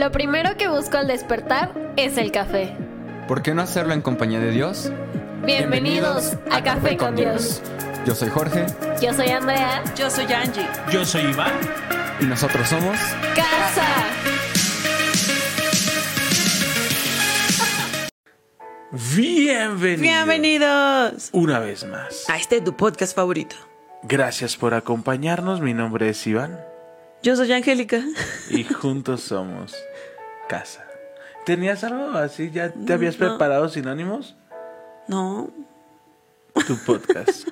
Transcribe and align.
Lo 0.00 0.10
primero 0.10 0.56
que 0.56 0.66
busco 0.66 0.96
al 0.96 1.08
despertar 1.08 1.74
es 1.98 2.16
el 2.16 2.32
café. 2.32 2.74
¿Por 3.28 3.42
qué 3.42 3.52
no 3.52 3.60
hacerlo 3.60 3.92
en 3.92 4.00
compañía 4.00 4.40
de 4.40 4.50
Dios? 4.50 4.90
Bienvenidos, 5.44 6.38
a, 6.50 6.64
Café 6.64 6.96
con 6.96 7.16
Dios. 7.16 7.60
Yo 8.06 8.14
soy 8.14 8.30
Jorge 8.30 8.64
Yo 9.02 9.12
soy 9.12 9.28
Andrea. 9.28 9.84
Yo 9.94 10.08
soy 10.08 10.24
Angie. 10.32 10.66
Yo 10.90 11.04
soy 11.04 11.24
Iván. 11.24 11.52
y 12.18 12.24
nosotros 12.24 12.66
somos... 12.66 12.96
Casa. 13.36 13.86
Bienvenidos. 19.14 20.00
Bienvenidos 20.00 21.28
Una 21.32 21.58
vez 21.58 21.84
más. 21.84 22.24
a 22.30 22.38
este 22.38 22.62
tu 22.62 22.74
podcast 22.74 23.14
favorito. 23.14 23.54
Gracias 24.04 24.56
por 24.56 24.72
acompañarnos. 24.72 25.60
Mi 25.60 25.74
nombre 25.74 26.08
es 26.08 26.26
Iván 26.26 26.69
Yo 27.22 27.36
soy 27.36 27.52
Angélica. 27.52 28.02
y 28.50 28.64
juntos 28.64 29.20
somos 29.22 29.74
Casa. 30.48 30.86
¿Tenías 31.46 31.84
algo 31.84 32.10
así? 32.18 32.50
¿Ya 32.50 32.72
te 32.72 32.92
habías 32.92 33.18
No. 33.18 33.28
preparado 33.28 33.68
sinónimos? 33.68 34.36
No, 35.08 35.50
Tu 36.66 36.76
podcast. 36.84 37.48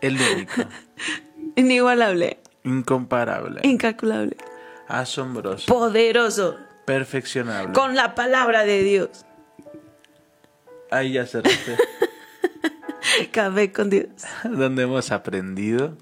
El 0.00 0.18
único. 0.20 0.62
inigualable, 1.56 2.38
Incomparable. 2.64 3.60
incalculable, 3.64 4.36
Asombroso. 4.88 5.66
poderoso, 5.72 6.56
Perfeccionable. 6.86 7.72
con 7.72 7.94
la 7.94 8.14
palabra 8.14 8.64
de 8.64 8.82
Dios. 8.82 9.24
Ahí 10.90 11.12
ya 11.12 11.26
cerraste. 11.26 11.76
Café 13.32 13.72
con 13.72 13.90
Dios. 13.90 14.08
Donde 14.44 14.84
hemos 14.84 15.10
aprendido. 15.12 15.96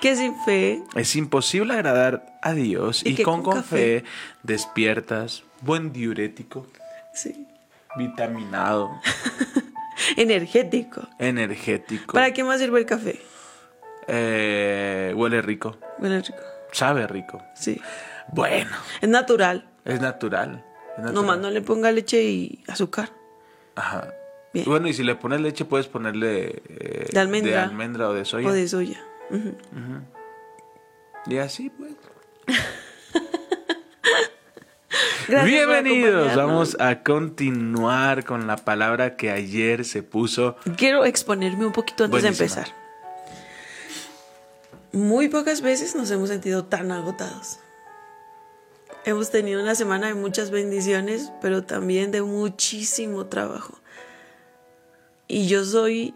Que 0.00 0.16
sin 0.16 0.34
fe, 0.44 0.82
Es 0.94 1.14
imposible 1.16 1.74
agradar 1.74 2.38
a 2.42 2.52
Dios 2.52 3.02
Y 3.04 3.10
y, 3.10 3.14
que 3.14 3.22
con, 3.24 3.42
con 3.42 3.56
café 3.56 4.04
despiertas, 4.42 5.42
buen 5.60 5.92
diurético, 5.92 6.66
sí, 7.14 7.46
vitaminado, 7.96 8.90
energético. 10.16 11.08
energético. 11.18 12.12
¿Para 12.14 12.32
qué 12.32 12.44
más 12.44 12.60
sirve 12.60 12.80
el 12.80 12.86
café? 12.86 13.20
Eh, 14.08 15.12
huele 15.16 15.42
rico, 15.42 15.76
Bueno, 15.98 16.16
rico. 16.20 16.38
sabe 16.72 17.06
rico. 17.06 17.42
Sí. 17.54 17.80
Bueno, 18.32 18.70
Es 19.00 19.08
natural. 19.08 19.68
es 19.84 20.00
natural. 20.00 20.64
es 20.96 20.98
natural. 20.98 21.14
Nomás 21.14 21.38
no 21.38 21.50
le 21.50 21.60
ponga 21.62 21.90
leche 21.92 22.22
y 22.22 22.64
azúcar. 22.68 23.10
Ajá. 23.74 24.08
Bien. 24.52 24.66
Bueno, 24.66 24.86
y 24.88 24.92
si 24.92 25.02
le 25.02 25.14
pones 25.14 25.40
leche 25.40 25.64
puedes 25.64 25.86
ponerle 25.86 26.62
eh, 26.68 27.08
De 27.10 27.18
almendra. 27.20 27.62
almendra 27.62 28.08
o 28.08 28.12
de 28.12 28.24
soya. 28.24 28.48
O 28.48 28.52
de 28.52 28.68
soya. 28.68 29.00
Y 31.26 31.38
así 31.38 31.70
pues. 31.70 31.92
Bienvenidos, 35.44 36.36
vamos 36.36 36.76
a 36.80 37.02
continuar 37.02 38.24
con 38.24 38.46
la 38.46 38.56
palabra 38.56 39.16
que 39.16 39.30
ayer 39.30 39.84
se 39.84 40.02
puso 40.02 40.56
Quiero 40.76 41.04
exponerme 41.04 41.64
un 41.64 41.72
poquito 41.72 42.04
antes 42.04 42.22
de 42.22 42.28
empezar. 42.28 42.66
Muy 44.92 45.28
pocas 45.28 45.62
veces 45.62 45.94
nos 45.94 46.10
hemos 46.10 46.28
sentido 46.28 46.64
tan 46.64 46.92
agotados. 46.92 47.60
Hemos 49.04 49.30
tenido 49.30 49.62
una 49.62 49.74
semana 49.74 50.08
de 50.08 50.14
muchas 50.14 50.50
bendiciones, 50.50 51.32
pero 51.40 51.64
también 51.64 52.10
de 52.10 52.22
muchísimo 52.22 53.26
trabajo. 53.26 53.78
Y 55.26 55.46
yo 55.46 55.64
soy 55.64 56.14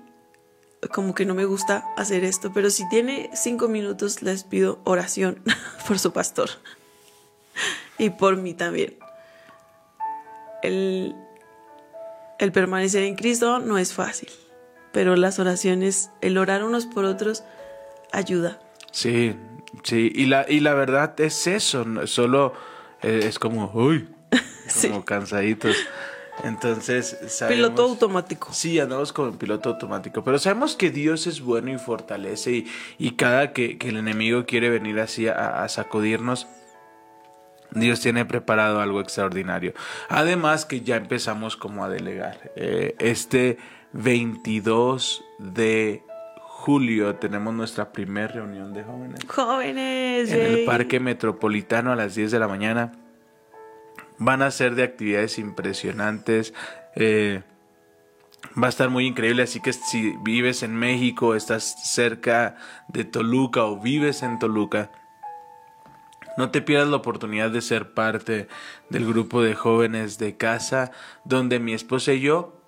como 0.92 1.14
que 1.14 1.24
no 1.27 1.34
me 1.34 1.44
gusta 1.44 1.84
hacer 1.96 2.24
esto, 2.24 2.52
pero 2.52 2.70
si 2.70 2.88
tiene 2.88 3.30
cinco 3.34 3.69
minutos 3.69 4.22
les 4.22 4.44
pido 4.44 4.80
oración 4.84 5.42
por 5.88 5.98
su 5.98 6.12
pastor 6.12 6.50
y 7.98 8.10
por 8.10 8.36
mí 8.36 8.55
también. 8.55 8.97
El, 10.62 11.14
el 12.38 12.52
permanecer 12.52 13.02
en 13.04 13.14
Cristo 13.16 13.58
no 13.58 13.78
es 13.78 13.92
fácil, 13.92 14.28
pero 14.92 15.16
las 15.16 15.38
oraciones, 15.38 16.10
el 16.20 16.38
orar 16.38 16.64
unos 16.64 16.87
por 16.87 17.04
otros, 17.04 17.44
ayuda. 18.12 18.58
Sí, 18.91 19.37
sí, 19.84 20.10
y 20.14 20.26
la, 20.26 20.47
y 20.48 20.60
la 20.60 20.75
verdad 20.75 21.19
es 21.20 21.47
eso, 21.47 21.84
solo 22.06 22.54
eh, 23.03 23.20
es 23.25 23.38
como, 23.38 23.70
uy, 23.75 24.08
Sí. 24.69 24.88
como 24.88 25.04
cansaditos. 25.04 25.76
Entonces, 26.44 27.19
sabemos, 27.28 27.56
Piloto 27.56 27.82
automático. 27.82 28.52
Sí, 28.52 28.78
andamos 28.78 29.12
como 29.12 29.28
en 29.28 29.38
piloto 29.38 29.70
automático, 29.70 30.22
pero 30.22 30.38
sabemos 30.38 30.76
que 30.76 30.91
Dios 30.91 31.26
es 31.26 31.41
bueno 31.41 31.72
y 31.72 31.78
fortalece 31.78 32.52
y, 32.52 32.66
y 32.98 33.12
cada 33.12 33.52
que, 33.52 33.78
que 33.78 33.88
el 33.88 33.97
enemigo 33.97 34.44
quiere 34.44 34.69
venir 34.70 35.00
así 35.00 35.28
a, 35.28 35.62
a 35.62 35.69
sacudirnos, 35.69 36.46
Dios 37.72 38.00
tiene 38.00 38.25
preparado 38.25 38.80
algo 38.80 39.00
extraordinario. 39.00 39.75
Además 40.08 40.64
que 40.64 40.80
ya 40.80 40.96
empezamos 40.96 41.56
como 41.56 41.84
a 41.84 41.88
delegar. 41.88 42.52
Eh, 42.56 42.94
este 42.98 43.58
22 43.92 45.25
de 45.38 46.02
julio 46.38 47.16
tenemos 47.16 47.54
nuestra 47.54 47.92
primera 47.92 48.28
reunión 48.28 48.72
de 48.72 48.82
jóvenes 48.82 49.20
Jóvenes, 49.28 50.32
en 50.32 50.41
el. 50.41 50.64
Parque 50.64 51.00
Metropolitano 51.00 51.92
a 51.92 51.96
las 51.96 52.14
10 52.14 52.30
de 52.32 52.38
la 52.38 52.48
mañana. 52.48 52.92
Van 54.19 54.43
a 54.43 54.50
ser 54.50 54.75
de 54.75 54.82
actividades 54.82 55.38
impresionantes. 55.38 56.54
eh, 56.94 57.43
va 58.62 58.66
a 58.69 58.71
estar 58.71 58.88
muy 58.88 59.06
increíble, 59.06 59.43
así 59.43 59.60
que 59.60 59.72
si 59.72 60.15
vives 60.22 60.62
en 60.62 60.75
México, 60.77 61.34
estás 61.34 61.75
cerca 61.93 62.56
de 62.88 63.05
Toluca 63.05 63.65
o 63.65 63.78
vives 63.81 64.22
en 64.22 64.38
Toluca, 64.38 64.91
no 66.38 66.50
te 66.50 66.62
pierdas 66.62 66.88
la 66.88 66.97
oportunidad 66.97 67.50
de 67.50 67.60
ser 67.62 67.93
parte 67.94 68.47
del 68.91 69.06
grupo 69.06 69.43
de 69.43 69.55
jóvenes 69.55 70.19
de 70.19 70.37
casa, 70.37 70.91
donde 71.25 71.59
mi 71.60 71.72
esposa 71.75 72.12
y 72.12 72.21
yo 72.21 72.60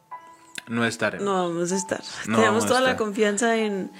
no 0.67 0.85
estaremos. 0.85 1.25
No 1.25 1.49
vamos 1.49 1.73
a 1.73 1.77
estar. 1.77 2.03
No 2.27 2.37
Tenemos 2.39 2.67
toda 2.67 2.81
la 2.81 2.97
confianza 2.97 3.57
en 3.57 3.91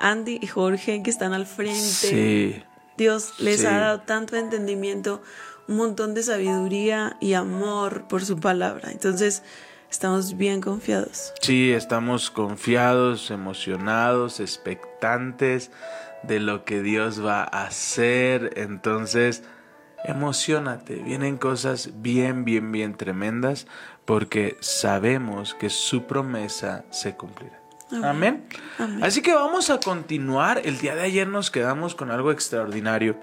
Andy 0.00 0.38
y 0.40 0.46
Jorge 0.46 1.02
que 1.02 1.10
están 1.10 1.32
al 1.32 1.46
frente. 1.46 1.78
Sí. 1.80 2.62
Dios 2.96 3.40
les 3.40 3.60
Sí. 3.60 3.66
ha 3.66 3.78
dado 3.78 4.00
tanto 4.02 4.36
entendimiento, 4.36 5.22
un 5.68 5.76
montón 5.76 6.14
de 6.14 6.22
sabiduría 6.22 7.16
y 7.20 7.34
amor 7.34 8.06
por 8.08 8.24
su 8.24 8.38
palabra. 8.38 8.90
Entonces, 8.90 9.42
estamos 9.90 10.36
bien 10.36 10.60
confiados. 10.60 11.32
Sí, 11.40 11.72
estamos 11.72 12.30
confiados, 12.30 13.30
emocionados, 13.30 14.40
expectantes 14.40 15.70
de 16.22 16.40
lo 16.40 16.64
que 16.64 16.82
Dios 16.82 17.24
va 17.24 17.42
a 17.42 17.66
hacer. 17.66 18.52
Entonces, 18.56 19.42
emocionate. 20.04 20.96
Vienen 20.96 21.36
cosas 21.36 21.90
bien, 22.02 22.44
bien, 22.44 22.72
bien 22.72 22.96
tremendas 22.96 23.66
porque 24.04 24.56
sabemos 24.60 25.54
que 25.54 25.70
su 25.70 26.04
promesa 26.04 26.84
se 26.90 27.16
cumplirá. 27.16 27.60
Amén. 28.02 28.46
Amén. 28.78 29.04
Así 29.04 29.22
que 29.22 29.34
vamos 29.34 29.70
a 29.70 29.78
continuar. 29.78 30.60
El 30.64 30.78
día 30.78 30.94
de 30.94 31.02
ayer 31.02 31.28
nos 31.28 31.50
quedamos 31.50 31.94
con 31.94 32.10
algo 32.10 32.32
extraordinario. 32.32 33.16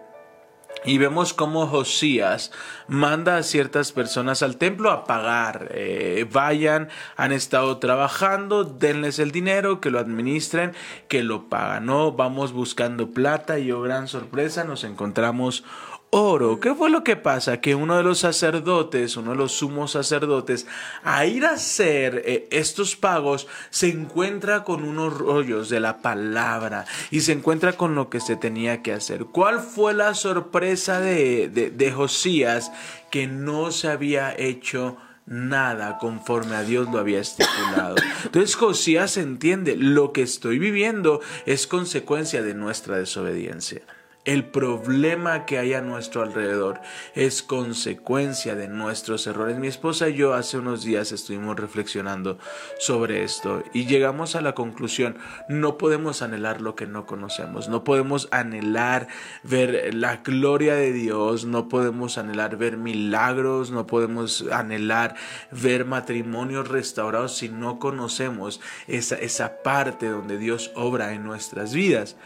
Y 0.84 0.98
vemos 0.98 1.36
cómo 1.36 1.68
Josías 1.68 2.52
manda 2.88 3.38
a 3.38 3.44
ciertas 3.44 3.92
personas 3.92 4.42
al 4.42 4.58
templo 4.58 4.90
a 4.90 5.06
pagar. 5.06 5.70
Eh, 5.72 6.28
vayan, 6.32 6.90
han 7.16 7.32
estado 7.32 7.78
trabajando, 7.78 8.64
denles 8.64 9.20
el 9.20 9.31
dinero, 9.31 9.80
que 9.80 9.92
lo 9.92 10.00
administren, 10.00 10.74
que 11.08 11.22
lo 11.22 11.50
pagan. 11.50 11.86
No, 11.86 12.14
vamos 12.14 12.52
buscando 12.52 13.12
plata 13.12 13.60
y 13.60 13.72
oh 13.72 13.81
gran 13.81 14.08
sorpresa, 14.08 14.64
nos 14.64 14.84
encontramos 14.84 15.64
oro. 16.12 16.60
¿Qué 16.60 16.76
fue 16.76 16.90
lo 16.90 17.04
que 17.04 17.16
pasa? 17.16 17.62
Que 17.62 17.74
uno 17.74 17.98
de 17.98 18.04
los 18.04 18.20
sacerdotes, 18.20 19.18
uno 19.18 19.32
de 19.32 19.38
los 19.38 19.54
sumos 19.54 19.92
sacerdotes, 19.92 20.68
a 21.04 21.26
ir 21.26 21.46
a 21.46 21.52
hacer 21.52 22.22
eh, 22.26 22.48
estos 22.52 22.96
pagos, 22.96 23.48
se 23.70 23.90
encuentra 23.90 24.64
con 24.64 24.84
unos 24.84 25.18
rollos 25.18 25.70
de 25.70 25.80
la 25.80 26.02
palabra 26.02 26.86
y 27.10 27.22
se 27.22 27.32
encuentra 27.32 27.74
con 27.74 27.96
lo 27.96 28.10
que 28.10 28.20
se 28.20 28.36
tenía 28.36 28.84
que 28.84 28.94
hacer. 28.94 29.26
¿Cuál 29.26 29.60
fue 29.60 29.94
la 29.94 30.14
sorpresa 30.14 31.00
de, 31.00 31.50
de, 31.50 31.72
de 31.72 31.92
Josías? 31.92 32.72
Que 33.10 33.28
no 33.28 33.72
se 33.72 33.88
había 33.88 34.36
hecho 34.38 34.98
nada 35.25 35.98
conforme 35.98 36.56
a 36.56 36.64
Dios 36.64 36.90
lo 36.92 37.00
había 37.00 37.19
estipulado. 37.19 37.96
Entonces 38.25 38.56
Josías 38.56 39.16
entiende, 39.16 39.78
lo 39.78 40.12
que 40.12 40.24
estoy 40.24 40.60
viviendo 40.60 41.22
es 41.46 41.68
consecuencia 41.68 42.42
de 42.42 42.54
nuestra 42.54 42.98
desobediencia. 42.98 43.81
El 44.23 44.45
problema 44.45 45.47
que 45.47 45.57
hay 45.57 45.73
a 45.73 45.81
nuestro 45.81 46.21
alrededor 46.21 46.79
es 47.15 47.41
consecuencia 47.41 48.53
de 48.53 48.68
nuestros 48.68 49.25
errores. 49.25 49.57
Mi 49.57 49.65
esposa 49.65 50.09
y 50.09 50.13
yo 50.13 50.35
hace 50.35 50.59
unos 50.59 50.83
días 50.83 51.12
estuvimos 51.12 51.59
reflexionando 51.59 52.38
sobre 52.77 53.23
esto 53.23 53.63
y 53.73 53.88
llegamos 53.88 54.35
a 54.35 54.41
la 54.41 54.53
conclusión, 54.53 55.18
no 55.50 55.79
podemos 55.79 56.21
anhelar 56.21 56.62
lo 56.62 56.75
que 56.75 56.85
no 56.85 57.07
conocemos, 57.07 57.68
no 57.68 57.83
podemos 57.83 58.27
anhelar 58.29 59.07
ver 59.41 59.91
la 59.95 60.18
gloria 60.18 60.75
de 60.75 60.94
Dios, 60.94 61.45
no 61.45 61.68
podemos 61.68 62.19
anhelar 62.19 62.57
ver 62.57 62.77
milagros, 62.77 63.71
no 63.71 63.88
podemos 63.88 64.45
anhelar 64.51 65.15
ver 65.50 65.85
matrimonios 65.85 66.68
restaurados 66.68 67.35
si 67.35 67.50
no 67.50 67.79
conocemos 67.79 68.62
esa, 68.85 69.15
esa 69.15 69.63
parte 69.63 70.09
donde 70.09 70.38
Dios 70.38 70.71
obra 70.75 71.13
en 71.13 71.23
nuestras 71.23 71.73
vidas. 71.73 72.18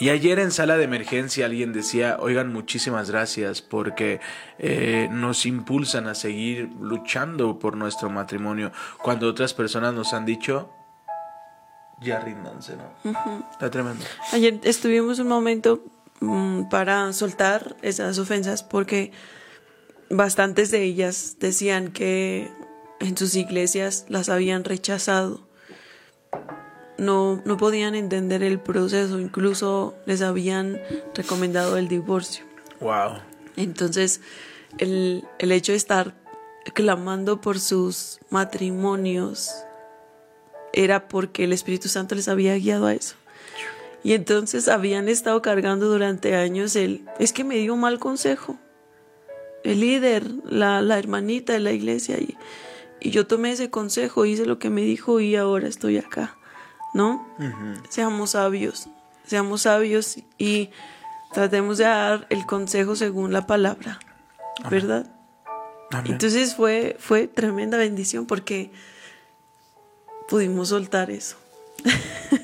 Y 0.00 0.10
ayer 0.10 0.38
en 0.38 0.52
sala 0.52 0.76
de 0.76 0.84
emergencia 0.84 1.46
alguien 1.46 1.72
decía, 1.72 2.18
oigan, 2.20 2.52
muchísimas 2.52 3.10
gracias 3.10 3.62
porque 3.62 4.20
eh, 4.58 5.08
nos 5.10 5.44
impulsan 5.44 6.06
a 6.06 6.14
seguir 6.14 6.70
luchando 6.80 7.58
por 7.58 7.76
nuestro 7.76 8.08
matrimonio 8.08 8.70
cuando 9.02 9.28
otras 9.28 9.54
personas 9.54 9.94
nos 9.94 10.12
han 10.14 10.24
dicho, 10.24 10.70
ya 12.00 12.20
ríndanse, 12.20 12.76
¿no? 12.76 13.48
Está 13.50 13.70
tremendo. 13.70 14.04
Ayer 14.32 14.60
estuvimos 14.62 15.18
un 15.18 15.26
momento 15.26 15.82
mm, 16.20 16.68
para 16.68 17.12
soltar 17.12 17.76
esas 17.82 18.18
ofensas 18.20 18.62
porque 18.62 19.10
bastantes 20.10 20.70
de 20.70 20.84
ellas 20.84 21.36
decían 21.40 21.90
que 21.90 22.52
en 23.00 23.16
sus 23.16 23.34
iglesias 23.34 24.06
las 24.08 24.28
habían 24.28 24.62
rechazado 24.62 25.47
no, 26.98 27.40
no 27.44 27.56
podían 27.56 27.94
entender 27.94 28.42
el 28.42 28.60
proceso, 28.60 29.18
incluso 29.18 29.94
les 30.04 30.20
habían 30.20 30.80
recomendado 31.14 31.76
el 31.76 31.88
divorcio. 31.88 32.44
Wow. 32.80 33.18
Entonces, 33.56 34.20
el, 34.78 35.24
el 35.38 35.52
hecho 35.52 35.72
de 35.72 35.78
estar 35.78 36.14
clamando 36.74 37.40
por 37.40 37.58
sus 37.58 38.18
matrimonios 38.30 39.50
era 40.72 41.08
porque 41.08 41.44
el 41.44 41.52
Espíritu 41.52 41.88
Santo 41.88 42.14
les 42.14 42.28
había 42.28 42.56
guiado 42.56 42.86
a 42.86 42.94
eso. 42.94 43.14
Y 44.04 44.12
entonces 44.12 44.68
habían 44.68 45.08
estado 45.08 45.42
cargando 45.42 45.88
durante 45.88 46.36
años 46.36 46.76
el, 46.76 47.04
es 47.18 47.32
que 47.32 47.44
me 47.44 47.56
dio 47.56 47.76
mal 47.76 47.98
consejo. 47.98 48.58
El 49.64 49.80
líder, 49.80 50.30
la, 50.44 50.80
la 50.82 50.98
hermanita 50.98 51.52
de 51.52 51.60
la 51.60 51.72
iglesia. 51.72 52.16
Y, 52.18 52.36
y 53.00 53.10
yo 53.10 53.26
tomé 53.26 53.52
ese 53.52 53.70
consejo, 53.70 54.24
hice 54.24 54.46
lo 54.46 54.58
que 54.58 54.70
me 54.70 54.82
dijo 54.82 55.20
y 55.20 55.34
ahora 55.36 55.66
estoy 55.68 55.98
acá. 55.98 56.37
¿No? 56.98 57.24
Seamos 57.88 58.30
sabios, 58.30 58.88
seamos 59.24 59.62
sabios 59.62 60.18
y 60.36 60.70
tratemos 61.32 61.78
de 61.78 61.84
dar 61.84 62.26
el 62.28 62.44
consejo 62.44 62.96
según 62.96 63.32
la 63.32 63.46
palabra, 63.46 64.00
¿verdad? 64.68 65.06
Entonces 66.06 66.56
fue, 66.56 66.96
fue 66.98 67.28
tremenda 67.28 67.78
bendición 67.78 68.26
porque 68.26 68.72
pudimos 70.28 70.70
soltar 70.70 71.12
eso. 71.12 71.36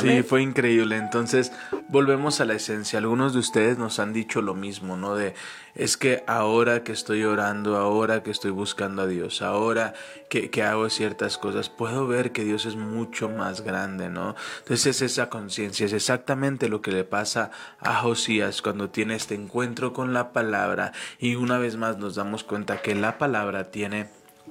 Sí, 0.00 0.22
fue 0.22 0.42
increíble. 0.42 0.96
Entonces, 0.96 1.52
volvemos 1.88 2.40
a 2.40 2.44
la 2.44 2.54
esencia. 2.54 2.98
Algunos 2.98 3.32
de 3.32 3.38
ustedes 3.38 3.78
nos 3.78 3.98
han 3.98 4.12
dicho 4.12 4.42
lo 4.42 4.54
mismo, 4.54 4.96
¿no? 4.96 5.14
De, 5.14 5.34
es 5.74 5.96
que 5.96 6.24
ahora 6.26 6.84
que 6.84 6.92
estoy 6.92 7.24
orando, 7.24 7.76
ahora 7.76 8.22
que 8.22 8.30
estoy 8.30 8.50
buscando 8.50 9.02
a 9.02 9.06
Dios, 9.06 9.42
ahora 9.42 9.94
que, 10.28 10.50
que 10.50 10.62
hago 10.62 10.90
ciertas 10.90 11.38
cosas, 11.38 11.70
puedo 11.70 12.06
ver 12.06 12.32
que 12.32 12.44
Dios 12.44 12.66
es 12.66 12.76
mucho 12.76 13.28
más 13.28 13.62
grande, 13.62 14.08
¿no? 14.08 14.36
Entonces, 14.58 14.86
es 14.86 15.02
esa 15.02 15.30
conciencia, 15.30 15.86
es 15.86 15.92
exactamente 15.92 16.68
lo 16.68 16.82
que 16.82 16.92
le 16.92 17.04
pasa 17.04 17.50
a 17.80 17.94
Josías 18.00 18.62
cuando 18.62 18.90
tiene 18.90 19.14
este 19.14 19.34
encuentro 19.34 19.92
con 19.92 20.12
la 20.12 20.32
palabra 20.32 20.92
y 21.18 21.36
una 21.36 21.58
vez 21.58 21.76
más 21.76 21.98
nos 21.98 22.14
damos 22.14 22.44
cuenta 22.44 22.82
que 22.82 22.94
la 22.94 23.18
palabra 23.18 23.70
tiene 23.70 24.08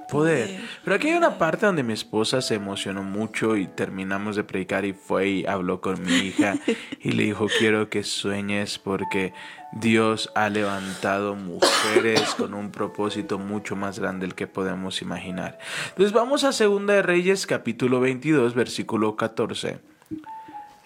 poder. 0.08 0.60
Pero 0.82 0.96
aquí 0.96 1.08
hay 1.08 1.14
una 1.14 1.38
parte 1.38 1.66
donde 1.66 1.82
mi 1.82 1.92
esposa 1.92 2.40
se 2.40 2.54
emocionó 2.54 3.02
mucho 3.02 3.56
y 3.56 3.66
terminamos 3.66 4.36
de 4.36 4.44
predicar 4.44 4.84
y 4.84 4.92
fue 4.92 5.28
y 5.28 5.46
habló 5.46 5.80
con 5.80 6.02
mi 6.02 6.12
hija 6.12 6.54
y 7.00 7.12
le 7.12 7.24
dijo, 7.24 7.46
quiero 7.58 7.88
que 7.90 8.02
sueñes 8.02 8.78
porque 8.78 9.32
Dios 9.72 10.30
ha 10.34 10.48
levantado 10.48 11.34
mujeres 11.34 12.34
con 12.34 12.54
un 12.54 12.70
propósito 12.70 13.38
mucho 13.38 13.76
más 13.76 13.98
grande 13.98 14.26
del 14.26 14.34
que 14.34 14.46
podemos 14.46 15.02
imaginar. 15.02 15.58
Entonces 15.90 16.12
vamos 16.12 16.44
a 16.44 16.52
Segunda 16.52 16.94
de 16.94 17.02
Reyes 17.02 17.46
capítulo 17.46 18.00
22 18.00 18.54
versículo 18.54 19.16
14. 19.16 19.78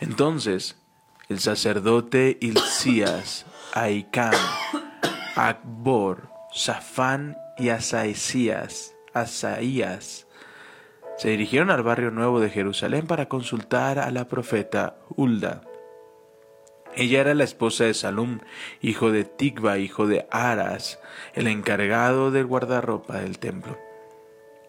Entonces 0.01 0.77
el 1.29 1.39
sacerdote 1.39 2.39
Hilcías, 2.41 3.47
Aicán, 3.73 4.35
Akbor, 5.37 6.29
Safán 6.53 7.37
y 7.57 7.69
Asaías 7.69 8.93
Asaías, 9.15 10.27
se 11.17 11.29
dirigieron 11.29 11.71
al 11.71 11.83
barrio 11.83 12.11
nuevo 12.11 12.41
de 12.41 12.51
Jerusalén 12.51 13.07
para 13.07 13.29
consultar 13.29 13.99
a 13.99 14.11
la 14.11 14.27
profeta 14.27 14.97
Hulda. 15.15 15.63
Ella 16.95 17.21
era 17.21 17.35
la 17.35 17.45
esposa 17.45 17.85
de 17.85 17.95
Salum, 17.95 18.41
hijo 18.81 19.11
de 19.13 19.25
Tigba, 19.25 19.79
hijo 19.79 20.07
de 20.07 20.27
Aras, 20.31 20.99
el 21.35 21.47
encargado 21.47 22.31
del 22.31 22.47
guardarropa 22.47 23.19
del 23.19 23.39
templo. 23.39 23.79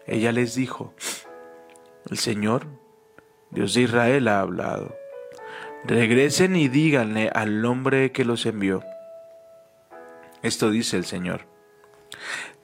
Ella 0.06 0.32
les 0.32 0.54
dijo, 0.54 0.94
el 2.10 2.18
Señor, 2.18 2.66
Dios 3.50 3.74
de 3.74 3.82
Israel, 3.82 4.28
ha 4.28 4.40
hablado. 4.40 4.94
Regresen 5.84 6.56
y 6.56 6.68
díganle 6.68 7.30
al 7.34 7.64
hombre 7.64 8.12
que 8.12 8.24
los 8.24 8.46
envió. 8.46 8.82
Esto 10.42 10.70
dice 10.70 10.96
el 10.96 11.04
Señor. 11.04 11.53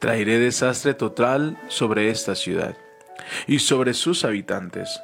Traeré 0.00 0.38
desastre 0.38 0.94
total 0.94 1.58
sobre 1.68 2.08
esta 2.08 2.34
ciudad 2.34 2.74
y 3.46 3.58
sobre 3.58 3.92
sus 3.92 4.24
habitantes. 4.24 4.98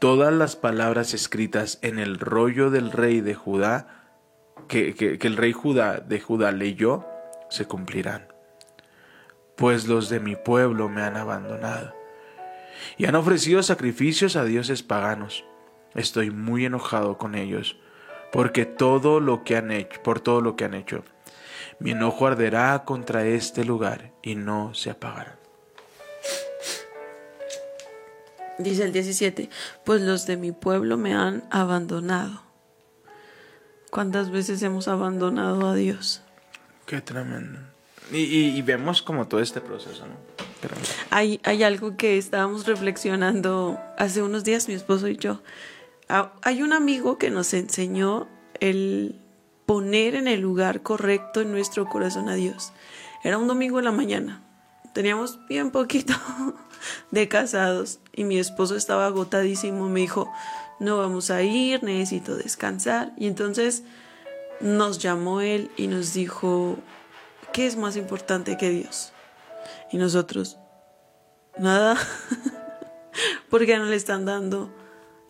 Todas 0.00 0.32
las 0.32 0.56
palabras 0.56 1.14
escritas 1.14 1.78
en 1.82 2.00
el 2.00 2.18
rollo 2.18 2.70
del 2.70 2.90
rey 2.90 3.20
de 3.20 3.36
Judá, 3.36 4.02
que, 4.66 5.16
el 5.22 5.36
rey 5.36 5.52
Judá 5.52 6.00
de 6.00 6.18
Judá 6.18 6.50
leyó, 6.50 7.06
se 7.48 7.66
cumplirán. 7.66 8.26
Pues 9.56 9.86
los 9.86 10.08
de 10.08 10.18
mi 10.18 10.34
pueblo 10.34 10.88
me 10.88 11.02
han 11.02 11.16
abandonado 11.16 11.94
y 12.98 13.06
han 13.06 13.14
ofrecido 13.14 13.62
sacrificios 13.62 14.34
a 14.34 14.44
dioses 14.44 14.82
paganos. 14.82 15.44
Estoy 15.94 16.32
muy 16.32 16.64
enojado 16.64 17.18
con 17.18 17.36
ellos, 17.36 17.76
porque 18.32 18.66
todo 18.66 19.20
lo 19.20 19.44
que 19.44 19.56
han 19.56 19.70
hecho, 19.70 20.02
por 20.02 20.18
todo 20.18 20.40
lo 20.40 20.56
que 20.56 20.64
han 20.64 20.74
hecho. 20.74 21.04
Mi 21.78 21.92
enojo 21.92 22.26
arderá 22.26 22.84
contra 22.84 23.26
este 23.26 23.64
lugar 23.64 24.12
y 24.22 24.34
no 24.34 24.74
se 24.74 24.90
apagará. 24.90 25.38
Dice 28.58 28.84
el 28.84 28.92
17, 28.92 29.50
pues 29.84 30.00
los 30.00 30.26
de 30.26 30.36
mi 30.36 30.52
pueblo 30.52 30.96
me 30.96 31.14
han 31.14 31.44
abandonado. 31.50 32.42
¿Cuántas 33.90 34.30
veces 34.30 34.62
hemos 34.62 34.88
abandonado 34.88 35.68
a 35.68 35.74
Dios? 35.74 36.22
Qué 36.86 37.00
tremendo. 37.00 37.58
Y, 38.12 38.60
vemos 38.62 39.02
como 39.02 39.26
todo 39.26 39.40
este 39.40 39.60
proceso, 39.60 40.06
¿no? 40.06 40.14
Hay, 41.10 41.40
hay 41.42 41.62
algo 41.62 41.96
que 41.96 42.18
estábamos 42.18 42.66
reflexionando 42.66 43.80
hace 43.98 44.22
unos 44.22 44.44
días, 44.44 44.68
mi 44.68 44.74
esposo 44.74 45.08
y 45.08 45.16
yo. 45.16 45.42
Ah, 46.08 46.32
hay 46.42 46.62
un 46.62 46.72
amigo 46.72 47.18
que 47.18 47.30
nos 47.30 47.54
enseñó 47.54 48.28
el 48.60 49.20
poner 49.66 50.14
en 50.14 50.28
el 50.28 50.40
lugar 50.40 50.82
correcto 50.82 51.40
en 51.40 51.50
nuestro 51.50 51.88
corazón 51.88 52.28
a 52.28 52.34
Dios. 52.34 52.72
Era 53.22 53.38
un 53.38 53.48
domingo 53.48 53.78
en 53.78 53.86
la 53.86 53.92
mañana. 53.92 54.42
Teníamos 54.92 55.38
bien 55.48 55.70
poquito 55.70 56.14
de 57.10 57.28
casados 57.28 58.00
y 58.12 58.24
mi 58.24 58.38
esposo 58.38 58.76
estaba 58.76 59.06
agotadísimo. 59.06 59.88
Me 59.88 60.00
dijo, 60.00 60.30
no 60.78 60.98
vamos 60.98 61.30
a 61.30 61.42
ir, 61.42 61.82
necesito 61.82 62.36
descansar. 62.36 63.12
Y 63.16 63.26
entonces 63.26 63.82
nos 64.60 64.98
llamó 64.98 65.40
él 65.40 65.70
y 65.76 65.86
nos 65.86 66.12
dijo, 66.12 66.76
¿qué 67.52 67.66
es 67.66 67.76
más 67.76 67.96
importante 67.96 68.56
que 68.56 68.70
Dios? 68.70 69.12
Y 69.90 69.96
nosotros, 69.96 70.58
nada, 71.56 71.96
porque 73.50 73.78
no 73.78 73.86
le 73.86 73.96
están 73.96 74.24
dando 74.24 74.70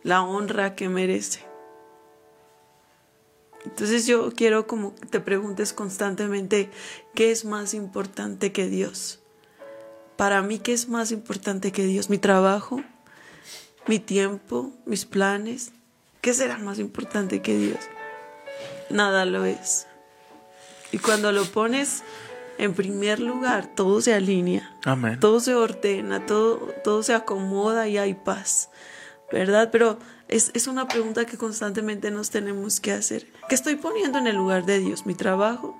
la 0.03 0.21
honra 0.21 0.75
que 0.75 0.89
merece. 0.89 1.44
Entonces 3.65 4.05
yo 4.05 4.31
quiero 4.31 4.67
como 4.67 4.95
que 4.95 5.07
te 5.07 5.19
preguntes 5.19 5.73
constantemente, 5.73 6.69
¿qué 7.13 7.31
es 7.31 7.45
más 7.45 7.73
importante 7.73 8.51
que 8.51 8.67
Dios? 8.67 9.19
Para 10.15 10.41
mí, 10.41 10.59
¿qué 10.59 10.73
es 10.73 10.87
más 10.87 11.11
importante 11.11 11.71
que 11.71 11.83
Dios? 11.83 12.09
¿Mi 12.09 12.17
trabajo? 12.17 12.81
¿Mi 13.87 13.99
tiempo? 13.99 14.71
¿Mis 14.85 15.05
planes? 15.05 15.71
¿Qué 16.21 16.33
será 16.33 16.57
más 16.57 16.79
importante 16.79 17.41
que 17.41 17.57
Dios? 17.57 17.79
Nada 18.89 19.25
lo 19.25 19.45
es. 19.45 19.87
Y 20.91 20.99
cuando 20.99 21.31
lo 21.31 21.43
pones 21.45 22.03
en 22.57 22.73
primer 22.73 23.19
lugar, 23.19 23.67
todo 23.75 23.99
se 23.99 24.13
alinea. 24.13 24.77
Amén. 24.85 25.19
Todo 25.19 25.39
se 25.39 25.53
ordena, 25.55 26.25
todo, 26.25 26.57
todo 26.83 27.03
se 27.03 27.13
acomoda 27.13 27.87
y 27.87 27.97
hay 27.97 28.13
paz. 28.13 28.69
¿Verdad? 29.31 29.69
Pero 29.71 29.99
es, 30.27 30.67
una 30.67 30.87
pregunta 30.87 31.25
que 31.25 31.37
constantemente 31.37 32.09
nos 32.11 32.29
tenemos 32.29 32.79
que 32.79 32.91
hacer. 32.91 33.27
¿Qué 33.47 33.55
estoy 33.55 33.75
poniendo 33.75 34.17
en 34.17 34.27
el 34.27 34.35
lugar 34.35 34.65
de 34.65 34.79
Dios? 34.79 35.05
¿Mi 35.05 35.13
trabajo? 35.13 35.79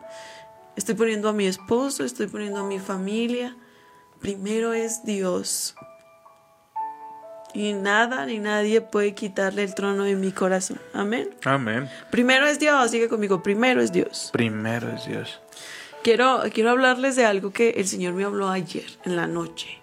¿Estoy 0.75 0.95
poniendo 0.95 1.29
a 1.29 1.33
mi 1.33 1.47
esposo? 1.47 2.03
¿Estoy 2.03 2.27
poniendo 2.27 2.59
a 2.59 2.63
mi 2.63 2.79
familia? 2.79 3.55
Primero 4.19 4.73
es 4.73 5.03
Dios. 5.03 5.75
Y 7.53 7.73
nada 7.73 8.25
ni 8.25 8.39
nadie 8.39 8.81
puede 8.81 9.15
quitarle 9.15 9.63
el 9.63 9.73
trono 9.73 10.03
de 10.03 10.15
mi 10.15 10.31
corazón. 10.31 10.79
Amén. 10.93 11.29
Amén. 11.45 11.89
Primero 12.11 12.45
es 12.45 12.59
Dios, 12.59 12.91
sigue 12.91 13.07
conmigo. 13.07 13.41
Primero 13.41 13.81
es 13.81 13.91
Dios. 13.91 14.29
Primero 14.33 14.89
es 14.89 15.05
Dios. 15.05 15.39
Quiero, 16.03 16.43
quiero 16.53 16.71
hablarles 16.71 17.15
de 17.15 17.25
algo 17.25 17.51
que 17.51 17.71
el 17.71 17.87
Señor 17.87 18.13
me 18.13 18.25
habló 18.25 18.49
ayer 18.49 18.85
en 19.05 19.15
la 19.15 19.25
noche. 19.25 19.79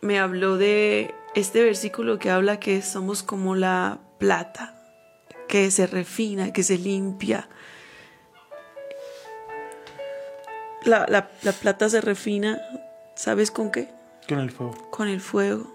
Me 0.00 0.18
habló 0.18 0.56
de 0.56 1.14
este 1.34 1.62
versículo 1.62 2.18
que 2.18 2.30
habla 2.30 2.58
que 2.60 2.82
somos 2.82 3.22
como 3.22 3.54
la 3.54 3.98
plata 4.18 4.74
que 5.48 5.70
se 5.70 5.86
refina, 5.86 6.52
que 6.52 6.62
se 6.62 6.78
limpia. 6.78 7.48
La, 10.84 11.06
la- 11.08 11.30
la 11.42 11.52
plata 11.52 11.88
se 11.88 12.00
refina, 12.00 12.60
¿sabes 13.14 13.50
con 13.50 13.70
qué? 13.70 13.88
Con 14.28 14.38
el 14.38 14.50
fuego. 14.50 14.90
Con 14.90 15.08
el 15.08 15.20
fuego. 15.20 15.66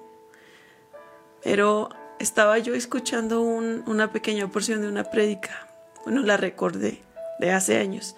Pero 1.43 1.89
estaba 2.19 2.57
yo 2.57 2.73
escuchando 2.73 3.41
un- 3.41 3.83
una 3.87 4.11
pequeña 4.11 4.47
porción 4.47 4.81
de 4.81 4.87
una 4.87 5.03
prédica, 5.05 5.67
bueno, 6.05 6.21
la 6.21 6.37
recordé 6.37 7.01
de 7.39 7.51
hace 7.51 7.77
años, 7.77 8.15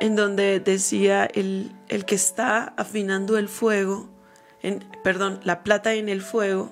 en 0.00 0.14
donde 0.14 0.60
decía 0.60 1.24
el, 1.24 1.72
el 1.88 2.04
que 2.04 2.14
está 2.14 2.74
afinando 2.76 3.38
el 3.38 3.48
fuego, 3.48 4.08
perdón, 5.02 5.40
la 5.44 5.62
plata 5.62 5.94
en 5.94 6.08
el 6.08 6.22
fuego, 6.22 6.70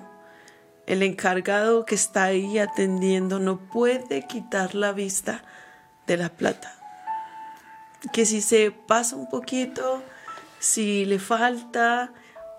el 0.86 1.02
encargado 1.02 1.84
que 1.84 1.94
está 1.94 2.24
ahí 2.24 2.58
atendiendo 2.58 3.38
no 3.38 3.58
puede 3.58 4.26
quitar 4.26 4.74
la 4.74 4.92
vista 4.92 5.42
de 6.06 6.16
la 6.16 6.28
plata. 6.30 6.72
Que 8.12 8.26
si 8.26 8.40
se 8.40 8.70
pasa 8.70 9.16
un 9.16 9.28
poquito, 9.28 10.02
si 10.58 11.04
le 11.04 11.18
falta, 11.18 12.12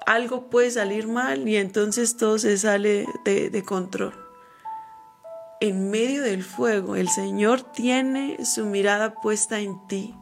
algo 0.05 0.49
puede 0.49 0.71
salir 0.71 1.07
mal 1.07 1.47
y 1.47 1.57
entonces 1.57 2.17
todo 2.17 2.39
se 2.39 2.57
sale 2.57 3.05
de, 3.25 3.49
de 3.49 3.63
control. 3.63 4.13
En 5.61 5.89
medio 5.89 6.21
del 6.23 6.43
fuego, 6.43 6.95
el 6.95 7.09
Señor 7.09 7.61
tiene 7.61 8.43
su 8.45 8.65
mirada 8.65 9.15
puesta 9.15 9.59
en 9.59 9.87
ti. 9.87 10.15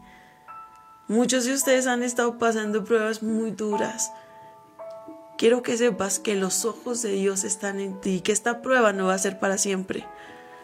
Muchos 1.08 1.46
de 1.46 1.54
ustedes 1.54 1.88
han 1.88 2.04
estado 2.04 2.38
pasando 2.38 2.84
pruebas 2.84 3.24
muy 3.24 3.52
duras. 3.52 4.12
Quiero 5.44 5.62
que 5.62 5.76
sepas 5.76 6.20
que 6.20 6.36
los 6.36 6.64
ojos 6.64 7.02
de 7.02 7.12
Dios 7.12 7.44
están 7.44 7.82
en 7.82 8.00
ti, 8.00 8.22
que 8.22 8.32
esta 8.32 8.62
prueba 8.62 8.94
no 8.94 9.08
va 9.08 9.16
a 9.16 9.18
ser 9.18 9.40
para 9.40 9.58
siempre, 9.58 10.08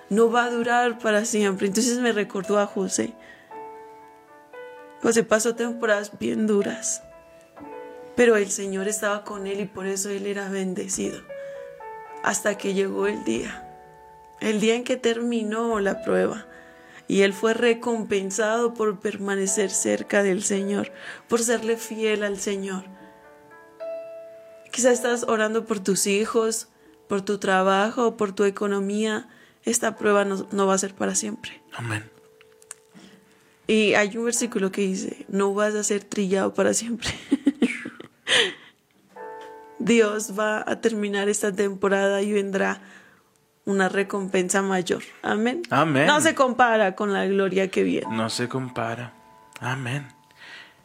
no 0.09 0.31
va 0.31 0.45
a 0.45 0.49
durar 0.49 0.99
para 0.99 1.25
siempre. 1.25 1.67
Entonces 1.67 1.97
me 1.97 2.13
recordó 2.13 2.59
a 2.59 2.65
José. 2.65 3.13
José 5.01 5.25
pasó 5.25 5.53
temporadas 5.53 6.17
bien 6.17 6.47
duras, 6.47 7.03
pero 8.15 8.37
el 8.37 8.49
Señor 8.49 8.87
estaba 8.87 9.25
con 9.25 9.47
él 9.47 9.59
y 9.59 9.65
por 9.65 9.85
eso 9.85 10.11
él 10.11 10.25
era 10.25 10.47
bendecido. 10.47 11.19
Hasta 12.23 12.57
que 12.57 12.73
llegó 12.73 13.07
el 13.07 13.25
día, 13.25 13.67
el 14.39 14.61
día 14.61 14.75
en 14.75 14.85
que 14.85 14.95
terminó 14.95 15.81
la 15.81 16.03
prueba. 16.03 16.45
Y 17.09 17.23
él 17.23 17.33
fue 17.33 17.53
recompensado 17.53 18.73
por 18.73 19.01
permanecer 19.01 19.71
cerca 19.71 20.23
del 20.23 20.41
Señor, 20.41 20.93
por 21.27 21.41
serle 21.41 21.75
fiel 21.75 22.23
al 22.23 22.39
Señor. 22.39 22.85
Quizás 24.79 24.93
estás 24.93 25.25
orando 25.27 25.65
por 25.65 25.81
tus 25.81 26.07
hijos, 26.07 26.69
por 27.09 27.21
tu 27.21 27.37
trabajo, 27.37 28.15
por 28.15 28.31
tu 28.31 28.45
economía. 28.45 29.27
Esta 29.65 29.97
prueba 29.97 30.23
no, 30.23 30.47
no 30.53 30.67
va 30.67 30.73
a 30.73 30.77
ser 30.77 30.93
para 30.93 31.15
siempre. 31.15 31.61
Amén. 31.73 32.09
Y 33.67 33.95
hay 33.95 34.15
un 34.15 34.23
versículo 34.23 34.71
que 34.71 34.79
dice, 34.79 35.25
no 35.27 35.53
vas 35.53 35.75
a 35.75 35.83
ser 35.83 36.05
trillado 36.05 36.53
para 36.53 36.73
siempre. 36.73 37.09
Dios 39.79 40.39
va 40.39 40.63
a 40.65 40.79
terminar 40.79 41.27
esta 41.27 41.51
temporada 41.51 42.21
y 42.21 42.31
vendrá 42.31 42.79
una 43.65 43.89
recompensa 43.89 44.61
mayor. 44.61 45.03
Amén. 45.23 45.63
Amén. 45.71 46.07
No 46.07 46.21
se 46.21 46.35
compara 46.35 46.95
con 46.95 47.11
la 47.11 47.25
gloria 47.25 47.69
que 47.69 47.83
viene. 47.83 48.15
No 48.15 48.29
se 48.29 48.47
compara. 48.47 49.13
Amén. 49.59 50.07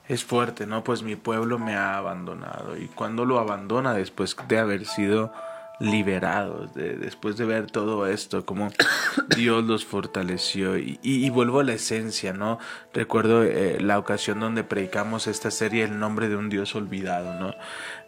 Es 0.06 0.22
fuerte, 0.24 0.66
¿no? 0.66 0.84
Pues 0.84 1.02
mi 1.02 1.16
pueblo 1.16 1.58
me 1.58 1.74
ha 1.76 1.96
abandonado. 1.96 2.76
Y 2.76 2.88
cuando 2.88 3.24
lo 3.24 3.38
abandona 3.38 3.94
después 3.94 4.36
de 4.48 4.58
haber 4.58 4.84
sido 4.84 5.32
liberados, 5.80 6.72
de- 6.74 6.96
después 6.96 7.36
de 7.36 7.44
ver 7.46 7.70
todo 7.70 8.06
esto, 8.06 8.44
como 8.44 8.68
Dios 9.36 9.64
los 9.64 9.84
fortaleció. 9.86 10.76
Y, 10.78 10.98
y- 11.02 11.24
y 11.26 11.30
vuelvo 11.30 11.60
a 11.60 11.64
la 11.64 11.72
esencia, 11.72 12.32
¿no? 12.34 12.58
Recuerdo 12.92 13.42
eh, 13.44 13.78
la 13.80 13.98
ocasión 13.98 14.40
donde 14.40 14.62
predicamos 14.62 15.26
esta 15.26 15.50
serie, 15.50 15.84
El 15.84 15.98
nombre 15.98 16.28
de 16.28 16.36
un 16.36 16.50
Dios 16.50 16.74
olvidado, 16.76 17.40
¿no? 17.40 17.54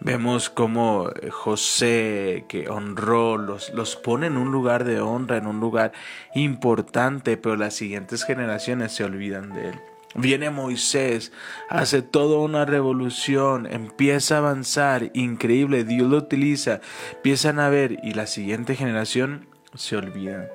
Vemos 0.00 0.50
cómo 0.50 1.08
eh, 1.22 1.30
José, 1.30 2.44
que 2.46 2.68
honró, 2.68 3.38
los, 3.38 3.72
los 3.72 3.96
pone 3.96 4.26
en 4.26 4.36
un 4.36 4.52
lugar 4.52 4.84
de 4.84 5.00
honra, 5.00 5.38
en 5.38 5.46
un 5.46 5.60
lugar 5.60 5.92
importante, 6.34 7.36
pero 7.38 7.56
las 7.56 7.74
siguientes 7.74 8.22
generaciones 8.24 8.92
se 8.92 9.02
olvidan 9.04 9.50
de 9.54 9.70
él. 9.70 9.80
Viene 10.18 10.48
Moisés, 10.48 11.30
hace 11.68 12.00
toda 12.00 12.38
una 12.38 12.64
revolución, 12.64 13.66
empieza 13.66 14.36
a 14.36 14.38
avanzar, 14.38 15.10
increíble, 15.12 15.84
Dios 15.84 16.08
lo 16.08 16.16
utiliza, 16.16 16.80
empiezan 17.16 17.60
a 17.60 17.68
ver 17.68 17.98
y 18.02 18.14
la 18.14 18.26
siguiente 18.26 18.76
generación 18.76 19.46
se 19.74 19.94
olvida. 19.94 20.48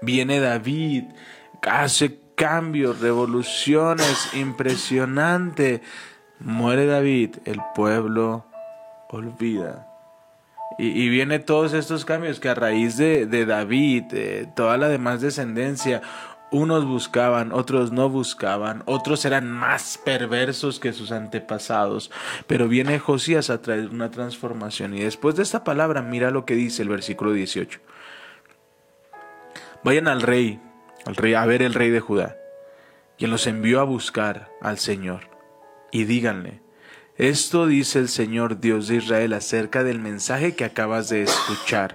Viene 0.00 0.38
David, 0.38 1.04
hace 1.62 2.20
cambios, 2.36 3.00
revoluciones, 3.00 4.30
impresionante. 4.34 5.82
Muere 6.38 6.86
David, 6.86 7.36
el 7.46 7.60
pueblo 7.74 8.46
olvida. 9.08 9.88
Y, 10.78 11.08
viene 11.08 11.38
todos 11.38 11.72
estos 11.72 12.04
cambios 12.04 12.38
que 12.38 12.50
a 12.50 12.54
raíz 12.54 12.98
de, 12.98 13.24
de 13.24 13.46
David, 13.46 14.04
toda 14.54 14.76
la 14.76 14.88
demás 14.88 15.22
descendencia, 15.22 16.02
unos 16.50 16.84
buscaban, 16.84 17.52
otros 17.52 17.92
no 17.92 18.08
buscaban, 18.08 18.82
otros 18.86 19.24
eran 19.24 19.50
más 19.50 19.98
perversos 19.98 20.78
que 20.78 20.92
sus 20.92 21.12
antepasados. 21.12 22.10
Pero 22.46 22.68
viene 22.68 22.98
Josías 22.98 23.50
a 23.50 23.60
traer 23.60 23.88
una 23.88 24.10
transformación. 24.10 24.94
Y 24.94 25.00
después 25.00 25.36
de 25.36 25.42
esta 25.42 25.64
palabra, 25.64 26.02
mira 26.02 26.30
lo 26.30 26.44
que 26.44 26.54
dice 26.54 26.82
el 26.82 26.88
versículo 26.88 27.32
18. 27.32 27.80
Vayan 29.82 30.08
al 30.08 30.22
rey, 30.22 30.60
al 31.04 31.16
rey, 31.16 31.34
a 31.34 31.46
ver 31.46 31.62
el 31.62 31.74
rey 31.74 31.90
de 31.90 32.00
Judá, 32.00 32.36
quien 33.18 33.30
los 33.30 33.46
envió 33.46 33.80
a 33.80 33.84
buscar 33.84 34.50
al 34.60 34.78
Señor, 34.78 35.28
y 35.92 36.04
díganle, 36.04 36.60
esto 37.16 37.66
dice 37.66 38.00
el 38.00 38.08
Señor 38.08 38.60
Dios 38.60 38.88
de 38.88 38.96
Israel 38.96 39.32
acerca 39.32 39.84
del 39.84 40.00
mensaje 40.00 40.54
que 40.54 40.64
acabas 40.64 41.08
de 41.08 41.22
escuchar. 41.22 41.94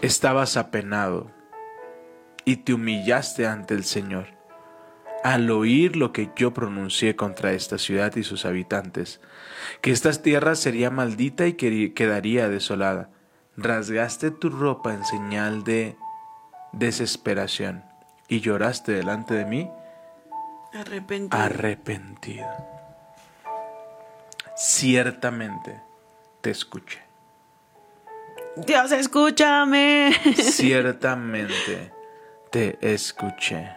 Estabas 0.00 0.56
apenado 0.56 1.30
y 2.44 2.56
te 2.56 2.74
humillaste 2.74 3.46
ante 3.46 3.74
el 3.74 3.84
Señor 3.84 4.40
al 5.22 5.50
oír 5.50 5.96
lo 5.96 6.12
que 6.12 6.30
yo 6.36 6.52
pronuncié 6.54 7.16
contra 7.16 7.52
esta 7.52 7.78
ciudad 7.78 8.16
y 8.16 8.22
sus 8.24 8.44
habitantes, 8.44 9.20
que 9.80 9.90
esta 9.90 10.10
tierra 10.12 10.54
sería 10.54 10.90
maldita 10.90 11.46
y 11.46 11.54
que 11.54 11.92
quedaría 11.92 12.48
desolada. 12.48 13.10
Rasgaste 13.56 14.30
tu 14.30 14.48
ropa 14.48 14.94
en 14.94 15.04
señal 15.04 15.64
de 15.64 15.96
desesperación 16.72 17.84
y 18.28 18.40
lloraste 18.40 18.92
delante 18.92 19.34
de 19.34 19.44
mí 19.44 19.70
Arrepentido. 20.72 21.42
arrepentido. 21.42 22.48
Ciertamente 24.56 25.80
te 26.40 26.50
escuché. 26.50 27.00
Dios, 28.56 28.92
escúchame. 28.92 30.12
Ciertamente 30.36 31.99
te 32.50 32.78
escuché. 32.80 33.70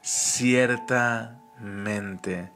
Ciertamente 0.00 2.52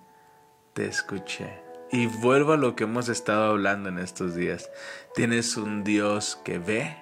te 0.72 0.86
escuché. 0.86 1.60
Y 1.90 2.06
vuelvo 2.06 2.52
a 2.52 2.56
lo 2.56 2.76
que 2.76 2.84
hemos 2.84 3.08
estado 3.08 3.50
hablando 3.50 3.88
en 3.88 3.98
estos 3.98 4.36
días. 4.36 4.70
Tienes 5.14 5.56
un 5.56 5.82
Dios 5.84 6.40
que 6.44 6.58
ve, 6.58 6.96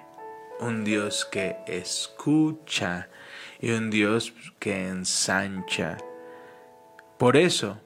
un 0.58 0.84
Dios 0.84 1.28
que 1.30 1.58
escucha 1.66 3.08
y 3.60 3.72
un 3.72 3.90
Dios 3.90 4.32
que 4.58 4.88
ensancha. 4.88 5.98
Por 7.18 7.36
eso, 7.36 7.78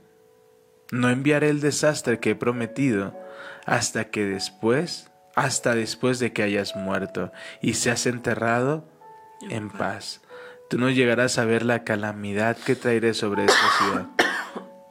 no 0.93 1.11
enviaré 1.11 1.51
el 1.51 1.61
desastre 1.61 2.21
que 2.21 2.31
he 2.31 2.37
prometido 2.37 3.19
hasta 3.67 4.11
que 4.11 4.25
después, 4.25 5.11
hasta 5.35 5.75
después 5.75 6.21
de 6.21 6.33
que 6.33 6.45
hayas 6.45 6.77
muerto 6.77 7.33
y 7.61 7.75
seas 7.75 8.07
enterrado 8.07 8.94
en 9.51 9.71
paz. 9.71 10.21
Tú 10.71 10.79
no 10.79 10.91
llegarás 10.91 11.39
a 11.39 11.45
ver 11.45 11.65
la 11.65 11.85
calamidad 11.85 12.57
que 12.57 12.75
traeré 12.77 13.15
sobre 13.15 13.45
esta 13.45 13.69
ciudad. 13.79 14.07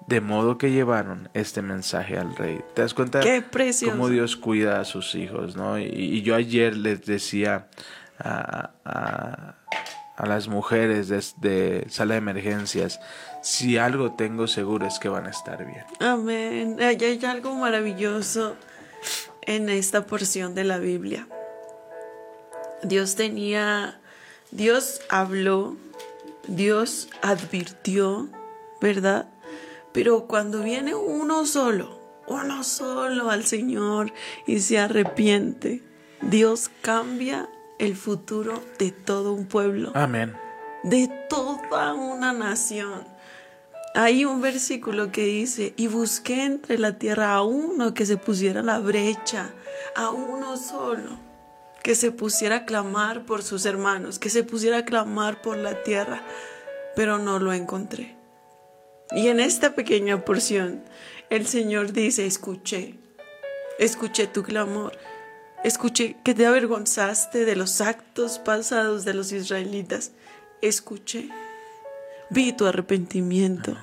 De 0.08 0.20
modo 0.22 0.58
que 0.58 0.72
llevaron 0.72 1.30
este 1.34 1.62
mensaje 1.62 2.18
al 2.18 2.36
rey. 2.36 2.60
¿Te 2.74 2.82
das 2.82 2.94
cuenta 2.94 3.22
cómo 3.92 4.10
Dios 4.10 4.36
cuida 4.36 4.80
a 4.82 4.86
sus 4.86 5.16
hijos? 5.16 5.56
¿no? 5.56 5.80
Y, 5.80 5.84
y 5.86 6.22
yo 6.22 6.36
ayer 6.36 6.76
les 6.76 7.06
decía 7.06 7.68
a, 8.20 8.72
a- 8.86 9.56
a 10.16 10.28
las 10.28 10.48
mujeres 10.48 11.08
de, 11.08 11.24
de 11.38 11.86
sala 11.90 12.14
de 12.14 12.18
emergencias, 12.20 13.00
si 13.42 13.80
algo 13.80 14.14
tengo 14.14 14.46
seguro 14.48 14.86
es 14.86 15.00
que 15.00 15.10
van 15.10 15.26
a 15.26 15.32
estar 15.32 15.66
bien. 15.66 15.84
Amén. 16.00 16.78
Hay, 16.80 16.98
hay 17.04 17.20
algo 17.26 17.56
maravilloso 17.56 18.56
en 19.42 19.70
esta 19.70 20.06
porción 20.06 20.54
de 20.54 20.66
la 20.66 20.78
Biblia. 20.78 21.28
Dios 22.84 23.16
tenía, 23.16 24.00
Dios 24.54 25.02
habló, 25.10 25.76
Dios 26.48 27.10
advirtió, 27.24 28.30
¿verdad? 28.80 29.28
Pero 29.94 30.28
cuando 30.28 30.62
viene 30.62 30.94
uno 30.94 31.48
solo, 31.48 32.00
uno 32.28 32.64
solo 32.64 33.32
al 33.32 33.46
Señor 33.46 34.14
y 34.46 34.60
se 34.60 34.78
arrepiente, 34.78 35.82
Dios 36.22 36.70
cambia 36.84 37.50
el 37.80 37.96
futuro 37.96 38.62
de 38.78 38.92
todo 38.92 39.34
un 39.34 39.48
pueblo, 39.48 39.92
Amén. 39.96 40.36
de 40.84 41.10
toda 41.30 41.96
una 41.96 42.32
nación. 42.32 43.08
Hay 43.96 44.24
un 44.24 44.40
versículo 44.40 45.12
que 45.12 45.26
dice, 45.26 45.74
y 45.78 45.88
busqué 45.88 46.44
entre 46.44 46.78
la 46.78 47.00
tierra 47.00 47.34
a 47.34 47.42
uno 47.42 47.96
que 47.96 48.06
se 48.06 48.18
pusiera 48.18 48.62
la 48.62 48.78
brecha, 48.78 49.50
a 49.96 50.12
uno 50.12 50.58
solo, 50.58 51.18
que 51.84 51.96
se 51.96 52.12
pusiera 52.12 52.56
a 52.56 52.66
clamar 52.66 53.26
por 53.26 53.44
sus 53.44 53.66
hermanos, 53.66 54.18
que 54.18 54.30
se 54.30 54.44
pusiera 54.44 54.80
a 54.80 54.86
clamar 54.86 55.42
por 55.42 55.58
la 55.58 55.84
tierra, 55.84 56.24
pero 56.96 57.18
no 57.18 57.40
lo 57.40 57.54
encontré. 57.54 58.16
Y 59.12 59.28
en 59.28 59.40
esta 59.40 59.76
pequeña 59.76 60.24
porción, 60.24 60.84
el 61.30 61.46
Señor 61.46 61.92
dice, 61.92 62.26
escuché, 62.26 62.96
escuché 63.78 64.28
tu 64.28 64.44
clamor, 64.44 64.98
escuché 65.64 66.16
que 66.24 66.34
te 66.34 66.46
avergonzaste 66.46 67.46
de 67.46 67.56
los 67.56 67.82
actos 67.82 68.40
pasados 68.40 69.04
de 69.04 69.14
los 69.14 69.32
israelitas, 69.32 70.12
escuché, 70.62 71.30
vi 72.30 72.54
tu 72.54 72.66
arrepentimiento 72.66 73.78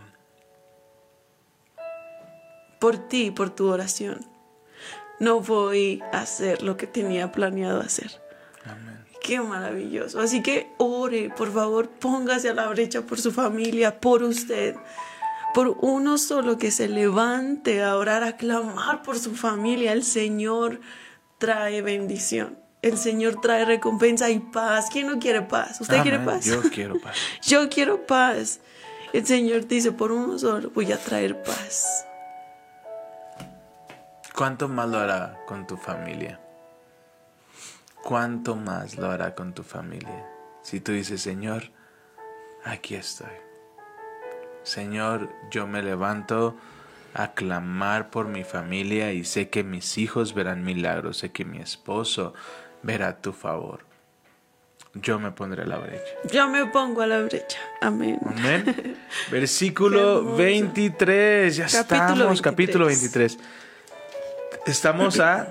por 2.81 2.97
ti, 2.97 3.31
por 3.31 3.51
tu 3.51 3.69
oración. 3.69 4.30
No 5.21 5.41
voy 5.41 6.03
a 6.13 6.23
hacer 6.23 6.63
lo 6.63 6.77
que 6.77 6.87
tenía 6.87 7.31
planeado 7.31 7.81
hacer. 7.81 8.11
Amén. 8.65 9.05
Qué 9.23 9.39
maravilloso. 9.39 10.19
Así 10.19 10.43
que 10.43 10.73
ore, 10.79 11.31
por 11.37 11.53
favor, 11.53 11.91
póngase 11.91 12.49
a 12.49 12.55
la 12.55 12.67
brecha 12.69 13.03
por 13.03 13.21
su 13.21 13.31
familia, 13.31 14.01
por 14.01 14.23
usted, 14.23 14.77
por 15.53 15.77
uno 15.83 16.17
solo 16.17 16.57
que 16.57 16.71
se 16.71 16.89
levante 16.89 17.83
a 17.83 17.97
orar, 17.97 18.25
a 18.25 18.39
clamar 18.39 19.03
por 19.03 19.19
su 19.19 19.35
familia. 19.37 19.93
El 19.93 20.05
Señor 20.05 20.81
trae 21.37 21.83
bendición. 21.83 22.59
El 22.81 22.97
Señor 22.97 23.43
trae 23.43 23.67
recompensa 23.67 24.31
y 24.31 24.39
paz. 24.39 24.89
¿Quién 24.91 25.07
no 25.07 25.19
quiere 25.19 25.43
paz? 25.43 25.83
¿Usted 25.83 26.01
quiere 26.01 26.19
paz? 26.21 26.47
Yo 26.47 26.63
quiero 26.63 26.99
paz. 26.99 27.17
Yo 27.43 27.69
quiero 27.69 28.07
paz. 28.07 28.61
El 29.13 29.27
Señor 29.27 29.69
dice, 29.69 29.93
por 29.93 30.13
uno 30.13 30.39
solo 30.39 30.71
voy 30.71 30.91
a 30.93 30.97
traer 30.97 31.43
paz. 31.43 32.07
¿Cuánto 34.41 34.69
más 34.69 34.89
lo 34.89 34.99
hará 34.99 35.45
con 35.45 35.67
tu 35.67 35.77
familia? 35.77 36.41
¿Cuánto 38.03 38.57
más 38.57 38.97
lo 38.97 39.11
hará 39.11 39.35
con 39.35 39.53
tu 39.53 39.63
familia? 39.63 40.25
Si 40.63 40.81
tú 40.81 40.93
dices, 40.93 41.21
Señor, 41.21 41.65
aquí 42.65 42.95
estoy. 42.95 43.29
Señor, 44.63 45.29
yo 45.51 45.67
me 45.67 45.83
levanto 45.83 46.57
a 47.13 47.33
clamar 47.33 48.09
por 48.09 48.29
mi 48.29 48.43
familia 48.43 49.13
y 49.13 49.25
sé 49.25 49.51
que 49.51 49.63
mis 49.63 49.99
hijos 49.99 50.33
verán 50.33 50.65
milagros, 50.65 51.19
sé 51.19 51.33
que 51.33 51.45
mi 51.45 51.59
esposo 51.59 52.33
verá 52.83 53.21
tu 53.21 53.35
favor. 53.35 53.85
Yo 54.95 55.21
me 55.21 55.33
pondré 55.33 55.65
a 55.65 55.67
la 55.67 55.77
brecha. 55.77 56.13
Yo 56.33 56.49
me 56.49 56.65
pongo 56.65 57.03
a 57.03 57.07
la 57.07 57.21
brecha. 57.21 57.59
Amén. 57.83 58.19
Amén. 58.25 58.97
Versículo 59.31 60.21
hermoso. 60.21 60.37
23. 60.37 61.57
Ya 61.57 61.65
Capítulo 61.67 61.83
estamos, 61.83 62.19
23. 62.19 62.43
capítulo 62.43 62.87
23. 62.87 63.39
Estamos 64.67 65.19
a 65.21 65.49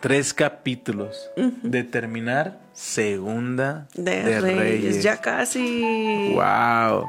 tres 0.00 0.34
capítulos 0.34 1.30
de 1.36 1.82
terminar 1.82 2.58
segunda 2.74 3.86
De, 3.94 4.40
reyes. 4.40 5.02
Ya 5.02 5.20
casi. 5.20 6.34
Wow. 6.34 7.06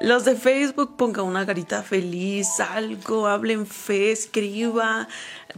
Los 0.00 0.24
de 0.26 0.36
Facebook 0.36 0.96
pongan 0.96 1.24
una 1.24 1.46
carita 1.46 1.82
feliz, 1.82 2.60
algo, 2.60 3.26
hablen 3.26 3.66
fe, 3.66 4.12
escriba 4.12 5.08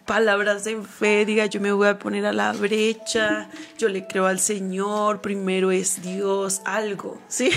palabras 0.04 0.66
en 0.68 0.84
fe, 0.84 1.24
diga 1.24 1.46
yo 1.46 1.60
me 1.60 1.72
voy 1.72 1.88
a 1.88 1.98
poner 1.98 2.24
a 2.24 2.32
la 2.32 2.52
brecha, 2.52 3.48
yo 3.78 3.88
le 3.88 4.06
creo 4.06 4.26
al 4.26 4.38
Señor, 4.38 5.20
primero 5.20 5.72
es 5.72 6.02
Dios, 6.02 6.62
algo, 6.64 7.20
¿sí? 7.28 7.50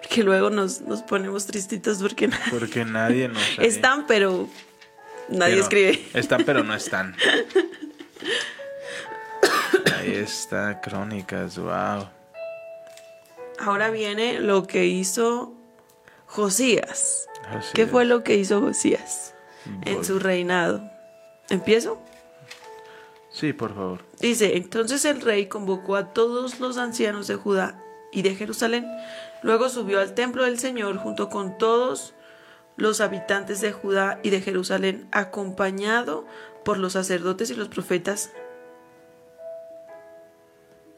Porque 0.00 0.22
luego 0.22 0.48
nos, 0.48 0.80
nos 0.82 1.02
ponemos 1.02 1.46
tristitos 1.46 1.98
porque 1.98 2.30
Porque 2.50 2.84
nadie 2.84 3.26
nos 3.28 3.42
están, 3.58 4.06
pero 4.06 4.48
nadie 5.28 5.52
Pero- 5.54 5.62
escribe. 5.62 6.04
Están, 6.14 6.44
pero 6.44 6.64
no 6.64 6.74
están. 6.74 7.14
Ahí 9.98 10.12
está, 10.14 10.80
crónicas, 10.80 11.58
wow. 11.58 12.08
Ahora 13.58 13.90
viene 13.90 14.40
lo 14.40 14.66
que 14.66 14.86
hizo 14.86 15.52
Josías. 16.26 17.28
¿Qué 17.74 17.86
fue 17.86 18.04
lo 18.04 18.22
que 18.24 18.36
hizo 18.36 18.60
Josías 18.60 19.34
en 19.84 20.04
su 20.04 20.18
reinado? 20.18 20.82
¿Empiezo? 21.48 22.00
Sí, 23.30 23.52
por 23.52 23.74
favor. 23.74 24.00
Dice, 24.20 24.56
entonces 24.56 25.04
el 25.04 25.20
rey 25.20 25.46
convocó 25.46 25.96
a 25.96 26.12
todos 26.12 26.58
los 26.60 26.76
ancianos 26.78 27.26
de 27.28 27.36
Judá 27.36 27.80
y 28.12 28.22
de 28.22 28.34
Jerusalén. 28.34 28.86
Luego 29.42 29.68
subió 29.68 30.00
al 30.00 30.14
templo 30.14 30.44
del 30.44 30.58
Señor 30.58 30.96
junto 30.96 31.28
con 31.28 31.56
todos 31.58 32.14
los 32.76 33.00
habitantes 33.00 33.60
de 33.60 33.72
Judá 33.72 34.20
y 34.22 34.30
de 34.30 34.40
Jerusalén, 34.40 35.08
acompañado 35.12 36.26
por 36.64 36.78
los 36.78 36.94
sacerdotes 36.94 37.50
y 37.50 37.54
los 37.54 37.68
profetas, 37.68 38.30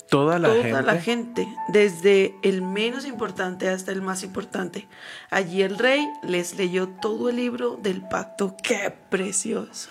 Toda 0.09 0.39
la 0.39 0.49
toda 0.49 0.63
gente. 0.63 0.83
la 0.83 1.01
gente, 1.01 1.49
desde 1.69 2.35
el 2.43 2.63
menos 2.63 3.05
importante 3.05 3.69
hasta 3.69 3.93
el 3.93 4.01
más 4.01 4.23
importante. 4.23 4.89
Allí 5.29 5.61
el 5.61 5.77
rey 5.77 6.09
les 6.23 6.57
leyó 6.57 6.89
todo 6.89 7.29
el 7.29 7.37
libro 7.37 7.77
del 7.77 8.01
pacto. 8.09 8.57
¡Qué 8.63 8.95
precioso! 9.11 9.91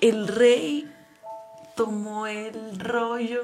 El 0.00 0.26
rey 0.26 0.90
tomó 1.76 2.26
el 2.26 2.80
rollo 2.80 3.42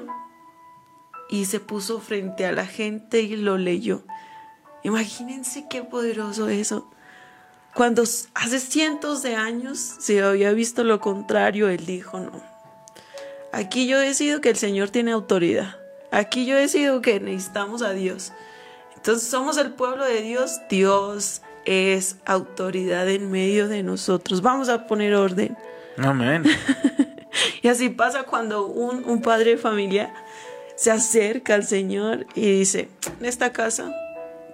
y 1.29 1.45
se 1.45 1.59
puso 1.59 1.99
frente 1.99 2.47
a 2.47 2.51
la 2.51 2.65
gente 2.65 3.21
y 3.21 3.35
lo 3.35 3.59
leyó. 3.59 4.03
Imagínense 4.83 5.67
qué 5.69 5.83
poderoso 5.83 6.49
eso. 6.49 6.89
Cuando 7.73 8.03
hace 8.03 8.59
cientos 8.59 9.23
de 9.23 9.35
años 9.35 9.79
se 9.79 10.21
había 10.21 10.51
visto 10.51 10.83
lo 10.83 10.99
contrario, 10.99 11.69
él 11.69 11.85
dijo, 11.85 12.19
no, 12.19 12.51
Aquí 13.51 13.85
yo 13.85 13.99
decido 13.99 14.39
que 14.39 14.49
el 14.49 14.55
Señor 14.55 14.89
tiene 14.89 15.11
autoridad. 15.11 15.75
Aquí 16.09 16.45
yo 16.45 16.55
decido 16.55 17.01
que 17.01 17.19
necesitamos 17.19 17.81
a 17.81 17.91
Dios. 17.91 18.31
Entonces 18.95 19.27
somos 19.27 19.57
el 19.57 19.71
pueblo 19.71 20.05
de 20.05 20.21
Dios. 20.21 20.61
Dios 20.69 21.41
es 21.65 22.17
autoridad 22.25 23.09
en 23.09 23.29
medio 23.29 23.67
de 23.67 23.83
nosotros. 23.83 24.41
Vamos 24.41 24.69
a 24.69 24.87
poner 24.87 25.15
orden. 25.15 25.57
Amén. 25.97 26.43
Y 27.63 27.69
así 27.69 27.89
pasa 27.89 28.23
cuando 28.23 28.65
un, 28.65 29.05
un 29.05 29.21
padre 29.21 29.51
de 29.51 29.57
familia 29.57 30.13
se 30.75 30.91
acerca 30.91 31.53
al 31.55 31.63
Señor 31.63 32.25
y 32.35 32.41
dice, 32.59 32.89
en 33.19 33.25
esta 33.25 33.53
casa 33.53 33.93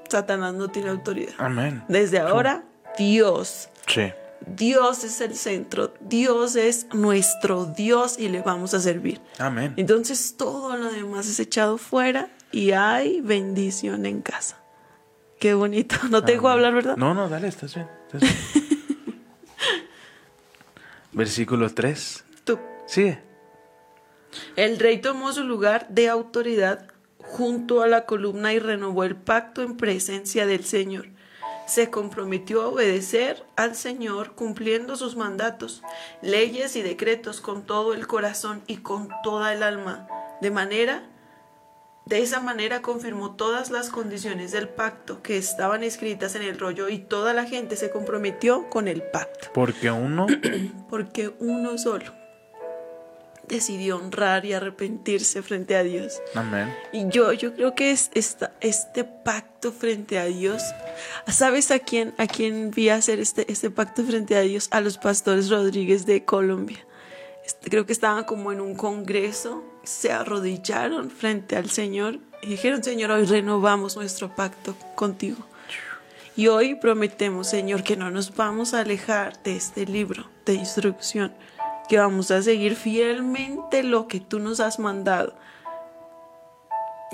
Satanás 0.10 0.54
no 0.54 0.68
tiene 0.68 0.90
autoridad. 0.90 1.34
Amén. 1.38 1.84
Desde 1.88 2.20
ahora, 2.20 2.66
Dios 2.98 3.70
Sí. 3.88 4.12
Dios 4.46 5.04
es 5.04 5.20
el 5.22 5.36
centro, 5.36 5.94
Dios 6.00 6.56
es 6.56 6.88
nuestro 6.94 7.66
Dios 7.66 8.18
y 8.20 8.30
le 8.30 8.42
vamos 8.42 8.74
a 8.74 8.80
servir. 8.80 9.20
Amén. 9.40 9.74
Entonces 9.78 10.36
todo 10.38 10.78
lo 10.78 10.92
demás 10.92 11.28
es 11.28 11.40
echado 11.40 11.78
fuera 11.78 12.30
y 12.52 12.72
hay 12.72 13.22
bendición 13.22 14.06
en 14.06 14.22
casa. 14.22 14.62
Qué 15.40 15.54
bonito. 15.54 15.96
No 16.10 16.24
te 16.24 16.34
dejo 16.34 16.50
hablar, 16.50 16.74
¿verdad? 16.74 16.98
No, 16.98 17.14
no, 17.14 17.30
dale, 17.30 17.48
estás 17.48 17.76
bien. 17.76 17.88
estás 18.06 18.22
bien. 18.22 18.36
Versículo 21.12 21.74
3. 21.74 22.24
Tú. 22.44 22.60
Sigue. 22.86 23.20
El 24.56 24.78
rey 24.80 25.02
tomó 25.02 25.34
su 25.34 25.44
lugar 25.44 25.88
de 25.90 26.10
autoridad 26.10 26.88
junto 27.18 27.82
a 27.82 27.88
la 27.88 28.06
columna 28.06 28.54
y 28.54 28.60
renovó 28.60 29.04
el 29.04 29.16
pacto 29.16 29.62
en 29.62 29.78
presencia 29.78 30.46
del 30.46 30.64
Señor. 30.64 31.10
Se 31.68 31.90
comprometió 31.92 32.62
a 32.62 32.68
obedecer 32.70 33.46
al 33.56 33.76
Señor 33.76 34.34
cumpliendo 34.34 34.96
sus 34.96 35.16
mandatos, 35.16 35.84
leyes 36.22 36.76
y 36.76 36.82
decretos 36.82 37.42
con 37.42 37.64
todo 37.64 37.94
el 37.94 38.08
corazón 38.08 38.64
y 38.68 38.78
con 38.78 39.10
toda 39.22 39.54
el 39.54 39.62
alma. 39.62 40.08
De 40.42 40.50
manera, 40.50 41.04
de 42.06 42.22
esa 42.22 42.40
manera 42.40 42.82
confirmó 42.82 43.36
todas 43.36 43.70
las 43.70 43.90
condiciones 43.90 44.54
del 44.54 44.70
pacto 44.70 45.22
que 45.22 45.38
estaban 45.38 45.84
escritas 45.84 46.36
en 46.36 46.44
el 46.44 46.58
rollo 46.58 46.88
y 46.88 47.00
toda 47.00 47.34
la 47.34 47.44
gente 47.44 47.76
se 47.76 47.92
comprometió 47.92 48.70
con 48.70 48.88
el 48.88 49.04
pacto. 49.04 49.50
Porque 49.54 49.92
uno 49.92 50.26
Porque 50.90 51.34
uno 51.40 51.78
solo 51.78 52.27
decidió 53.48 53.98
honrar 53.98 54.46
y 54.46 54.54
arrepentirse 54.54 55.42
frente 55.42 55.76
a 55.76 55.84
Dios. 55.84 56.22
Amén. 56.36 56.74
Y 56.92 57.08
yo, 57.10 57.34
yo 57.34 57.54
creo 57.54 57.76
que 57.76 57.92
es 57.92 58.12
esta, 58.14 58.54
este 58.62 59.04
pacto 59.04 59.72
frente 59.72 60.20
a 60.20 60.26
Dios. 60.26 60.62
¿Sabes 61.28 61.72
a 61.72 61.80
quién, 61.80 62.14
a 62.18 62.28
quién 62.28 62.72
vi 62.72 62.90
hacer 62.90 63.20
este, 63.20 63.52
este 63.52 63.70
pacto 63.70 64.04
frente 64.04 64.36
a 64.36 64.42
Dios? 64.42 64.68
A 64.72 64.82
los 64.82 64.98
pastores 64.98 65.50
Rodríguez 65.50 66.06
de 66.06 66.26
Colombia. 66.26 66.80
Este, 67.46 67.70
creo 67.70 67.86
que 67.86 67.94
estaban 67.94 68.26
como 68.26 68.52
en 68.52 68.60
un 68.60 68.76
congreso, 68.76 69.64
se 69.84 70.12
arrodillaron 70.12 71.10
frente 71.10 71.56
al 71.56 71.70
Señor 71.70 72.20
y 72.42 72.48
dijeron, 72.50 72.84
Señor, 72.84 73.12
hoy 73.12 73.26
renovamos 73.26 73.96
nuestro 73.96 74.36
pacto 74.36 74.76
contigo. 74.96 75.38
Y 76.36 76.48
hoy 76.50 76.76
prometemos, 76.76 77.50
Señor, 77.50 77.84
que 77.84 77.98
no 77.98 78.12
nos 78.12 78.36
vamos 78.36 78.74
a 78.74 78.82
alejar 78.82 79.42
de 79.42 79.56
este 79.56 79.86
libro 79.86 80.30
de 80.46 80.54
instrucción, 80.54 81.34
que 81.88 81.98
vamos 81.98 82.32
a 82.32 82.42
seguir 82.42 82.76
fielmente 82.76 83.84
lo 83.84 84.08
que 84.08 84.20
tú 84.20 84.40
nos 84.40 84.60
has 84.60 84.80
mandado. 84.80 85.34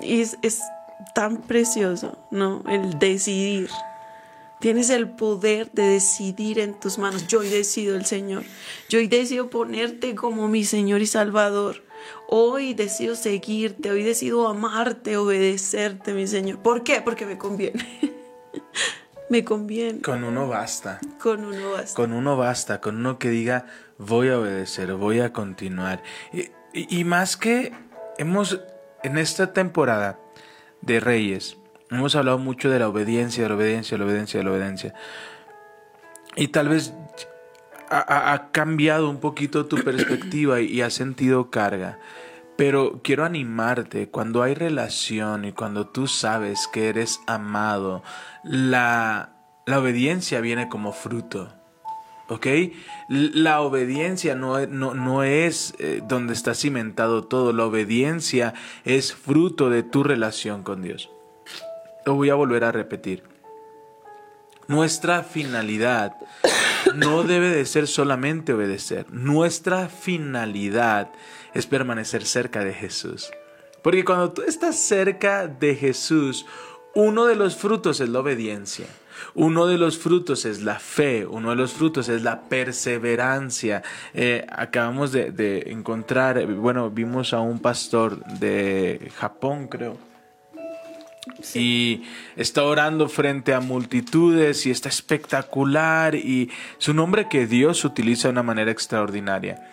Y 0.02 0.22
es, 0.22 0.38
es 0.42 0.62
tan 1.14 1.38
precioso, 1.38 2.18
¿no? 2.32 2.64
El 2.68 2.98
decidir. 3.00 3.70
Tienes 4.60 4.90
el 4.90 5.10
poder 5.10 5.70
de 5.72 5.84
decidir 5.84 6.60
en 6.60 6.80
tus 6.80 6.98
manos. 6.98 7.28
Yo 7.28 7.40
hoy 7.40 7.50
decido 7.50 7.96
el 7.96 8.06
Señor. 8.06 8.44
Yo 8.88 9.00
hoy 9.00 9.08
decido 9.08 9.50
ponerte 9.50 10.16
como 10.16 10.48
mi 10.48 10.64
Señor 10.64 11.02
y 11.02 11.06
Salvador. 11.06 11.84
Hoy 12.30 12.74
decido 12.74 13.16
seguirte, 13.16 13.92
hoy 13.92 14.04
decido 14.04 14.48
amarte, 14.48 15.18
obedecerte, 15.18 16.14
mi 16.14 16.28
Señor. 16.28 16.60
¿Por 16.60 16.84
qué? 16.84 17.02
Porque 17.02 17.26
me 17.26 17.38
conviene. 17.38 17.86
me 19.34 19.44
conviene. 19.44 20.00
Con 20.02 20.24
uno 20.24 20.48
basta. 20.48 21.00
Con 21.20 21.44
uno 21.44 21.72
basta. 21.72 21.96
Con 21.96 22.14
uno 22.14 22.38
basta, 22.38 22.80
con 22.80 22.98
uno 22.98 23.18
que 23.18 23.30
diga 23.30 23.66
voy 23.98 24.30
a 24.30 24.38
obedecer, 24.40 24.94
voy 24.94 25.20
a 25.22 25.34
continuar. 25.34 26.04
Y, 26.32 26.52
y- 26.74 27.00
y 27.00 27.04
más 27.04 27.36
que 27.36 27.74
hemos 28.20 28.60
en 29.04 29.18
esta 29.18 29.52
temporada 29.54 30.20
de 30.82 31.00
Reyes, 31.00 31.58
hemos 31.90 32.16
hablado 32.16 32.38
mucho 32.38 32.70
de 32.70 32.78
la 32.80 32.88
obediencia, 32.88 33.44
de 33.44 33.50
la 33.50 33.56
obediencia, 33.56 33.96
de 33.98 34.00
la 34.00 34.06
obediencia, 34.06 34.40
de 34.40 34.44
la 34.44 34.52
obediencia. 34.52 34.94
Y 36.36 36.50
tal 36.50 36.70
vez 36.70 36.94
ha, 37.90 38.00
ha- 38.00 38.34
ha 38.34 38.52
cambiado 38.52 39.10
un 39.10 39.20
poquito 39.20 39.66
tu 39.66 39.78
perspectiva 39.84 40.62
y, 40.62 40.66
y 40.68 40.82
has 40.82 40.94
sentido 40.94 41.50
carga. 41.50 41.98
Pero 42.56 43.02
quiero 43.04 43.26
animarte, 43.26 44.10
cuando 44.10 44.44
hay 44.44 44.54
relación 44.54 45.46
y 45.46 45.54
cuando 45.54 45.88
tú 45.88 46.08
sabes 46.08 46.68
que 46.72 46.90
eres 46.90 47.20
amado, 47.26 48.04
la, 48.44 49.36
la 49.66 49.80
obediencia 49.80 50.40
viene 50.40 50.70
como 50.70 50.94
fruto. 50.94 51.54
¿Ok? 52.30 52.48
La 53.10 53.62
obediencia 53.62 54.36
no, 54.36 54.66
no, 54.68 54.94
no 54.94 55.24
es 55.24 55.74
eh, 55.80 56.02
donde 56.08 56.34
está 56.34 56.56
cimentado 56.56 57.26
todo, 57.26 57.52
la 57.54 57.66
obediencia 57.66 58.54
es 58.86 59.14
fruto 59.14 59.70
de 59.70 59.84
tu 59.84 60.04
relación 60.04 60.64
con 60.64 60.82
Dios. 60.82 61.10
Lo 62.06 62.16
voy 62.16 62.30
a 62.30 62.36
volver 62.36 62.64
a 62.64 62.72
repetir. 62.72 63.24
Nuestra 64.68 65.24
finalidad 65.24 66.16
no 66.96 67.24
debe 67.24 67.50
de 67.50 67.66
ser 67.66 67.88
solamente 67.88 68.54
obedecer. 68.54 69.12
Nuestra 69.12 69.90
finalidad 69.90 71.10
es 71.10 71.14
permanecer 71.68 72.26
cerca 72.26 72.64
de 72.64 72.74
Jesús. 72.74 73.32
Porque 73.82 74.06
cuando 74.06 74.32
tú 74.32 74.42
estás 74.44 74.78
cerca 74.78 75.48
de 75.48 75.76
Jesús, 75.76 76.46
uno 76.96 77.26
de 77.26 77.36
los 77.36 77.56
frutos 77.56 78.00
es 78.00 78.10
la 78.10 78.20
obediencia. 78.20 78.88
Uno 79.36 79.68
de 79.68 79.78
los 79.78 79.98
frutos 79.98 80.46
es 80.46 80.62
la 80.62 80.80
fe, 80.80 81.26
uno 81.26 81.52
de 81.52 81.56
los 81.56 81.74
frutos 81.74 82.10
es 82.10 82.24
la 82.24 82.42
perseverancia. 82.44 83.84
Eh, 84.14 84.46
acabamos 84.50 85.12
de, 85.12 85.32
de 85.32 85.72
encontrar, 85.72 86.46
bueno, 86.48 86.90
vimos 86.90 87.34
a 87.34 87.40
un 87.40 87.60
pastor 87.60 88.24
de 88.26 89.12
Japón, 89.18 89.68
creo, 89.68 89.98
y 91.54 92.04
está 92.36 92.64
orando 92.64 93.08
frente 93.08 93.54
a 93.54 93.60
multitudes 93.60 94.66
y 94.66 94.72
está 94.72 94.90
espectacular 94.90 96.16
y 96.16 96.50
es 96.80 96.88
un 96.90 97.00
hombre 97.00 97.30
que 97.30 97.48
Dios 97.48 97.86
utiliza 97.86 98.28
de 98.28 98.34
una 98.34 98.44
manera 98.44 98.72
extraordinaria. 98.72 99.70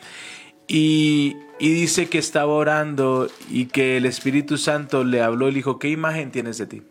Y, 0.73 1.37
dice 1.59 2.09
que 2.09 2.19
estaba 2.19 2.53
orando 2.53 3.27
y 3.49 3.67
que 3.67 3.97
el 3.97 4.07
Espíritu 4.07 4.57
Santo 4.57 5.03
le 5.03 5.21
habló 5.21 5.49
y 5.49 5.51
le 5.51 5.57
dijo, 5.57 5.81
¿qué 5.81 5.89
imagen 5.89 6.31
tienes 6.31 6.59
de 6.59 6.67
ti? 6.67 6.83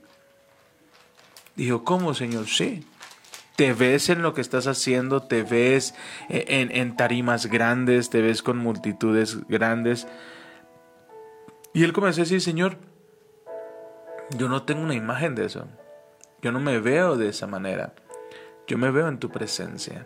Dijo, 1.56 1.86
¿cómo, 1.86 2.14
Señor? 2.14 2.48
Sí. 2.48 2.86
Te 3.56 3.72
ves 3.72 4.10
en 4.10 4.22
lo 4.22 4.34
que 4.34 4.42
estás 4.42 4.68
haciendo, 4.68 5.22
te 5.22 5.44
ves 5.44 5.96
en, 6.28 6.76
en 6.76 6.98
tarimas 6.98 7.46
grandes, 7.46 8.10
te 8.10 8.22
ves 8.22 8.44
con 8.44 8.58
multitudes 8.58 9.48
grandes. 9.48 10.08
Y 11.74 11.86
él 11.86 11.94
comenzó 11.94 12.20
a 12.20 12.26
decir, 12.26 12.42
Señor, 12.42 12.78
yo 14.38 14.50
no 14.50 14.64
tengo 14.64 14.82
una 14.82 14.96
imagen 14.96 15.36
de 15.36 15.46
eso. 15.46 15.70
Yo 16.42 16.52
no 16.52 16.60
me 16.60 16.80
veo 16.80 17.16
de 17.16 17.30
esa 17.30 17.48
manera. 17.48 17.94
Yo 18.68 18.78
me 18.78 18.92
veo 18.92 19.08
en 19.08 19.20
tu 19.20 19.30
presencia. 19.30 20.06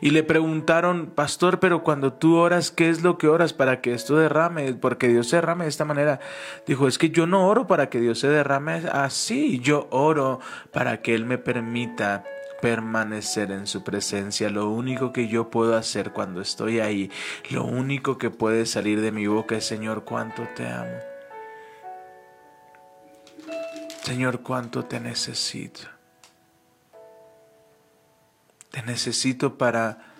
Y 0.00 0.10
le 0.10 0.22
preguntaron, 0.22 1.06
pastor, 1.06 1.60
pero 1.60 1.82
cuando 1.82 2.12
tú 2.12 2.36
oras, 2.36 2.70
¿qué 2.70 2.88
es 2.88 3.02
lo 3.02 3.18
que 3.18 3.28
oras 3.28 3.52
para 3.52 3.80
que 3.80 3.92
esto 3.94 4.16
derrame? 4.16 4.74
Porque 4.74 5.08
Dios 5.08 5.28
se 5.28 5.36
derrame 5.36 5.64
de 5.64 5.70
esta 5.70 5.84
manera. 5.84 6.20
Dijo, 6.66 6.88
es 6.88 6.98
que 6.98 7.10
yo 7.10 7.26
no 7.26 7.46
oro 7.48 7.66
para 7.66 7.88
que 7.88 8.00
Dios 8.00 8.18
se 8.18 8.28
derrame 8.28 8.82
así. 8.92 9.60
Yo 9.60 9.88
oro 9.90 10.40
para 10.72 11.00
que 11.02 11.14
Él 11.14 11.24
me 11.24 11.38
permita 11.38 12.24
permanecer 12.60 13.50
en 13.50 13.66
su 13.66 13.84
presencia. 13.84 14.50
Lo 14.50 14.70
único 14.70 15.12
que 15.12 15.28
yo 15.28 15.50
puedo 15.50 15.76
hacer 15.76 16.12
cuando 16.12 16.40
estoy 16.40 16.80
ahí, 16.80 17.10
lo 17.50 17.64
único 17.64 18.18
que 18.18 18.30
puede 18.30 18.66
salir 18.66 19.00
de 19.00 19.12
mi 19.12 19.26
boca 19.26 19.56
es, 19.56 19.64
Señor, 19.64 20.04
cuánto 20.04 20.46
te 20.56 20.66
amo. 20.66 20.98
Señor, 24.02 24.40
cuánto 24.40 24.84
te 24.84 25.00
necesito. 25.00 25.97
Te 28.78 28.84
necesito 28.84 29.58
para 29.58 30.14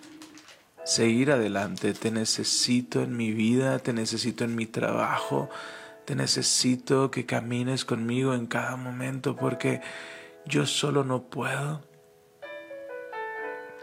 seguir 0.83 1.31
adelante. 1.31 1.95
Te 1.95 2.11
necesito 2.11 3.05
en 3.05 3.17
mi 3.17 3.31
vida, 3.31 3.79
te 3.79 3.93
necesito 3.93 4.43
en 4.43 4.57
mi 4.57 4.67
trabajo. 4.67 5.49
Te 6.05 6.17
necesito 6.17 7.13
que 7.13 7.25
camines 7.25 7.85
conmigo 7.85 8.35
en 8.35 8.49
cada 8.49 8.75
momento 8.75 9.37
porque 9.37 9.81
yo 10.45 10.67
solo 10.67 11.05
no 11.05 11.31
puedo. 11.31 11.83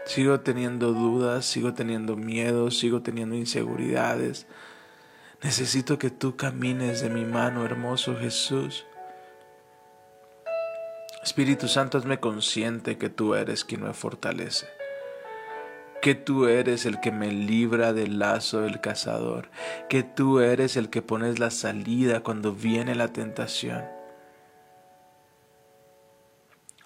Sigo 0.04 0.40
teniendo 0.40 0.92
dudas, 0.92 1.46
sigo 1.46 1.72
teniendo 1.72 2.14
miedos, 2.14 2.78
sigo 2.78 3.00
teniendo 3.00 3.34
inseguridades. 3.34 4.46
Necesito 5.42 5.98
que 5.98 6.10
tú 6.10 6.36
camines 6.36 7.00
de 7.00 7.08
mi 7.08 7.24
mano, 7.24 7.64
hermoso 7.64 8.14
Jesús. 8.14 8.84
Espíritu 11.26 11.66
Santo, 11.66 11.98
hazme 11.98 12.20
consciente 12.20 12.98
que 12.98 13.10
tú 13.10 13.34
eres 13.34 13.64
quien 13.64 13.82
me 13.82 13.92
fortalece, 13.92 14.68
que 16.00 16.14
tú 16.14 16.46
eres 16.46 16.86
el 16.86 17.00
que 17.00 17.10
me 17.10 17.32
libra 17.32 17.92
del 17.92 18.20
lazo 18.20 18.60
del 18.60 18.80
cazador, 18.80 19.50
que 19.88 20.04
tú 20.04 20.38
eres 20.38 20.76
el 20.76 20.88
que 20.88 21.02
pones 21.02 21.40
la 21.40 21.50
salida 21.50 22.20
cuando 22.20 22.52
viene 22.52 22.94
la 22.94 23.08
tentación. 23.08 23.84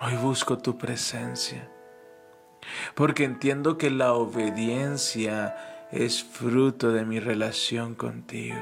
Hoy 0.00 0.16
busco 0.16 0.57
tu 0.57 0.79
presencia, 0.79 1.70
porque 2.94 3.24
entiendo 3.24 3.76
que 3.76 3.90
la 3.90 4.14
obediencia 4.14 5.87
es 5.92 6.24
fruto 6.24 6.92
de 6.92 7.05
mi 7.05 7.20
relación 7.20 7.94
contigo. 7.94 8.59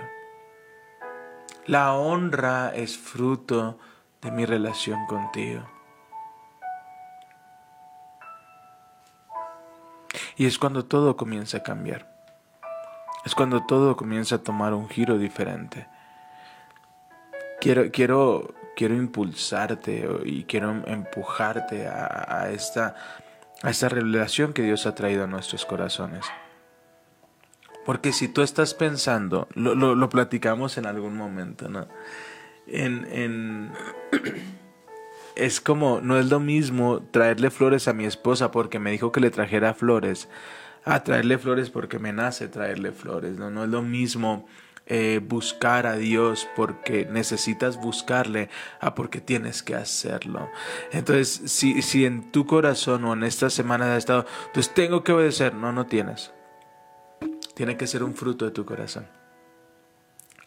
La 1.66 1.94
honra 1.94 2.74
es 2.74 2.98
fruto 2.98 3.78
de 4.22 4.30
mi 4.30 4.44
relación 4.44 5.06
contigo. 5.06 5.62
Y 10.36 10.46
es 10.46 10.58
cuando 10.58 10.84
todo 10.84 11.16
comienza 11.16 11.58
a 11.58 11.62
cambiar. 11.62 12.08
Es 13.24 13.34
cuando 13.34 13.66
todo 13.66 13.96
comienza 13.96 14.36
a 14.36 14.38
tomar 14.38 14.72
un 14.72 14.88
giro 14.88 15.18
diferente. 15.18 15.88
Quiero, 17.60 17.90
quiero, 17.90 18.54
quiero 18.76 18.94
impulsarte 18.94 20.08
y 20.24 20.44
quiero 20.44 20.70
empujarte 20.86 21.88
a, 21.88 22.48
esta, 22.50 22.94
a 23.62 23.70
esta 23.70 23.88
revelación 23.88 24.52
que 24.52 24.62
Dios 24.62 24.86
ha 24.86 24.94
traído 24.94 25.24
a 25.24 25.26
nuestros 25.26 25.66
corazones. 25.66 26.24
Porque 27.84 28.12
si 28.12 28.28
tú 28.28 28.42
estás 28.42 28.74
pensando, 28.74 29.48
lo, 29.54 29.74
lo 29.74 30.08
platicamos 30.08 30.78
en 30.78 30.86
algún 30.86 31.16
momento, 31.16 31.68
¿no? 31.68 31.88
En, 32.70 33.06
en, 33.10 33.72
es 35.36 35.60
como, 35.60 36.00
no 36.00 36.18
es 36.18 36.28
lo 36.28 36.40
mismo 36.40 37.00
traerle 37.10 37.50
flores 37.50 37.88
a 37.88 37.92
mi 37.92 38.04
esposa 38.04 38.50
porque 38.50 38.78
me 38.78 38.90
dijo 38.90 39.12
que 39.12 39.20
le 39.20 39.30
trajera 39.30 39.72
flores, 39.72 40.28
a 40.84 41.04
traerle 41.04 41.38
flores 41.38 41.70
porque 41.70 41.98
me 41.98 42.12
nace 42.12 42.48
traerle 42.48 42.92
flores, 42.92 43.38
no, 43.38 43.50
no 43.50 43.64
es 43.64 43.70
lo 43.70 43.82
mismo 43.82 44.46
eh, 44.86 45.20
buscar 45.22 45.86
a 45.86 45.96
Dios 45.96 46.48
porque 46.56 47.06
necesitas 47.10 47.76
buscarle 47.76 48.48
a 48.80 48.94
porque 48.94 49.20
tienes 49.20 49.62
que 49.62 49.74
hacerlo. 49.74 50.48
Entonces, 50.92 51.42
si, 51.52 51.82
si 51.82 52.06
en 52.06 52.32
tu 52.32 52.46
corazón 52.46 53.04
o 53.04 53.12
en 53.12 53.22
esta 53.22 53.50
semana 53.50 53.92
has 53.92 53.98
estado, 53.98 54.24
entonces 54.46 54.72
tengo 54.72 55.04
que 55.04 55.12
obedecer, 55.12 55.52
no, 55.54 55.72
no 55.72 55.86
tienes. 55.86 56.32
Tiene 57.54 57.76
que 57.76 57.86
ser 57.86 58.02
un 58.02 58.14
fruto 58.14 58.46
de 58.46 58.50
tu 58.50 58.64
corazón. 58.64 59.17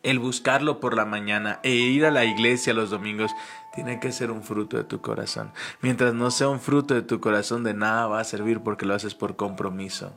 El 0.03 0.19
buscarlo 0.19 0.79
por 0.79 0.95
la 0.95 1.05
mañana 1.05 1.59
e 1.63 1.71
ir 1.71 2.05
a 2.05 2.11
la 2.11 2.25
iglesia 2.25 2.73
los 2.73 2.89
domingos 2.89 3.31
tiene 3.73 3.99
que 3.99 4.11
ser 4.11 4.31
un 4.31 4.43
fruto 4.43 4.77
de 4.77 4.83
tu 4.83 5.01
corazón. 5.01 5.51
Mientras 5.81 6.13
no 6.13 6.31
sea 6.31 6.49
un 6.49 6.59
fruto 6.59 6.93
de 6.93 7.01
tu 7.03 7.19
corazón, 7.19 7.63
de 7.63 7.73
nada 7.73 8.07
va 8.07 8.19
a 8.19 8.23
servir 8.23 8.61
porque 8.61 8.85
lo 8.85 8.95
haces 8.95 9.13
por 9.13 9.35
compromiso. 9.35 10.13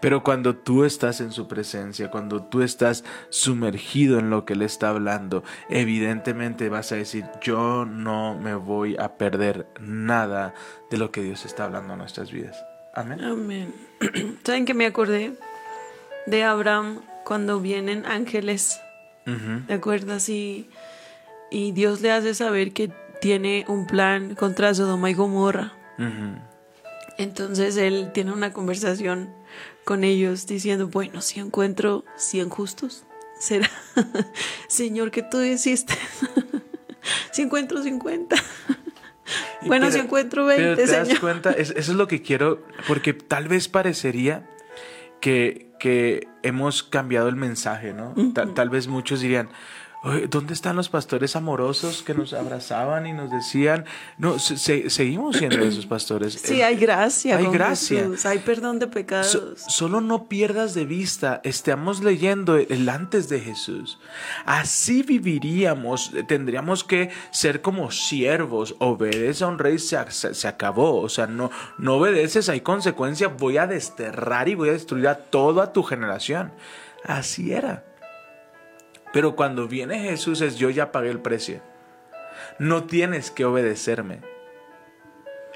Pero 0.00 0.22
cuando 0.22 0.56
tú 0.56 0.84
estás 0.84 1.20
en 1.20 1.32
su 1.32 1.46
presencia, 1.46 2.10
cuando 2.10 2.42
tú 2.42 2.62
estás 2.62 3.04
sumergido 3.30 4.18
en 4.18 4.28
lo 4.28 4.44
que 4.44 4.54
Él 4.54 4.62
está 4.62 4.90
hablando, 4.90 5.44
evidentemente 5.68 6.68
vas 6.68 6.92
a 6.92 6.96
decir, 6.96 7.24
yo 7.40 7.86
no 7.86 8.38
me 8.38 8.54
voy 8.54 8.96
a 8.98 9.16
perder 9.16 9.66
nada 9.80 10.54
de 10.90 10.98
lo 10.98 11.10
que 11.10 11.22
Dios 11.22 11.44
está 11.44 11.64
hablando 11.64 11.92
en 11.92 12.00
nuestras 12.00 12.32
vidas. 12.32 12.62
Amén. 12.94 13.22
Amén. 13.22 13.74
¿Saben 14.44 14.64
que 14.64 14.74
me 14.74 14.86
acordé? 14.86 15.36
de 16.28 16.44
Abraham 16.44 17.00
cuando 17.28 17.60
vienen 17.60 18.06
ángeles, 18.06 18.80
Ujú. 19.26 19.66
¿te 19.66 19.74
acuerdas? 19.74 20.30
Y, 20.30 20.70
y 21.50 21.72
Dios 21.72 22.00
le 22.00 22.10
hace 22.10 22.32
saber 22.34 22.72
que 22.72 22.90
tiene 23.20 23.66
un 23.68 23.86
plan 23.86 24.34
contra 24.34 24.72
Sodoma 24.72 25.10
y 25.10 25.14
Gomorra. 25.14 25.74
Entonces 27.18 27.76
él 27.76 28.12
tiene 28.14 28.32
una 28.32 28.52
conversación 28.54 29.28
con 29.84 30.04
ellos 30.04 30.46
diciendo, 30.46 30.88
bueno, 30.88 31.20
si 31.20 31.38
encuentro 31.40 32.04
100 32.16 32.48
justos, 32.48 33.04
será, 33.38 33.68
Señor, 34.68 35.10
que 35.10 35.22
tú 35.22 35.40
hiciste. 35.42 35.94
si 37.32 37.42
encuentro 37.42 37.82
50. 37.82 38.36
Y 39.62 39.68
bueno, 39.68 39.86
pero- 39.88 39.98
si 39.98 40.04
encuentro 40.04 40.46
pero 40.46 40.76
20, 40.76 40.82
te 40.86 40.90
das 40.90 41.06
Señor. 41.08 41.20
cuenta, 41.20 41.50
Es- 41.52 41.70
eso 41.70 41.92
es 41.92 41.98
lo 41.98 42.06
que 42.08 42.22
quiero, 42.22 42.62
porque 42.86 43.12
tal 43.12 43.48
vez 43.48 43.68
parecería 43.68 44.48
que, 45.20 45.70
que 45.78 46.26
hemos 46.42 46.82
cambiado 46.82 47.28
el 47.28 47.36
mensaje, 47.36 47.92
¿no? 47.92 48.14
Ta- 48.34 48.52
tal 48.54 48.70
vez 48.70 48.88
muchos 48.88 49.20
dirían, 49.20 49.46
"Oye, 49.48 49.54
¿dónde 50.30 50.54
están 50.54 50.76
los 50.76 50.88
pastores 50.88 51.34
amorosos 51.34 52.02
que 52.02 52.14
nos 52.14 52.32
abrazaban 52.32 53.06
y 53.06 53.12
nos 53.12 53.30
decían? 53.30 53.84
No, 54.16 54.38
se- 54.38 54.56
se- 54.56 54.90
seguimos 54.90 55.36
siendo 55.36 55.58
esos 55.64 55.86
pastores. 55.86 56.34
Sí, 56.34 56.62
hay 56.62 56.76
gracia. 56.76 57.36
hay 57.36 57.46
gracia. 57.46 58.00
Jesús, 58.02 58.24
hay 58.24 58.38
perdón 58.38 58.78
de 58.78 58.86
pecados. 58.86 59.26
So- 59.32 59.54
solo 59.56 60.00
no 60.00 60.28
pierdas 60.28 60.74
de 60.74 60.84
vista, 60.84 61.40
estamos 61.42 62.02
leyendo 62.02 62.56
el 62.56 62.88
antes 62.88 63.28
de 63.28 63.40
Jesús. 63.40 63.98
Así 64.46 65.02
viviríamos, 65.02 66.12
tendríamos 66.28 66.84
que 66.84 67.10
ser 67.32 67.60
como 67.60 67.90
siervos, 67.90 68.76
obedece 68.78 69.44
a 69.44 69.48
un 69.48 69.58
rey, 69.58 69.78
se, 69.78 69.98
se- 70.10 70.34
se 70.34 70.48
acabó, 70.48 71.00
o 71.00 71.08
sea, 71.08 71.26
no, 71.26 71.50
no 71.76 71.96
obedeces, 71.96 72.48
hay 72.48 72.60
consecuencias, 72.60 73.32
voy 73.36 73.58
a 73.58 73.66
desterrar 73.66 74.48
y 74.48 74.54
voy 74.54 74.68
a 74.68 74.72
destruir 74.72 75.08
a 75.08 75.16
toda 75.16 75.72
tu 75.72 75.82
generación. 75.82 76.52
Así 77.04 77.52
era. 77.52 77.84
Pero 79.12 79.36
cuando 79.36 79.68
viene 79.68 80.00
Jesús 80.00 80.40
es 80.40 80.56
yo 80.56 80.70
ya 80.70 80.92
pagué 80.92 81.10
el 81.10 81.20
precio. 81.20 81.60
No 82.58 82.84
tienes 82.84 83.30
que 83.30 83.44
obedecerme. 83.44 84.20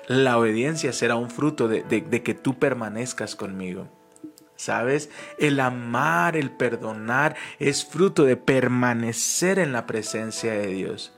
La 0.09 0.37
obediencia 0.39 0.93
será 0.93 1.17
un 1.17 1.31
fruto 1.31 1.69
de, 1.69 1.83
de- 1.83 2.23
que 2.23 2.35
tú 2.35 2.59
permanezcas 2.59 3.37
conmigo. 3.37 3.89
¿Sabes? 4.57 5.11
El 5.39 5.59
amar, 5.61 6.37
el 6.37 6.51
perdonar 6.51 7.37
es 7.59 7.85
fruto 7.85 8.25
de 8.25 8.37
permanecer 8.37 9.59
en 9.59 9.73
la 9.73 9.87
presencia 9.87 10.53
de 10.53 10.67
Dios. 10.69 11.13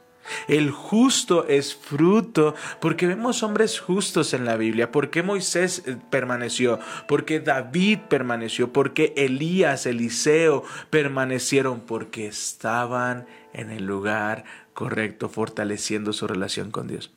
El 0.48 0.70
justo 0.70 1.46
es 1.46 1.74
fruto, 1.74 2.54
porque 2.80 3.06
vemos 3.06 3.42
hombres 3.42 3.80
justos 3.80 4.34
en 4.34 4.44
la 4.44 4.56
Biblia. 4.56 4.90
¿Por 4.90 5.10
qué 5.10 5.22
Moisés 5.22 5.82
eh, 5.87 5.96
permaneció? 6.10 6.78
Porque 7.08 7.40
David 7.40 8.00
permaneció, 8.08 8.72
porque 8.72 9.12
Elías, 9.16 9.87
Eliseo 9.87 10.64
permanecieron, 10.90 11.80
porque 11.80 12.26
estaban 12.26 13.26
en 13.52 13.70
el 13.70 13.87
lugar 13.87 14.44
correcto, 14.72 15.28
fortaleciendo 15.28 16.12
su 16.12 16.26
relación 16.26 16.70
con 16.70 16.88
Dios. 16.88 17.12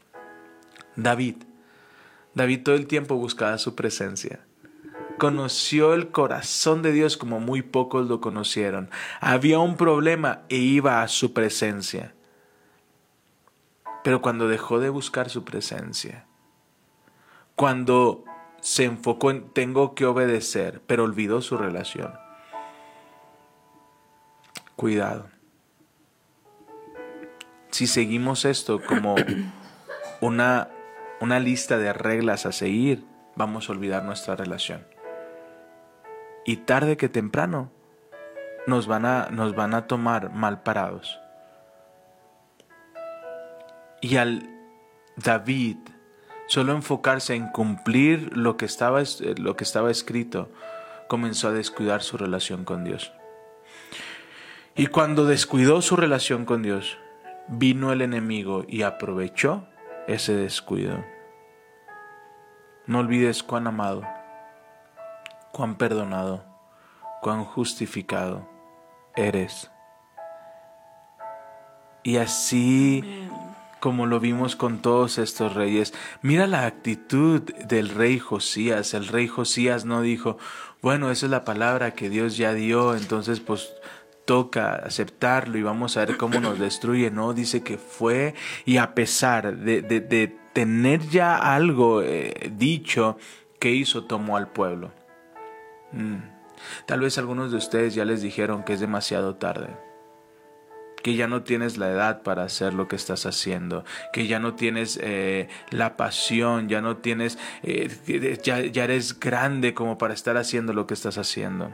David, 0.95 1.35
David 2.33 2.63
todo 2.63 2.75
el 2.75 2.87
tiempo 2.87 3.15
buscaba 3.15 3.57
su 3.57 3.75
presencia. 3.75 4.41
Conoció 5.17 5.95
el 5.95 6.09
corazón 6.09 6.83
de 6.83 6.91
Dios 6.91 7.17
como 7.17 7.39
muy 7.39 7.63
pocos 7.63 8.07
lo 8.07 8.21
conocieron. 8.21 8.91
Había 9.19 9.57
un 9.57 9.75
problema 9.75 10.43
e 10.49 10.57
iba 10.57 11.01
a 11.01 11.07
su 11.07 11.33
presencia. 11.33 12.13
Pero 14.03 14.21
cuando 14.21 14.47
dejó 14.47 14.79
de 14.79 14.89
buscar 14.89 15.29
su 15.29 15.43
presencia, 15.43 16.25
cuando 17.55 18.23
se 18.61 18.85
enfocó 18.85 19.31
en 19.31 19.49
tengo 19.49 19.95
que 19.95 20.05
obedecer, 20.05 20.81
pero 20.87 21.03
olvidó 21.03 21.41
su 21.41 21.57
relación. 21.57 22.13
Cuidado. 24.75 25.29
Si 27.71 27.87
seguimos 27.87 28.45
esto 28.45 28.81
como 28.81 29.15
una, 30.21 30.69
una 31.19 31.39
lista 31.39 31.77
de 31.77 31.93
reglas 31.93 32.45
a 32.45 32.51
seguir, 32.51 33.05
vamos 33.35 33.69
a 33.69 33.73
olvidar 33.73 34.03
nuestra 34.03 34.35
relación. 34.35 34.85
Y 36.45 36.57
tarde 36.57 36.97
que 36.97 37.09
temprano 37.09 37.71
nos 38.67 38.87
van 38.87 39.05
a, 39.05 39.29
nos 39.31 39.55
van 39.55 39.73
a 39.73 39.87
tomar 39.87 40.31
mal 40.31 40.61
parados. 40.61 41.19
Y 44.01 44.17
al 44.17 44.49
David 45.15 45.77
solo 46.47 46.73
enfocarse 46.73 47.35
en 47.35 47.49
cumplir 47.49 48.35
lo 48.37 48.55
que 48.57 48.65
estaba, 48.65 49.01
es- 49.01 49.21
eh, 49.21 49.35
lo 49.37 49.55
que 49.55 49.63
estaba 49.63 49.91
escrito, 49.91 50.49
comenzó 51.07 51.49
a 51.49 51.51
descuidar 51.51 52.01
su 52.01 52.17
relación 52.17 52.63
con 52.63 52.83
Dios. 52.83 53.11
Y 54.75 54.87
cuando 54.87 55.25
descuidó 55.25 55.81
su 55.81 55.95
relación 55.95 56.45
con 56.45 56.61
Dios, 56.61 56.97
vino 57.47 57.91
el 57.91 58.01
enemigo 58.01 58.63
y 58.67 58.83
aprovechó 58.83 59.67
ese 60.07 60.35
descuido. 60.35 61.03
No 62.85 62.99
olvides 62.99 63.43
cuán 63.43 63.67
amado, 63.67 64.03
cuán 65.51 65.75
perdonado, 65.75 66.45
cuán 67.21 67.43
justificado 67.43 68.47
eres. 69.15 69.71
Y 72.03 72.17
así 72.17 73.03
como 73.87 74.05
lo 74.05 74.19
vimos 74.19 74.57
con 74.57 74.81
todos 74.81 75.17
estos 75.17 75.53
reyes. 75.53 75.93
Mira 76.21 76.45
la 76.45 76.65
actitud 76.65 77.41
del 77.69 77.87
rey 77.87 78.19
Josías. 78.19 78.93
El 78.93 79.07
rey 79.07 79.29
Josías 79.29 79.85
no 79.85 80.01
dijo, 80.01 80.37
bueno, 80.81 81.09
esa 81.09 81.27
es 81.27 81.29
la 81.31 81.45
palabra 81.45 81.91
que 81.93 82.09
Dios 82.09 82.35
ya 82.35 82.53
dio, 82.53 82.97
entonces 82.97 83.39
pues 83.39 83.71
toca 84.25 84.73
aceptarlo 84.73 85.57
y 85.57 85.63
vamos 85.63 85.95
a 85.95 86.03
ver 86.03 86.17
cómo 86.17 86.41
nos 86.41 86.59
destruye. 86.59 87.11
No, 87.11 87.31
dice 87.31 87.63
que 87.63 87.77
fue 87.77 88.35
y 88.65 88.75
a 88.75 88.93
pesar 88.93 89.55
de, 89.55 89.81
de- 89.81 90.35
tener 90.51 91.07
ya 91.07 91.37
algo 91.37 92.01
eh, 92.03 92.51
dicho, 92.57 93.17
que 93.57 93.71
hizo? 93.71 94.03
Tomó 94.03 94.35
al 94.35 94.49
pueblo. 94.49 94.91
Mm. 95.93 96.17
Tal 96.85 96.99
vez 96.99 97.17
algunos 97.17 97.51
de 97.51 97.57
ustedes 97.57 97.95
ya 97.95 98.03
les 98.03 98.21
dijeron 98.21 98.63
que 98.63 98.73
es 98.73 98.81
demasiado 98.81 99.35
tarde 99.35 99.86
que 101.07 101.15
ya 101.15 101.29
no 101.29 101.41
tienes 101.41 101.77
la 101.77 101.89
edad 101.89 102.21
para 102.21 102.43
hacer 102.43 102.73
lo 102.73 102.89
que 102.89 102.97
estás 102.97 103.25
haciendo, 103.25 103.85
que 104.11 104.27
ya 104.27 104.39
no 104.39 104.55
tienes 104.55 104.99
eh, 105.01 105.47
la 105.69 105.95
pasión, 105.95 106.67
ya 106.67 106.81
no 106.81 106.97
tienes, 106.97 107.39
eh, 107.63 108.41
ya, 108.43 108.59
ya 108.59 108.83
eres 108.83 109.17
grande 109.17 109.73
como 109.73 109.97
para 109.97 110.13
estar 110.13 110.35
haciendo 110.35 110.73
lo 110.73 110.85
que 110.85 110.95
estás 110.95 111.17
haciendo. 111.17 111.71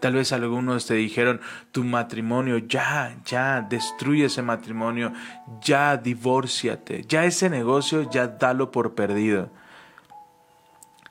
Tal 0.00 0.14
vez 0.14 0.32
algunos 0.32 0.86
te 0.86 0.94
dijeron, 0.94 1.42
tu 1.70 1.84
matrimonio, 1.84 2.56
ya, 2.56 3.14
ya, 3.26 3.60
destruye 3.60 4.24
ese 4.24 4.40
matrimonio, 4.40 5.12
ya, 5.60 5.98
divórciate, 5.98 7.04
ya 7.06 7.26
ese 7.26 7.50
negocio, 7.50 8.10
ya 8.10 8.26
dalo 8.26 8.70
por 8.70 8.94
perdido. 8.94 9.50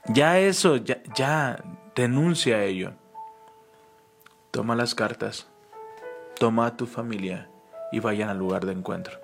Ya 0.08 0.40
eso, 0.40 0.78
ya, 0.78 1.00
ya, 1.14 1.62
denuncia 1.94 2.56
a 2.56 2.64
ello. 2.64 2.94
Toma 4.50 4.74
las 4.74 4.96
cartas 4.96 5.46
toma 6.42 6.66
a 6.66 6.76
tu 6.76 6.86
familia 6.86 7.51
y 7.92 8.00
vayan 8.00 8.28
al 8.28 8.38
lugar 8.38 8.66
de 8.66 8.72
encuentro 8.72 9.20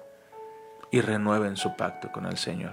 y 0.91 1.01
renueven 1.01 1.57
su 1.57 1.77
pacto 1.77 2.13
con 2.13 2.27
el 2.27 2.37
Señor. 2.37 2.73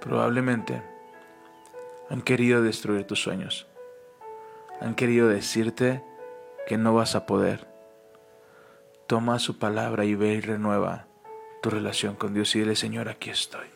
Probablemente 0.00 0.82
han 2.10 2.20
querido 2.20 2.62
destruir 2.62 3.06
tus 3.06 3.22
sueños. 3.22 3.66
Han 4.80 4.94
querido 4.94 5.28
decirte 5.28 6.02
que 6.66 6.76
no 6.76 6.94
vas 6.94 7.14
a 7.14 7.24
poder. 7.24 7.66
Toma 9.06 9.38
su 9.38 9.58
palabra 9.58 10.04
y 10.04 10.14
ve 10.14 10.34
y 10.34 10.40
renueva 10.40 11.06
tu 11.62 11.70
relación 11.70 12.16
con 12.16 12.34
Dios 12.34 12.54
y 12.54 12.60
dile, 12.60 12.76
Señor, 12.76 13.08
aquí 13.08 13.30
estoy. 13.30 13.66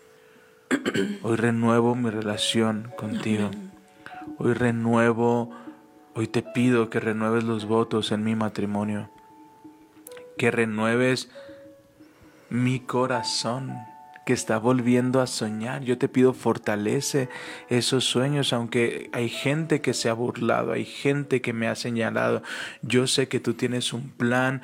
Hoy 1.22 1.37
renuevo 1.37 1.94
mi 1.94 2.11
relación 2.11 2.92
contigo. 2.96 3.50
Hoy 4.37 4.52
renuevo 4.52 5.50
Hoy 6.18 6.26
te 6.26 6.42
pido 6.42 6.90
que 6.90 6.98
renueves 6.98 7.44
los 7.44 7.66
votos 7.66 8.11
en 8.11 8.24
mi 8.24 8.35
matrimonio, 8.35 9.09
que 10.37 10.50
renueves 10.50 11.31
mi 12.50 12.81
corazón 12.81 13.72
que 14.26 14.33
está 14.33 14.59
volviendo 14.59 15.20
a 15.20 15.28
soñar. 15.28 15.83
Yo 15.85 15.96
te 15.96 16.09
pido 16.09 16.33
fortalece 16.33 17.28
esos 17.68 18.02
sueños, 18.02 18.52
aunque 18.52 19.11
hay 19.12 19.28
gente 19.28 19.81
que 19.81 19.94
se 19.94 20.09
ha 20.09 20.12
burlado, 20.12 20.72
hay 20.72 20.85
gente 20.85 21.40
que 21.40 21.52
me 21.52 21.68
ha 21.68 21.76
señalado. 21.76 22.42
Yo 22.83 23.07
sé 23.07 23.28
que 23.28 23.38
tú 23.38 23.54
tienes 23.54 23.92
un 23.92 24.11
plan 24.11 24.62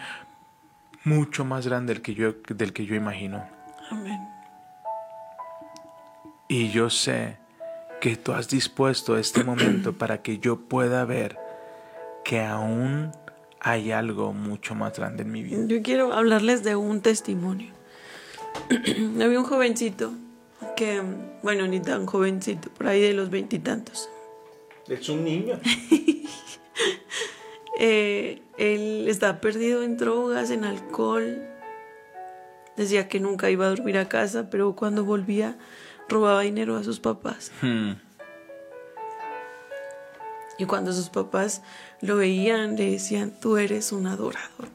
mucho 1.05 1.45
más 1.45 1.69
grande 1.69 1.95
del 1.95 2.03
que 2.03 2.15
yo, 2.15 2.35
del 2.49 2.73
que 2.73 2.85
yo 2.85 2.97
imagino. 2.97 3.49
Amén. 3.93 4.19
Y 6.49 6.71
yo 6.71 6.91
sé 6.91 7.37
que 8.01 8.17
tú 8.17 8.33
has 8.33 8.49
dispuesto 8.49 9.17
este 9.17 9.45
momento 9.45 9.93
para 9.93 10.21
que 10.21 10.41
yo 10.41 10.69
pueda 10.69 11.05
ver 11.05 11.44
que 12.25 12.41
aún 12.41 13.13
hay 13.61 13.93
algo 13.93 14.33
mucho 14.33 14.75
más 14.75 14.99
grande 14.99 15.23
en 15.23 15.33
mi 15.33 15.43
vida. 15.43 15.59
Yo 15.67 15.83
quiero 15.83 16.13
hablarles 16.13 16.65
de 16.65 16.77
un 16.77 17.01
testimonio. 17.01 17.73
Había 19.23 19.39
un 19.39 19.45
jovencito 19.45 20.13
que, 20.77 21.03
bueno, 21.43 21.67
ni 21.67 21.81
tan 21.81 22.07
jovencito, 22.07 22.71
por 22.71 22.89
ahí 22.89 23.01
de 23.01 23.15
los 23.15 23.31
veintitantos. 23.31 24.09
Es 24.89 25.09
un 25.09 25.25
niño. 25.25 25.61
Eh, 27.77 28.41
él 28.57 29.07
estaba 29.09 29.41
perdido 29.41 29.83
en 29.83 29.97
drogas, 29.97 30.51
en 30.51 30.65
alcohol. 30.65 31.43
Decía 32.77 33.09
que 33.09 33.19
nunca 33.19 33.51
iba 33.51 33.67
a 33.67 33.69
dormir 33.69 33.99
a 33.99 34.09
casa, 34.09 34.49
pero 34.49 34.77
cuando 34.77 35.05
volvía 35.05 35.59
robaba 36.09 36.43
dinero 36.43 36.77
a 36.77 36.85
sus 36.85 37.01
papás. 37.01 37.51
Hmm. 37.63 37.95
Y 40.59 40.67
cuando 40.67 40.93
sus 40.93 41.09
papás 41.09 41.63
lo 42.01 42.17
veían, 42.17 42.77
le 42.77 42.93
decían, 42.93 43.33
tú 43.41 43.57
eres 43.57 43.93
un 43.93 44.07
adorador. 44.07 44.69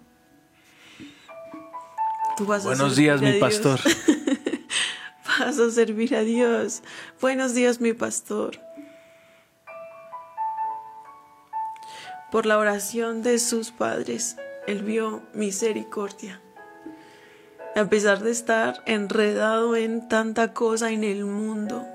Tú 2.38 2.46
vas 2.46 2.64
a 2.64 2.70
Buenos 2.70 2.96
servir 2.96 3.06
días, 3.06 3.22
a 3.22 3.24
mi 3.24 3.32
Dios. 3.32 3.40
pastor. 3.42 3.80
Vas 5.40 5.58
a 5.58 5.72
servir 5.72 6.16
a 6.16 6.22
Dios. 6.22 6.84
Buenos 7.22 7.54
días, 7.54 7.80
mi 7.80 7.94
pastor. 7.94 8.60
Por 12.32 12.46
la 12.46 12.58
oración 12.58 13.24
de 13.24 13.40
sus 13.40 13.72
padres, 13.72 14.36
él 14.68 14.84
vio 14.84 15.22
misericordia. 15.34 16.42
A 17.76 17.86
pesar 17.86 18.20
de 18.22 18.32
estar 18.32 18.84
enredado 18.86 19.76
en 19.76 20.10
tanta 20.10 20.54
cosa 20.54 20.92
en 20.92 21.04
el 21.06 21.24
mundo, 21.26 21.86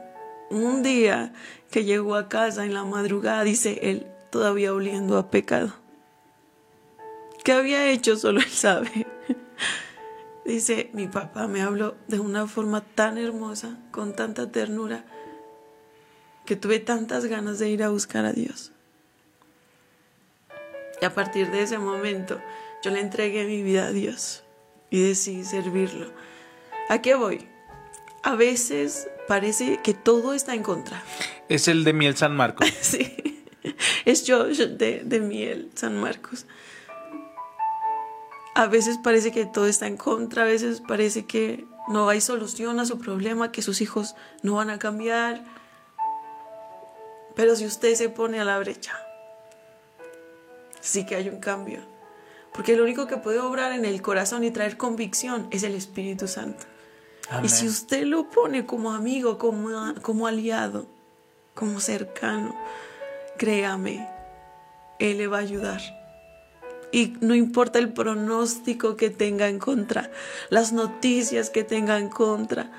un 0.51 0.83
día 0.83 1.33
que 1.71 1.85
llegó 1.85 2.15
a 2.15 2.29
casa 2.29 2.65
en 2.65 2.75
la 2.75 2.85
madrugada, 2.85 3.45
dice 3.45 3.79
él, 3.83 4.07
todavía 4.31 4.73
oliendo 4.73 5.19
a 5.19 5.31
pecado. 5.31 5.75
¿Qué 7.45 7.53
había 7.53 7.91
hecho? 7.91 8.17
Solo 8.17 8.41
él 8.41 8.49
sabe. 8.49 9.07
Dice, 10.45 10.91
mi 10.93 11.09
papá 11.09 11.47
me 11.47 11.63
habló 11.63 11.97
de 12.07 12.21
una 12.21 12.47
forma 12.47 12.83
tan 12.83 13.17
hermosa, 13.17 13.79
con 13.91 14.15
tanta 14.15 14.51
ternura, 14.51 15.05
que 16.45 16.57
tuve 16.57 16.81
tantas 16.81 17.25
ganas 17.25 17.59
de 17.59 17.71
ir 17.71 17.83
a 17.83 17.89
buscar 17.89 18.27
a 18.27 18.33
Dios. 18.33 18.73
Y 21.01 21.05
a 21.05 21.15
partir 21.15 21.51
de 21.51 21.63
ese 21.63 21.79
momento, 21.79 22.41
yo 22.83 22.91
le 22.91 23.01
entregué 23.01 23.47
mi 23.47 23.63
vida 23.63 23.87
a 23.87 23.93
Dios 23.93 24.45
y 24.91 25.03
decidí 25.03 25.45
servirlo. 25.45 26.13
¿A 26.91 27.01
qué 27.01 27.15
voy? 27.15 27.49
A 28.25 28.37
veces 28.37 29.07
parece 29.29 29.81
que 29.83 29.93
todo 29.93 30.33
está 30.33 30.55
en 30.55 30.63
contra. 30.63 31.03
Es 31.51 31.69
el 31.69 31.85
de 31.85 31.93
Miel 31.93 32.17
San 32.17 32.35
Marcos. 32.35 32.67
Sí, 32.81 33.45
es 34.05 34.25
Josh 34.27 34.61
de, 34.61 35.03
de 35.05 35.21
Miel, 35.21 35.71
San 35.75 35.99
Marcos. 35.99 36.47
A 38.55 38.67
veces 38.67 38.99
parece 39.03 39.31
que 39.31 39.47
todo 39.47 39.67
está 39.67 39.87
en 39.87 39.97
contra, 39.97 40.43
a 40.43 40.47
veces 40.47 40.81
parece 40.81 41.27
que 41.27 41.67
no 41.89 42.09
hay 42.09 42.21
solución 42.21 42.79
a 42.81 42.87
su 42.87 42.99
problema, 42.99 43.53
que 43.53 43.63
sus 43.63 43.81
hijos 43.81 44.15
no 44.43 44.55
van 44.55 44.71
a 44.71 44.79
cambiar. 44.79 45.45
Pero 47.35 47.57
si 47.57 47.67
usted 47.67 47.95
se 47.95 48.09
pone 48.09 48.41
a 48.41 48.45
la 48.45 48.59
brecha, 48.59 48.99
sí 50.81 51.05
que 51.05 51.17
hay 51.17 51.29
un 51.29 51.41
cambio. 51.41 51.81
Porque 52.55 52.77
lo 52.77 52.85
único 52.85 53.07
que 53.07 53.17
puede 53.17 53.41
obrar 53.41 53.73
en 53.73 53.85
el 53.85 54.01
corazón 54.01 54.45
y 54.45 54.51
traer 54.51 54.77
convicción 54.77 55.49
es 55.51 55.63
el 55.63 55.75
Espíritu 55.75 56.29
Santo. 56.29 56.65
Amén. 57.31 57.47
Y 57.47 57.49
si 57.49 57.67
usted 57.67 58.05
lo 58.05 58.31
pone 58.31 58.67
como 58.67 58.93
amigo, 58.93 59.39
como, 59.39 59.71
como 60.03 60.27
aliado, 60.27 60.87
como 61.55 61.81
cercano, 61.81 62.55
créame, 63.37 64.09
Él 64.99 65.19
le 65.19 65.27
va 65.27 65.39
a 65.39 65.41
ayudar. 65.41 65.81
Y 66.93 67.17
no 67.21 67.35
importa 67.35 67.79
el 67.79 67.93
pronóstico 67.93 68.97
que 68.97 69.11
tenga 69.11 69.49
en 69.49 69.59
contra, 69.59 70.11
las 70.49 70.73
noticias 70.73 71.51
que 71.51 71.65
tenga 71.65 71.99
en 71.99 72.09
contra, 72.09 72.71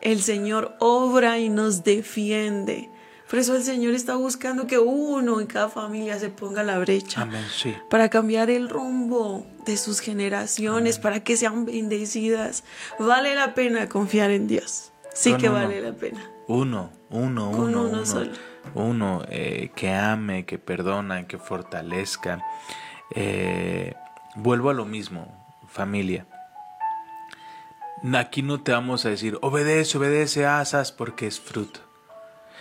el 0.00 0.22
Señor 0.22 0.74
obra 0.80 1.38
y 1.38 1.48
nos 1.48 1.84
defiende. 1.84 2.90
Por 3.34 3.40
eso 3.40 3.56
el 3.56 3.64
Señor 3.64 3.94
está 3.94 4.14
buscando 4.14 4.68
que 4.68 4.78
uno 4.78 5.40
en 5.40 5.48
cada 5.48 5.68
familia 5.68 6.20
se 6.20 6.28
ponga 6.28 6.60
a 6.60 6.62
la 6.64 6.78
brecha 6.78 7.22
Amén, 7.22 7.44
sí. 7.52 7.74
para 7.90 8.08
cambiar 8.08 8.48
el 8.48 8.68
rumbo 8.68 9.44
de 9.66 9.76
sus 9.76 9.98
generaciones, 9.98 11.00
para 11.00 11.24
que 11.24 11.36
sean 11.36 11.64
bendecidas. 11.64 12.62
Vale 12.96 13.34
la 13.34 13.52
pena 13.54 13.88
confiar 13.88 14.30
en 14.30 14.46
Dios. 14.46 14.92
Sí 15.14 15.32
Con 15.32 15.40
que 15.40 15.48
uno. 15.48 15.58
vale 15.58 15.80
la 15.80 15.90
pena. 15.94 16.20
Uno, 16.46 16.92
uno, 17.10 17.50
Con 17.50 17.60
uno, 17.62 17.80
uno 17.80 17.90
uno. 17.90 18.06
solo. 18.06 18.30
Uno, 18.72 19.24
eh, 19.28 19.72
que 19.74 19.92
ame, 19.92 20.46
que 20.46 20.60
perdona, 20.60 21.26
que 21.26 21.38
fortalezca. 21.38 22.40
Eh, 23.16 23.94
vuelvo 24.36 24.70
a 24.70 24.74
lo 24.74 24.84
mismo, 24.84 25.26
familia. 25.66 26.24
Aquí 28.16 28.42
no 28.42 28.62
te 28.62 28.70
vamos 28.70 29.04
a 29.06 29.08
decir, 29.08 29.38
obedece, 29.42 29.98
obedece, 29.98 30.46
asas, 30.46 30.92
porque 30.92 31.26
es 31.26 31.40
fruto. 31.40 31.80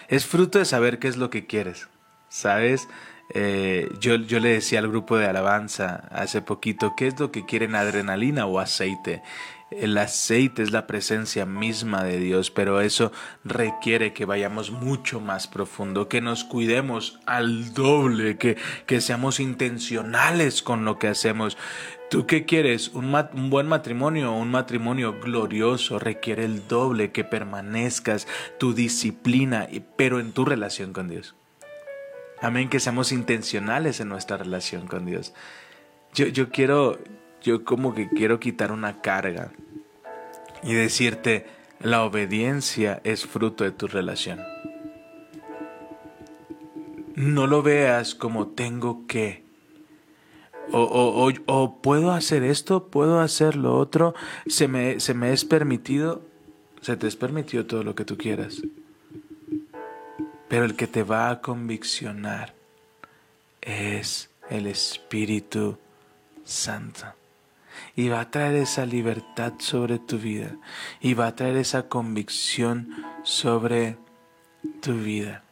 Es 0.07 0.25
fruto 0.25 0.59
de 0.59 0.65
saber 0.65 0.99
qué 0.99 1.07
es 1.07 1.17
lo 1.17 1.29
que 1.29 1.45
quieres. 1.45 1.87
¿Sabes? 2.29 2.87
Eh, 3.33 3.89
yo, 3.99 4.15
yo 4.15 4.39
le 4.39 4.49
decía 4.49 4.79
al 4.79 4.87
grupo 4.89 5.17
de 5.17 5.25
alabanza 5.25 6.07
hace 6.11 6.41
poquito, 6.41 6.93
¿qué 6.95 7.07
es 7.07 7.19
lo 7.19 7.31
que 7.31 7.45
quieren, 7.45 7.75
adrenalina 7.75 8.45
o 8.45 8.59
aceite? 8.59 9.23
El 9.71 9.97
aceite 9.97 10.61
es 10.61 10.71
la 10.71 10.85
presencia 10.85 11.45
misma 11.45 12.03
de 12.03 12.19
Dios, 12.19 12.51
pero 12.51 12.79
eso 12.81 13.11
requiere 13.43 14.13
que 14.13 14.25
vayamos 14.25 14.69
mucho 14.69 15.19
más 15.19 15.47
profundo, 15.47 16.09
que 16.09 16.21
nos 16.21 16.43
cuidemos 16.43 17.19
al 17.25 17.73
doble, 17.73 18.37
que, 18.37 18.57
que 18.85 19.01
seamos 19.01 19.39
intencionales 19.39 20.61
con 20.61 20.85
lo 20.85 20.99
que 20.99 21.07
hacemos. 21.07 21.57
¿Tú 22.09 22.27
qué 22.27 22.45
quieres? 22.45 22.89
¿Un, 22.89 23.15
un 23.33 23.49
buen 23.49 23.67
matrimonio 23.67 24.33
o 24.33 24.39
un 24.39 24.51
matrimonio 24.51 25.19
glorioso? 25.19 25.99
Requiere 25.99 26.45
el 26.45 26.67
doble, 26.67 27.11
que 27.11 27.23
permanezcas, 27.23 28.27
tu 28.59 28.73
disciplina, 28.73 29.67
pero 29.95 30.19
en 30.19 30.31
tu 30.31 30.45
relación 30.45 30.93
con 30.93 31.07
Dios. 31.07 31.35
Amén, 32.41 32.69
que 32.69 32.79
seamos 32.79 33.11
intencionales 33.11 33.99
en 33.99 34.09
nuestra 34.09 34.37
relación 34.37 34.85
con 34.87 35.05
Dios. 35.05 35.33
Yo, 36.13 36.27
yo 36.27 36.49
quiero, 36.49 36.99
yo 37.41 37.63
como 37.63 37.95
que 37.95 38.09
quiero 38.09 38.39
quitar 38.39 38.71
una 38.71 39.01
carga 39.01 39.51
y 40.61 40.73
decirte, 40.73 41.45
la 41.79 42.03
obediencia 42.03 43.01
es 43.03 43.25
fruto 43.25 43.63
de 43.63 43.71
tu 43.71 43.87
relación. 43.87 44.41
No 47.15 47.45
lo 47.45 47.61
veas 47.61 48.15
como 48.15 48.47
tengo 48.47 49.05
que. 49.05 49.42
O, 50.71 51.79
puedo 51.81 52.11
hacer 52.11 52.43
esto, 52.43 52.87
puedo 52.87 53.19
hacer 53.19 53.55
lo 53.55 53.77
otro, 53.77 54.15
se 54.47 54.67
me, 54.67 54.99
se 54.99 55.13
me 55.13 55.33
es 55.33 55.45
permitido, 55.45 56.21
se 56.81 56.97
te 56.97 57.07
es 57.07 57.15
permitido 57.15 57.65
todo 57.65 57.83
lo 57.83 57.95
que 57.95 58.05
tú 58.05 58.17
quieras. 58.17 58.61
Pero 60.47 60.65
el 60.65 60.75
que 60.75 60.87
te 60.87 61.03
va 61.03 61.29
a 61.29 61.41
conviccionar 61.41 62.53
es 63.61 64.29
el 64.49 64.67
Espíritu 64.67 65.77
Santo. 66.43 67.05
Y 67.95 68.09
va 68.09 68.21
a 68.21 68.31
traer 68.31 68.55
esa 68.55 68.85
libertad 68.85 69.53
sobre 69.59 69.99
tu 69.99 70.17
vida. 70.17 70.55
Y 71.01 71.13
va 71.13 71.27
a 71.27 71.35
traer 71.35 71.57
esa 71.57 71.87
convicción 71.87 73.03
sobre 73.23 73.97
tu 74.81 74.93
vida. 74.93 75.43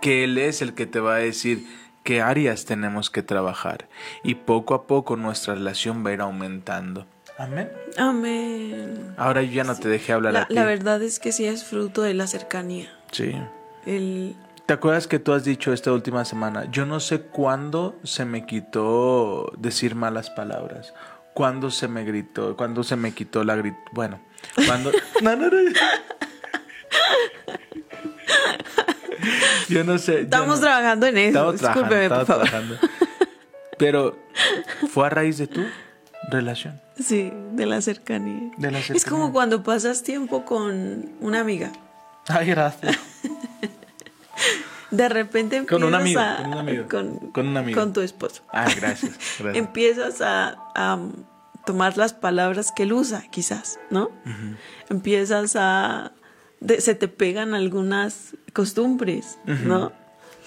Que 0.00 0.24
Él 0.24 0.38
es 0.38 0.62
el 0.62 0.74
que 0.74 0.86
te 0.86 1.00
va 1.00 1.16
a 1.16 1.18
decir 1.18 1.66
qué 2.06 2.22
áreas 2.22 2.64
tenemos 2.64 3.10
que 3.10 3.22
trabajar. 3.22 3.88
Y 4.22 4.36
poco 4.36 4.74
a 4.74 4.86
poco 4.86 5.16
nuestra 5.16 5.54
relación 5.54 6.06
va 6.06 6.10
a 6.10 6.12
ir 6.14 6.20
aumentando. 6.20 7.04
Amén. 7.36 7.70
Amén. 7.98 9.12
Ahora 9.18 9.42
yo 9.42 9.52
ya 9.52 9.64
no 9.64 9.74
te 9.76 9.88
dejé 9.88 10.12
hablar 10.12 10.32
La, 10.32 10.42
a 10.42 10.46
ti. 10.48 10.54
la 10.54 10.64
verdad 10.64 11.02
es 11.02 11.18
que 11.18 11.32
sí 11.32 11.44
es 11.44 11.64
fruto 11.64 12.00
de 12.02 12.14
la 12.14 12.26
cercanía. 12.28 12.88
Sí. 13.10 13.36
El, 13.84 14.36
¿Te 14.66 14.72
acuerdas 14.72 15.06
que 15.08 15.18
tú 15.18 15.32
has 15.32 15.44
dicho 15.44 15.72
esta 15.72 15.92
última 15.92 16.24
semana? 16.24 16.70
Yo 16.70 16.86
no 16.86 17.00
sé 17.00 17.22
cuándo 17.22 17.96
se 18.04 18.24
me 18.24 18.46
quitó 18.46 19.52
decir 19.58 19.96
malas 19.96 20.30
palabras. 20.30 20.94
¿Cuándo 21.34 21.70
se 21.70 21.88
me 21.88 22.04
gritó? 22.04 22.56
¿Cuándo 22.56 22.82
se 22.84 22.96
me 22.96 23.12
quitó 23.12 23.44
la 23.44 23.56
grit... 23.56 23.74
Bueno, 23.92 24.20
cuando... 24.66 24.90
no, 25.22 25.36
no, 25.36 25.50
no. 25.50 25.60
Yo 29.68 29.84
no 29.84 29.98
sé. 29.98 30.22
estamos 30.22 30.56
no- 30.60 30.66
trabajando 30.66 31.06
en 31.06 31.18
eso. 31.18 31.28
Estamos 31.54 31.56
trabajando, 31.56 31.88
Discúlpeme, 31.96 32.08
por 32.08 32.20
estamos 32.22 32.48
favor. 32.50 32.68
trabajando. 32.78 32.88
Pero 33.78 34.18
fue 34.90 35.06
a 35.06 35.10
raíz 35.10 35.38
de 35.38 35.46
tu 35.48 35.62
relación. 36.30 36.80
Sí, 36.98 37.30
de 37.52 37.66
la 37.66 37.80
cercanía. 37.82 38.50
De 38.56 38.70
la 38.70 38.78
Es 38.78 39.04
como 39.04 39.32
cuando 39.32 39.62
pasas 39.62 40.02
tiempo 40.02 40.44
con 40.44 41.10
una 41.20 41.40
amiga. 41.40 41.70
Ay, 42.28 42.46
gracias. 42.48 42.96
De 44.90 45.08
repente 45.08 45.56
empiezas 45.56 45.80
Con 45.80 45.84
un 45.88 45.94
amigo, 45.94 46.20
a- 46.20 46.36
con 46.36 46.46
un 46.52 46.58
amigo, 46.58 46.84
con, 46.88 47.18
con 47.32 47.48
un 47.48 47.56
amigo. 47.56 47.80
con 47.80 47.92
tu 47.92 48.00
esposo. 48.00 48.42
Ay, 48.50 48.72
gracias. 48.76 49.12
gracias. 49.38 49.56
Empiezas 49.56 50.20
a, 50.20 50.56
a 50.74 50.98
tomar 51.66 51.96
las 51.98 52.14
palabras 52.14 52.72
que 52.74 52.84
él 52.84 52.92
usa, 52.92 53.24
quizás, 53.30 53.78
¿no? 53.90 54.10
Empiezas 54.88 55.56
a... 55.56 56.12
de- 56.66 56.80
se 56.80 56.94
te 56.94 57.08
pegan 57.08 57.54
algunas 57.54 58.34
costumbres, 58.52 59.38
¿no? 59.64 59.92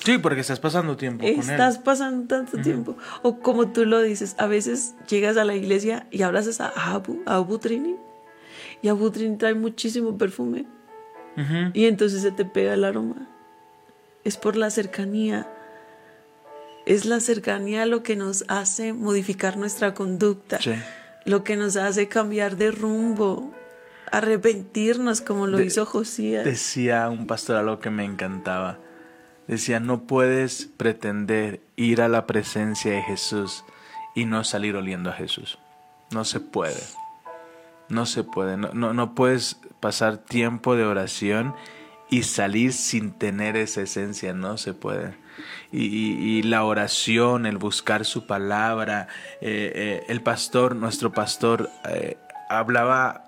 Sí, 0.03 0.17
porque 0.17 0.39
estás 0.41 0.59
pasando 0.59 0.95
tiempo 0.95 1.20
con 1.26 1.34
él. 1.34 1.39
Estás 1.39 1.78
pasando 1.78 2.28
tanto 2.28 2.57
tiempo. 2.61 2.95
O 3.22 3.39
como 3.39 3.70
tú 3.72 3.86
lo 3.86 4.01
dices, 4.01 4.36
a 4.38 4.47
veces 4.47 4.95
llegas 5.09 5.36
a 5.38 5.43
la 5.43 5.55
iglesia 5.55 6.07
y 6.09 6.22
abrazas 6.22 6.61
a 6.61 6.70
Abu, 6.93 7.22
a 7.26 7.36
Abu 7.36 7.57
Trini. 7.57 7.95
Y 8.82 8.88
Abutrin 8.88 9.38
trae 9.38 9.55
muchísimo 9.55 10.17
perfume. 10.17 10.65
Y 11.74 11.86
entonces 11.86 12.22
se 12.22 12.32
te 12.32 12.43
pega 12.45 12.74
el 12.74 12.84
aroma. 12.86 13.28
Es 14.24 14.38
por 14.38 14.55
la 14.55 14.70
cercanía. 14.70 15.47
Es 16.86 17.05
la 17.05 17.20
cercanía 17.20 17.86
lo 17.86 18.03
que 18.03 18.15
nos 18.15 18.45
hace 18.47 18.93
modificar 18.93 19.57
nuestra 19.57 19.93
conducta. 19.93 20.59
Sí. 20.61 20.74
Lo 21.26 21.43
que 21.43 21.55
nos 21.57 21.76
hace 21.76 22.07
cambiar 22.07 22.55
de 22.57 22.72
rumbo. 22.72 23.53
Arrepentirnos 24.12 25.22
como 25.22 25.47
lo 25.47 25.57
De- 25.57 25.66
hizo 25.66 25.86
Josías. 25.86 26.45
Decía 26.45 27.10
un 27.10 27.28
pastor 27.28 27.57
algo 27.57 27.80
que 27.80 27.89
me 27.89 28.05
encantaba. 28.05 28.78
Decía, 29.47 29.80
no 29.80 30.01
puedes 30.03 30.66
pretender 30.78 31.62
ir 31.76 32.01
a 32.01 32.07
la 32.07 32.28
presencia 32.28 32.91
de 32.91 33.01
Jesús 33.01 33.64
y 34.16 34.26
no 34.26 34.43
salir 34.43 34.76
oliendo 34.76 35.10
a 35.10 35.14
Jesús. 35.14 35.57
No 36.12 36.24
se 36.26 36.39
puede. 36.39 36.82
No 37.88 38.05
se 38.05 38.24
puede. 38.24 38.57
No, 38.57 38.74
no, 38.74 38.93
no 38.93 39.16
puedes 39.16 39.57
pasar 39.80 40.18
tiempo 40.18 40.76
de 40.76 40.84
oración 40.86 41.55
y 42.12 42.24
salir 42.24 42.74
sin 42.74 43.12
tener 43.12 43.55
esa 43.57 43.82
esencia. 43.82 44.34
No 44.34 44.57
se 44.57 44.74
puede. 44.74 45.16
Y, 45.72 45.86
y- 45.86 46.38
y 46.39 46.43
la 46.43 46.64
oración, 46.64 47.45
el 47.47 47.57
buscar 47.57 48.05
su 48.05 48.28
palabra, 48.28 49.07
eh, 49.41 49.72
eh, 49.74 50.03
el 50.10 50.22
pastor, 50.22 50.76
nuestro 50.76 51.12
pastor, 51.12 51.70
eh, 51.89 52.18
hablaba, 52.50 53.26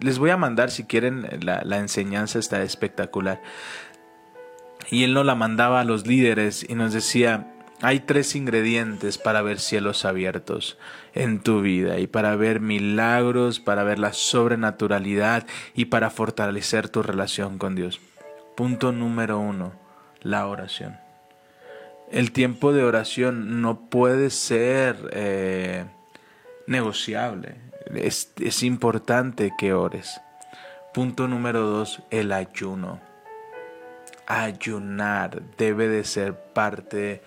les 0.00 0.18
voy 0.18 0.30
a 0.30 0.36
mandar 0.36 0.70
si 0.70 0.84
quieren, 0.84 1.28
la, 1.42 1.62
la 1.64 1.78
enseñanza 1.78 2.38
está 2.38 2.62
espectacular. 2.62 3.40
Y 4.90 5.04
él 5.04 5.14
nos 5.14 5.24
la 5.24 5.34
mandaba 5.34 5.80
a 5.80 5.84
los 5.84 6.06
líderes 6.06 6.66
y 6.68 6.74
nos 6.74 6.92
decía, 6.92 7.52
hay 7.82 8.00
tres 8.00 8.36
ingredientes 8.36 9.18
para 9.18 9.42
ver 9.42 9.58
cielos 9.58 10.04
abiertos 10.04 10.78
en 11.14 11.40
tu 11.40 11.60
vida 11.62 11.98
y 11.98 12.06
para 12.06 12.36
ver 12.36 12.60
milagros, 12.60 13.58
para 13.58 13.84
ver 13.84 13.98
la 13.98 14.12
sobrenaturalidad 14.12 15.46
y 15.74 15.86
para 15.86 16.10
fortalecer 16.10 16.88
tu 16.88 17.02
relación 17.02 17.58
con 17.58 17.74
Dios. 17.74 18.00
Punto 18.56 18.92
número 18.92 19.38
uno, 19.38 19.72
la 20.20 20.46
oración. 20.46 20.98
El 22.10 22.30
tiempo 22.30 22.72
de 22.72 22.84
oración 22.84 23.62
no 23.62 23.88
puede 23.88 24.30
ser 24.30 25.10
eh, 25.12 25.86
negociable. 26.66 27.56
Es, 27.92 28.32
es 28.40 28.62
importante 28.62 29.52
que 29.58 29.74
ores. 29.74 30.20
Punto 30.94 31.28
número 31.28 31.60
dos, 31.60 32.02
el 32.10 32.32
ayuno 32.32 33.00
ayunar 34.26 35.42
debe 35.58 35.88
de 35.88 36.04
ser 36.04 36.34
parte 36.52 37.22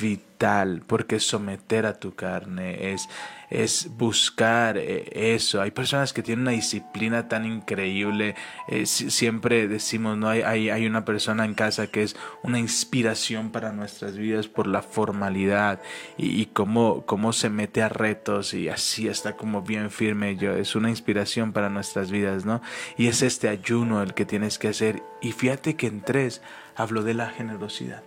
vital 0.00 0.82
porque 0.86 1.20
someter 1.20 1.86
a 1.86 1.98
tu 1.98 2.14
carne 2.14 2.92
es 2.92 3.08
es 3.50 3.88
buscar 3.96 4.78
eh, 4.78 5.34
eso. 5.34 5.60
Hay 5.60 5.72
personas 5.72 6.12
que 6.12 6.22
tienen 6.22 6.42
una 6.42 6.52
disciplina 6.52 7.26
tan 7.28 7.44
increíble 7.46 8.36
eh, 8.68 8.86
si- 8.86 9.10
siempre 9.10 9.66
decimos 9.66 10.16
no 10.16 10.28
hay, 10.28 10.42
hay 10.42 10.70
hay 10.70 10.86
una 10.86 11.04
persona 11.04 11.44
en 11.44 11.54
casa 11.54 11.88
que 11.88 12.02
es 12.04 12.14
una 12.44 12.60
inspiración 12.60 13.50
para 13.50 13.72
nuestras 13.72 14.16
vidas 14.16 14.46
por 14.46 14.66
la 14.68 14.82
formalidad 14.82 15.80
y, 16.16 16.40
y 16.40 16.46
cómo 16.46 17.04
cómo 17.06 17.32
se 17.32 17.50
mete 17.50 17.82
a 17.82 17.88
retos 17.88 18.54
y 18.54 18.68
así 18.68 19.08
está 19.08 19.36
como 19.36 19.62
bien 19.62 19.90
firme. 19.90 20.36
Yo 20.36 20.52
es 20.54 20.76
una 20.76 20.90
inspiración 20.90 21.52
para 21.52 21.68
nuestras 21.70 22.10
vidas 22.10 22.44
no 22.44 22.62
y 22.96 23.08
es 23.08 23.22
este 23.22 23.48
ayuno 23.48 24.02
el 24.02 24.14
que 24.14 24.26
tienes 24.26 24.58
que 24.58 24.68
hacer. 24.68 25.02
Y 25.20 25.32
fíjate 25.32 25.74
que 25.76 25.88
en 25.88 26.02
tres 26.02 26.40
hablo 26.76 27.02
de 27.02 27.14
la 27.14 27.30
generosidad 27.30 28.02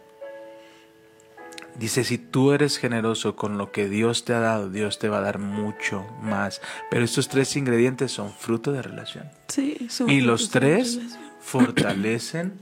Dice, 1.77 2.03
si 2.03 2.17
tú 2.17 2.51
eres 2.51 2.77
generoso 2.77 3.35
con 3.35 3.57
lo 3.57 3.71
que 3.71 3.89
Dios 3.89 4.25
te 4.25 4.33
ha 4.33 4.39
dado, 4.39 4.69
Dios 4.69 4.99
te 4.99 5.09
va 5.09 5.17
a 5.17 5.21
dar 5.21 5.39
mucho 5.39 6.05
más. 6.21 6.61
Pero 6.91 7.03
estos 7.03 7.29
tres 7.29 7.55
ingredientes 7.55 8.11
son 8.11 8.31
fruto 8.31 8.71
de 8.71 8.81
relación. 8.81 9.29
Sí, 9.47 9.87
son 9.89 10.09
Y 10.09 10.21
los 10.21 10.49
tres 10.49 10.99
fortalecen 11.41 12.53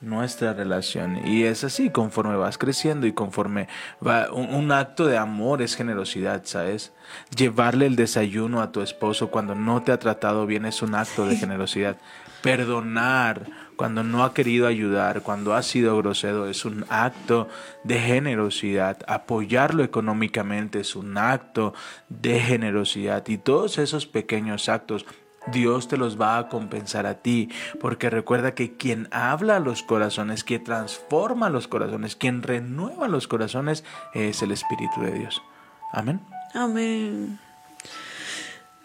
nuestra 0.00 0.52
relación. 0.52 1.26
Y 1.26 1.44
es 1.44 1.64
así, 1.64 1.90
conforme 1.90 2.36
vas 2.36 2.58
creciendo 2.58 3.06
y 3.06 3.12
conforme 3.12 3.68
va, 4.06 4.32
un, 4.32 4.54
un 4.54 4.72
acto 4.72 5.06
de 5.06 5.18
amor 5.18 5.62
es 5.62 5.76
generosidad, 5.76 6.42
¿sabes? 6.44 6.92
Llevarle 7.36 7.86
el 7.86 7.96
desayuno 7.96 8.60
a 8.62 8.72
tu 8.72 8.80
esposo 8.80 9.30
cuando 9.30 9.54
no 9.54 9.82
te 9.82 9.92
ha 9.92 9.98
tratado 9.98 10.46
bien 10.46 10.66
es 10.66 10.82
un 10.82 10.94
acto 10.94 11.26
de 11.26 11.36
generosidad. 11.36 11.96
Perdonar 12.42 13.46
cuando 13.76 14.02
no 14.02 14.24
ha 14.24 14.34
querido 14.34 14.66
ayudar, 14.66 15.22
cuando 15.22 15.54
ha 15.54 15.62
sido 15.62 15.96
grosero, 15.96 16.48
es 16.48 16.64
un 16.64 16.84
acto 16.88 17.48
de 17.82 17.98
generosidad. 17.98 18.98
Apoyarlo 19.06 19.82
económicamente 19.82 20.80
es 20.80 20.96
un 20.96 21.18
acto 21.18 21.74
de 22.08 22.40
generosidad. 22.40 23.26
Y 23.28 23.38
todos 23.38 23.78
esos 23.78 24.06
pequeños 24.06 24.68
actos 24.68 25.06
Dios 25.52 25.88
te 25.88 25.96
los 25.96 26.20
va 26.20 26.38
a 26.38 26.48
compensar 26.48 27.06
a 27.06 27.14
ti, 27.14 27.50
porque 27.80 28.10
recuerda 28.10 28.54
que 28.54 28.76
quien 28.76 29.08
habla 29.10 29.56
a 29.56 29.60
los 29.60 29.82
corazones, 29.82 30.44
quien 30.44 30.64
transforma 30.64 31.50
los 31.50 31.68
corazones, 31.68 32.16
quien 32.16 32.42
renueva 32.42 33.08
los 33.08 33.28
corazones, 33.28 33.84
es 34.14 34.42
el 34.42 34.52
Espíritu 34.52 35.02
de 35.02 35.12
Dios. 35.12 35.42
Amén. 35.92 36.20
Amén. 36.54 37.38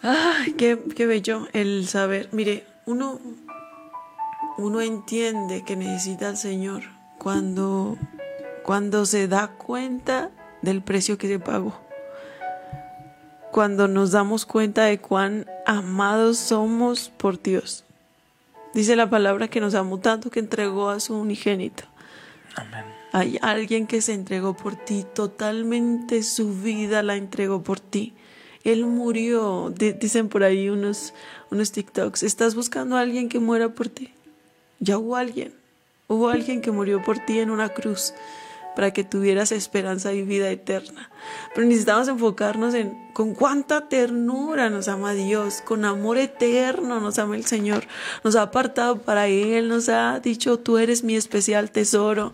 Ay, 0.02 0.52
qué, 0.52 0.78
qué 0.96 1.06
bello 1.06 1.48
el 1.52 1.86
saber. 1.86 2.28
Mire, 2.32 2.66
uno, 2.86 3.20
uno 4.60 4.80
entiende 4.80 5.62
que 5.64 5.76
necesita 5.76 6.28
al 6.28 6.36
Señor 6.36 6.82
cuando, 7.18 7.96
cuando 8.64 9.04
se 9.06 9.28
da 9.28 9.48
cuenta 9.48 10.30
del 10.62 10.82
precio 10.82 11.18
que 11.18 11.28
se 11.28 11.38
pagó. 11.38 11.74
Cuando 13.52 13.88
nos 13.88 14.12
damos 14.12 14.46
cuenta 14.46 14.84
de 14.84 14.98
cuán 15.00 15.46
amados 15.66 16.38
somos 16.38 17.08
por 17.16 17.42
Dios. 17.42 17.84
Dice 18.74 18.94
la 18.94 19.10
palabra 19.10 19.48
que 19.48 19.60
nos 19.60 19.74
amó 19.74 19.98
tanto 19.98 20.30
que 20.30 20.38
entregó 20.38 20.90
a 20.90 21.00
su 21.00 21.16
unigénito. 21.18 21.82
Amén. 22.54 22.84
Hay 23.12 23.38
alguien 23.42 23.88
que 23.88 24.00
se 24.02 24.12
entregó 24.14 24.54
por 24.56 24.76
ti, 24.76 25.04
totalmente 25.14 26.22
su 26.22 26.54
vida 26.54 27.02
la 27.02 27.16
entregó 27.16 27.62
por 27.62 27.80
ti. 27.80 28.14
Él 28.62 28.86
murió, 28.86 29.72
Di- 29.76 29.94
dicen 29.94 30.28
por 30.28 30.44
ahí 30.44 30.68
unos, 30.68 31.12
unos 31.50 31.72
TikToks, 31.72 32.22
¿estás 32.22 32.54
buscando 32.54 32.96
a 32.96 33.00
alguien 33.00 33.28
que 33.28 33.40
muera 33.40 33.70
por 33.70 33.88
ti? 33.88 34.12
Ya 34.80 34.98
hubo 34.98 35.16
alguien, 35.16 35.54
hubo 36.08 36.28
alguien 36.28 36.60
que 36.60 36.70
murió 36.70 37.02
por 37.02 37.18
ti 37.18 37.38
en 37.38 37.50
una 37.50 37.68
cruz 37.68 38.14
para 38.74 38.92
que 38.92 39.04
tuvieras 39.04 39.52
esperanza 39.52 40.12
y 40.12 40.22
vida 40.22 40.50
eterna. 40.50 41.10
Pero 41.54 41.66
necesitamos 41.66 42.08
enfocarnos 42.08 42.74
en 42.74 42.98
con 43.12 43.34
cuánta 43.34 43.88
ternura 43.88 44.70
nos 44.70 44.88
ama 44.88 45.12
Dios, 45.12 45.60
con 45.62 45.84
amor 45.84 46.16
eterno 46.16 47.00
nos 47.00 47.18
ama 47.18 47.36
el 47.36 47.44
Señor, 47.44 47.84
nos 48.24 48.36
ha 48.36 48.42
apartado 48.42 49.02
para 49.02 49.26
Él, 49.26 49.68
nos 49.68 49.88
ha 49.88 50.20
dicho, 50.20 50.58
tú 50.58 50.78
eres 50.78 51.04
mi 51.04 51.16
especial 51.16 51.70
tesoro. 51.70 52.32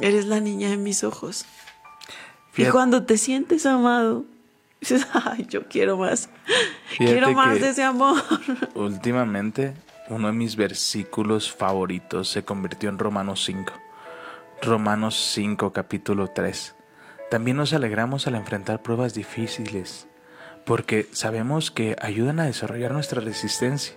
Eres 0.00 0.26
la 0.26 0.40
niña 0.40 0.70
de 0.70 0.76
mis 0.76 1.04
ojos. 1.04 1.46
Y 2.56 2.66
cuando 2.66 3.04
te 3.04 3.16
sientes 3.16 3.64
amado, 3.64 4.24
dices, 4.80 5.06
ay, 5.12 5.46
yo 5.48 5.66
quiero 5.68 5.96
más. 5.96 6.28
Fíjate 6.88 7.12
quiero 7.12 7.32
más 7.32 7.60
de 7.60 7.70
ese 7.70 7.84
amor. 7.84 8.22
Últimamente, 8.74 9.74
uno 10.08 10.28
de 10.28 10.34
mis 10.34 10.56
versículos 10.56 11.50
favoritos 11.50 12.28
se 12.28 12.44
convirtió 12.44 12.90
en 12.90 12.98
Romanos 12.98 13.44
5. 13.44 13.72
Romanos 14.62 15.16
5, 15.32 15.72
capítulo 15.72 16.28
3. 16.28 16.74
También 17.30 17.56
nos 17.56 17.72
alegramos 17.72 18.26
al 18.26 18.34
enfrentar 18.34 18.82
pruebas 18.82 19.14
difíciles, 19.14 20.06
porque 20.66 21.08
sabemos 21.12 21.70
que 21.70 21.96
ayudan 22.00 22.38
a 22.38 22.44
desarrollar 22.44 22.92
nuestra 22.92 23.20
resistencia. 23.20 23.94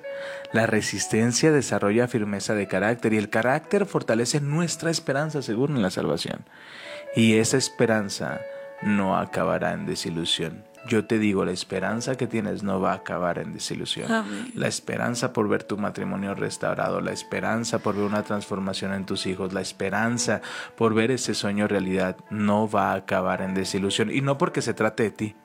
La 0.53 0.65
resistencia 0.65 1.51
desarrolla 1.51 2.07
firmeza 2.07 2.55
de 2.55 2.67
carácter 2.67 3.13
y 3.13 3.17
el 3.17 3.29
carácter 3.29 3.85
fortalece 3.85 4.39
nuestra 4.39 4.89
esperanza 4.89 5.41
segura 5.41 5.73
en 5.73 5.81
la 5.81 5.91
salvación. 5.91 6.45
Y 7.15 7.35
esa 7.35 7.57
esperanza 7.57 8.41
no 8.81 9.17
acabará 9.17 9.73
en 9.73 9.85
desilusión. 9.85 10.63
Yo 10.87 11.05
te 11.05 11.19
digo, 11.19 11.45
la 11.45 11.51
esperanza 11.51 12.15
que 12.15 12.27
tienes 12.27 12.63
no 12.63 12.79
va 12.79 12.91
a 12.93 12.95
acabar 12.95 13.39
en 13.39 13.53
desilusión. 13.53 14.11
Amén. 14.11 14.51
La 14.55 14.67
esperanza 14.67 15.33
por 15.33 15.47
ver 15.49 15.63
tu 15.63 15.77
matrimonio 15.77 16.33
restaurado, 16.33 17.01
la 17.01 17.11
esperanza 17.11 17.79
por 17.79 17.95
ver 17.95 18.05
una 18.05 18.23
transformación 18.23 18.93
en 18.93 19.05
tus 19.05 19.25
hijos, 19.25 19.53
la 19.53 19.61
esperanza 19.61 20.41
por 20.75 20.93
ver 20.93 21.11
ese 21.11 21.33
sueño 21.33 21.67
realidad 21.67 22.17
no 22.29 22.69
va 22.69 22.91
a 22.91 22.95
acabar 22.95 23.41
en 23.41 23.53
desilusión. 23.53 24.11
Y 24.11 24.21
no 24.21 24.37
porque 24.37 24.61
se 24.61 24.73
trate 24.73 25.03
de 25.03 25.11
ti, 25.11 25.35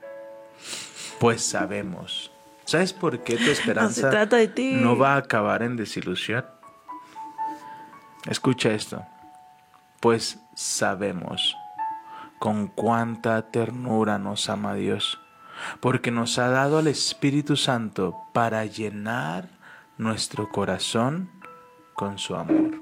pues 1.18 1.43
sabemos. 1.43 2.30
¿Sabes 2.64 2.93
por 2.93 3.22
qué 3.24 3.36
tu 3.36 3.51
esperanza 3.51 4.11
trata 4.11 4.36
de 4.36 4.49
ti. 4.49 4.74
no 4.74 4.97
va 4.97 5.14
a 5.14 5.18
acabar 5.18 5.62
en 5.62 5.76
desilusión? 5.76 6.45
Escucha 8.28 8.70
esto. 8.70 9.05
Pues 10.01 10.38
sabemos 10.55 11.57
con 12.43 12.66
cuánta 12.66 13.40
ternura 13.53 14.18
nos 14.18 14.49
ama 14.51 14.74
Dios, 14.74 15.20
porque 15.80 16.10
nos 16.10 16.38
ha 16.38 16.48
dado 16.48 16.78
al 16.78 16.86
Espíritu 16.86 17.56
Santo 17.56 18.16
para 18.32 18.64
llenar 18.64 19.48
nuestro 19.98 20.50
corazón 20.50 21.30
con 21.94 22.18
su 22.18 22.34
amor. 22.34 22.80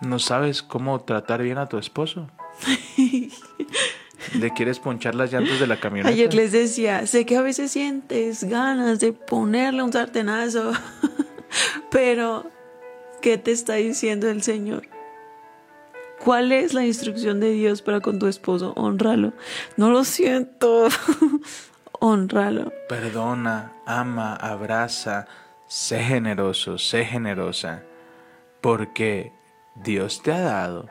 ¿No 0.00 0.18
sabes 0.18 0.62
cómo 0.62 1.00
tratar 1.00 1.42
bien 1.42 1.58
a 1.58 1.68
tu 1.68 1.78
esposo? 1.78 2.28
¿Le 4.34 4.50
quieres 4.50 4.78
ponchar 4.78 5.14
las 5.14 5.32
llantas 5.32 5.58
de 5.60 5.66
la 5.66 5.78
camioneta? 5.78 6.12
Ayer 6.12 6.34
les 6.34 6.52
decía, 6.52 7.06
sé 7.06 7.24
que 7.24 7.36
a 7.36 7.42
veces 7.42 7.70
sientes 7.70 8.44
ganas 8.44 9.00
de 9.00 9.12
ponerle 9.12 9.82
un 9.82 9.92
sartenazo, 9.92 10.72
pero 11.90 12.50
¿qué 13.22 13.38
te 13.38 13.52
está 13.52 13.74
diciendo 13.74 14.28
el 14.28 14.42
Señor? 14.42 14.95
¿Cuál 16.26 16.50
es 16.50 16.74
la 16.74 16.84
instrucción 16.84 17.38
de 17.38 17.52
Dios 17.52 17.82
para 17.82 18.00
con 18.00 18.18
tu 18.18 18.26
esposo? 18.26 18.72
Honralo. 18.74 19.32
No 19.76 19.90
lo 19.90 20.02
siento. 20.02 20.88
Honralo. 22.00 22.72
Perdona, 22.88 23.74
ama, 23.86 24.34
abraza, 24.34 25.28
sé 25.68 26.02
generoso, 26.02 26.78
sé 26.78 27.04
generosa, 27.04 27.84
porque 28.60 29.32
Dios 29.76 30.20
te 30.20 30.32
ha 30.32 30.40
dado 30.40 30.88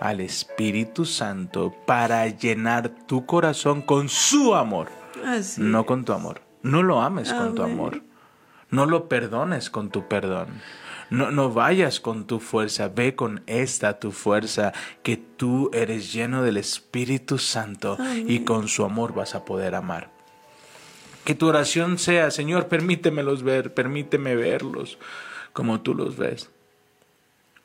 al 0.00 0.20
Espíritu 0.20 1.04
Santo 1.04 1.74
para 1.84 2.26
llenar 2.28 2.88
tu 3.06 3.26
corazón 3.26 3.82
con 3.82 4.08
su 4.08 4.54
amor, 4.54 4.88
Así. 5.26 5.60
no 5.60 5.84
con 5.84 6.06
tu 6.06 6.14
amor. 6.14 6.40
No 6.62 6.82
lo 6.82 7.02
ames 7.02 7.34
con 7.34 7.54
tu 7.54 7.62
amor. 7.62 8.02
No 8.70 8.86
lo 8.86 9.10
perdones 9.10 9.68
con 9.68 9.90
tu 9.90 10.08
perdón. 10.08 10.48
No, 11.10 11.30
no 11.30 11.50
vayas 11.50 12.00
con 12.00 12.26
tu 12.26 12.38
fuerza, 12.38 12.88
ve 12.88 13.16
con 13.16 13.42
esta 13.46 13.98
tu 13.98 14.12
fuerza, 14.12 14.72
que 15.02 15.16
tú 15.16 15.70
eres 15.72 16.12
lleno 16.12 16.42
del 16.42 16.56
Espíritu 16.56 17.38
Santo 17.38 17.98
y 18.26 18.40
con 18.40 18.68
su 18.68 18.84
amor 18.84 19.12
vas 19.12 19.34
a 19.34 19.44
poder 19.44 19.74
amar. 19.74 20.10
Que 21.24 21.34
tu 21.34 21.48
oración 21.48 21.98
sea, 21.98 22.30
Señor, 22.30 22.68
permítemelos 22.68 23.42
ver, 23.42 23.74
permíteme 23.74 24.36
verlos 24.36 24.98
como 25.52 25.80
tú 25.80 25.94
los 25.94 26.16
ves. 26.16 26.50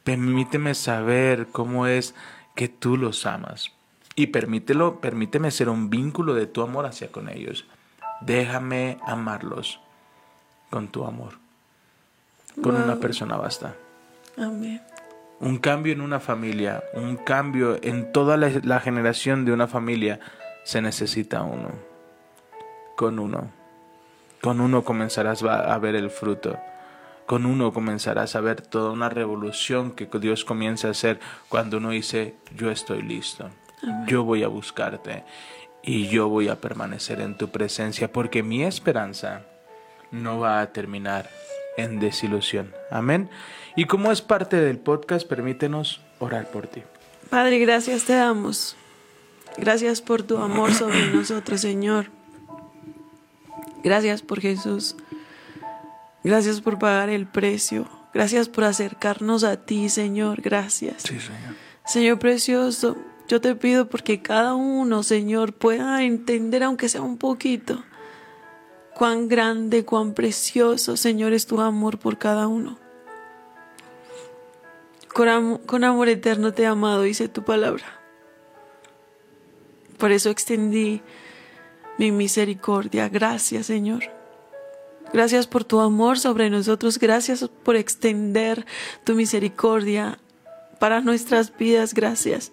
Permíteme 0.03 0.75
saber 0.75 1.47
cómo 1.51 1.87
es 1.87 2.15
que 2.55 2.67
tú 2.67 2.97
los 2.97 3.25
amas. 3.25 3.71
Y 4.15 4.27
permítelo, 4.27 5.01
permíteme 5.01 5.51
ser 5.51 5.69
un 5.69 5.89
vínculo 5.89 6.33
de 6.33 6.47
tu 6.47 6.61
amor 6.61 6.85
hacia 6.85 7.11
con 7.11 7.29
ellos. 7.29 7.65
Déjame 8.21 8.97
amarlos 9.05 9.79
con 10.69 10.87
tu 10.87 11.05
amor. 11.05 11.44
Con 12.61 12.75
una 12.75 12.95
persona 12.97 13.37
basta. 13.37 13.75
Amén. 14.37 14.81
Un 15.39 15.57
cambio 15.57 15.93
en 15.93 16.01
una 16.01 16.19
familia, 16.19 16.83
un 16.93 17.17
cambio 17.17 17.77
en 17.81 18.11
toda 18.11 18.37
la, 18.37 18.49
la 18.63 18.79
generación 18.79 19.43
de 19.45 19.51
una 19.51 19.67
familia, 19.67 20.19
se 20.63 20.81
necesita 20.81 21.43
uno. 21.43 21.71
Con 22.95 23.19
uno. 23.19 23.51
Con 24.41 24.61
uno 24.61 24.83
comenzarás 24.83 25.43
a 25.43 25.77
ver 25.77 25.95
el 25.95 26.09
fruto. 26.09 26.57
Con 27.25 27.45
uno 27.45 27.73
comenzarás 27.73 28.35
a 28.35 28.41
ver 28.41 28.61
toda 28.61 28.91
una 28.91 29.09
revolución 29.09 29.91
que 29.91 30.07
Dios 30.19 30.45
comienza 30.45 30.87
a 30.87 30.91
hacer 30.91 31.19
cuando 31.49 31.77
uno 31.77 31.89
dice, 31.89 32.35
yo 32.55 32.69
estoy 32.71 33.01
listo. 33.01 33.49
Yo 34.07 34.23
voy 34.23 34.43
a 34.43 34.47
buscarte 34.47 35.23
y 35.83 36.07
yo 36.07 36.29
voy 36.29 36.49
a 36.49 36.59
permanecer 36.59 37.21
en 37.21 37.37
tu 37.37 37.49
presencia 37.49 38.11
porque 38.11 38.43
mi 38.43 38.63
esperanza 38.63 39.43
no 40.11 40.39
va 40.39 40.61
a 40.61 40.71
terminar 40.71 41.29
en 41.77 41.99
desilusión. 41.99 42.73
Amén. 42.91 43.29
Y 43.75 43.85
como 43.85 44.11
es 44.11 44.21
parte 44.21 44.57
del 44.57 44.77
podcast, 44.77 45.27
permítenos 45.27 46.01
orar 46.19 46.49
por 46.49 46.67
ti. 46.67 46.83
Padre, 47.29 47.59
gracias 47.59 48.05
te 48.05 48.13
damos. 48.13 48.75
Gracias 49.57 50.01
por 50.01 50.23
tu 50.23 50.37
amor 50.37 50.73
sobre 50.73 51.07
nosotros, 51.13 51.61
Señor. 51.61 52.07
Gracias 53.83 54.21
por 54.21 54.41
Jesús. 54.41 54.95
Gracias 56.23 56.61
por 56.61 56.79
pagar 56.79 57.09
el 57.09 57.27
precio. 57.27 57.87
Gracias 58.13 58.49
por 58.49 58.63
acercarnos 58.63 59.43
a 59.43 59.57
ti, 59.57 59.89
Señor. 59.89 60.41
Gracias. 60.41 61.03
Sí, 61.03 61.19
Señor. 61.19 61.55
Señor 61.85 62.17
precioso, 62.17 62.97
yo 63.27 63.41
te 63.41 63.53
pido 63.55 63.87
porque 63.87 64.21
cada 64.21 64.55
uno, 64.55 65.03
Señor, 65.03 65.53
pueda 65.53 66.03
entender, 66.03 66.63
aunque 66.63 66.89
sea 66.89 67.01
un 67.01 67.17
poquito, 67.17 67.83
cuán 68.95 69.27
grande, 69.27 69.85
cuán 69.85 70.13
precioso, 70.13 70.97
Señor, 70.97 71.33
es 71.33 71.45
tu 71.45 71.59
amor 71.61 71.97
por 71.99 72.17
cada 72.17 72.47
uno. 72.47 72.77
Con, 75.13 75.27
am- 75.29 75.57
con 75.59 75.83
amor 75.83 76.09
eterno 76.09 76.53
te 76.53 76.63
he 76.63 76.65
amado, 76.65 77.03
dice 77.03 77.27
tu 77.27 77.43
palabra. 77.43 77.85
Por 79.97 80.11
eso 80.11 80.29
extendí 80.29 81.01
mi 81.97 82.11
misericordia. 82.11 83.07
Gracias, 83.07 83.67
Señor. 83.67 84.03
Gracias 85.13 85.47
por 85.47 85.63
tu 85.63 85.79
amor 85.79 86.19
sobre 86.19 86.49
nosotros. 86.49 86.99
Gracias 86.99 87.47
por 87.63 87.77
extender 87.77 88.65
tu 89.05 89.15
misericordia 89.15 90.19
para 90.79 90.99
nuestras 90.99 91.55
vidas. 91.55 91.93
Gracias. 91.93 92.51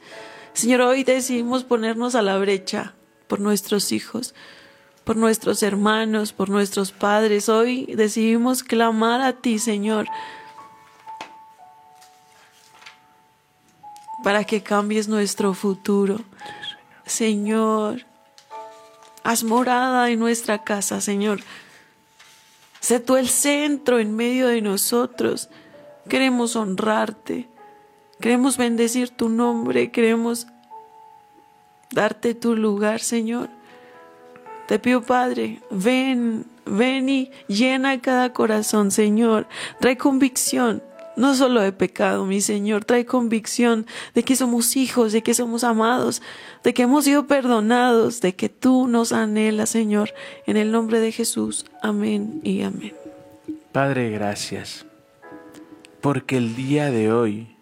Señor, 0.53 0.83
hoy 0.83 1.03
decidimos 1.03 1.65
ponernos 1.65 2.15
a 2.15 2.23
la 2.23 2.39
brecha 2.39 2.95
por 3.27 3.41
nuestros 3.41 3.91
hijos, 3.91 4.35
por 5.05 5.17
nuestros 5.17 5.63
hermanos, 5.63 6.33
por 6.33 6.49
nuestros 6.49 6.93
padres. 6.93 7.49
Hoy 7.49 7.87
decidimos 7.95 8.63
clamar 8.63 9.21
a 9.21 9.33
ti, 9.33 9.59
Señor, 9.59 10.07
para 14.23 14.45
que 14.45 14.63
cambies 14.63 15.09
nuestro 15.09 15.55
futuro. 15.55 16.21
Señor, 17.05 18.07
haz 19.25 19.45
morada 19.45 20.09
en 20.11 20.21
nuestra 20.21 20.63
casa, 20.63 21.01
Señor. 21.01 21.41
Sé 22.81 23.01
tú 23.01 23.17
el 23.17 23.29
centro 23.29 23.99
en 23.99 24.15
medio 24.15 24.49
de 24.49 24.61
nosotros. 24.61 25.49
Queremos 26.09 26.57
honrarte. 26.57 27.49
Queremos 28.21 28.57
bendecir 28.57 29.11
tu 29.11 29.29
nombre. 29.29 29.91
Queremos 29.91 30.47
darte 31.91 32.35
tu 32.35 32.57
lugar, 32.57 33.01
Señor. 33.01 33.51
Te 34.67 34.79
pido, 34.79 35.03
Padre, 35.03 35.61
ven, 35.71 36.47
ven 36.65 37.09
y 37.09 37.31
llena 37.49 38.01
cada 38.01 38.33
corazón, 38.33 38.91
Señor. 38.91 39.47
Trae 39.81 39.97
convicción, 39.97 40.83
no 41.17 41.35
solo 41.35 41.61
de 41.61 41.73
pecado, 41.73 42.25
mi 42.25 42.41
Señor. 42.41 42.85
Trae 42.85 43.05
convicción 43.05 43.87
de 44.15 44.23
que 44.23 44.37
somos 44.37 44.77
hijos, 44.77 45.13
de 45.13 45.23
que 45.23 45.35
somos 45.35 45.65
amados, 45.65 46.23
de 46.63 46.73
que 46.75 46.83
hemos 46.83 47.05
sido 47.05 47.27
perdonados, 47.27 48.21
de 48.21 48.35
que 48.35 48.49
tú 48.49 48.87
nos 48.87 49.13
anhelas, 49.13 49.71
Señor. 49.71 50.15
En 50.47 50.57
el 50.57 50.73
nombre 50.73 51.01
de 51.01 51.13
Jesús. 51.13 51.67
Amén 51.83 52.41
y 52.45 52.63
amén. 52.63 52.95
Padre, 53.73 54.11
gracias. 54.11 54.87
Porque 56.01 56.37
el 56.37 56.57
día 56.57 56.91
de 56.91 57.13
hoy 57.13 57.57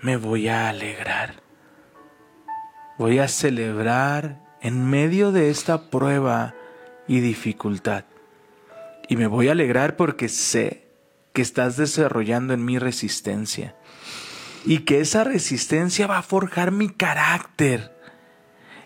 me 0.00 0.16
voy 0.16 0.48
a 0.48 0.68
alegrar. 0.68 1.42
Voy 2.98 3.18
a 3.18 3.28
celebrar 3.28 4.43
en 4.64 4.88
medio 4.88 5.30
de 5.30 5.50
esta 5.50 5.90
prueba 5.90 6.54
y 7.06 7.20
dificultad. 7.20 8.06
Y 9.10 9.16
me 9.16 9.26
voy 9.26 9.48
a 9.48 9.52
alegrar 9.52 9.94
porque 9.94 10.30
sé 10.30 10.88
que 11.34 11.42
estás 11.42 11.76
desarrollando 11.76 12.54
en 12.54 12.64
mí 12.64 12.78
resistencia. 12.78 13.76
Y 14.64 14.78
que 14.78 15.00
esa 15.00 15.22
resistencia 15.22 16.06
va 16.06 16.16
a 16.16 16.22
forjar 16.22 16.70
mi 16.70 16.88
carácter. 16.88 17.94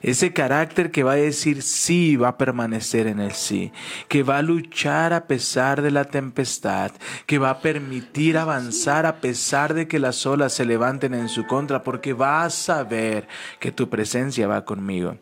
Ese 0.02 0.32
carácter 0.32 0.90
que 0.90 1.04
va 1.04 1.12
a 1.12 1.16
decir 1.16 1.62
sí 1.62 2.16
va 2.16 2.30
a 2.30 2.38
permanecer 2.38 3.06
en 3.06 3.20
el 3.20 3.32
sí, 3.32 3.72
que 4.08 4.24
va 4.24 4.38
a 4.38 4.42
luchar 4.42 5.12
a 5.12 5.28
pesar 5.28 5.80
de 5.82 5.92
la 5.92 6.06
tempestad, 6.06 6.90
que 7.26 7.38
va 7.38 7.50
a 7.50 7.60
permitir 7.60 8.36
avanzar 8.36 9.06
a 9.06 9.20
pesar 9.20 9.74
de 9.74 9.86
que 9.86 10.00
las 10.00 10.26
olas 10.26 10.52
se 10.54 10.64
levanten 10.64 11.14
en 11.14 11.28
su 11.28 11.46
contra, 11.46 11.84
porque 11.84 12.14
va 12.14 12.44
a 12.44 12.50
saber 12.50 13.28
que 13.60 13.70
tu 13.70 13.88
presencia 13.88 14.48
va 14.48 14.64
conmigo. 14.64 15.18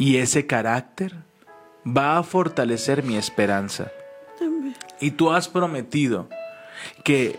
Y 0.00 0.16
ese 0.16 0.46
carácter 0.46 1.14
va 1.86 2.16
a 2.16 2.22
fortalecer 2.22 3.02
mi 3.02 3.16
esperanza. 3.18 3.92
Y 4.98 5.10
tú 5.10 5.30
has 5.30 5.48
prometido 5.48 6.26
que 7.04 7.38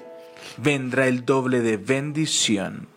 vendrá 0.58 1.08
el 1.08 1.26
doble 1.26 1.62
de 1.62 1.78
bendición 1.78 2.88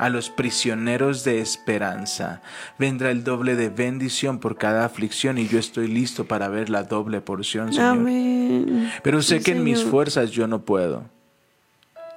a 0.00 0.08
los 0.08 0.30
prisioneros 0.30 1.22
de 1.22 1.40
esperanza. 1.40 2.42
Vendrá 2.76 3.12
el 3.12 3.22
doble 3.22 3.54
de 3.54 3.68
bendición 3.68 4.40
por 4.40 4.58
cada 4.58 4.84
aflicción 4.84 5.38
y 5.38 5.46
yo 5.46 5.60
estoy 5.60 5.86
listo 5.86 6.24
para 6.24 6.48
ver 6.48 6.68
la 6.68 6.82
doble 6.82 7.20
porción, 7.20 7.72
Señor. 7.72 7.90
Amén. 7.90 8.92
Pero 9.04 9.22
sé 9.22 9.38
Sí, 9.38 9.44
que 9.44 9.52
en 9.52 9.62
mis 9.62 9.78
Señor. 9.78 9.90
fuerzas 9.92 10.32
yo 10.32 10.48
no 10.48 10.64
puedo. 10.64 11.04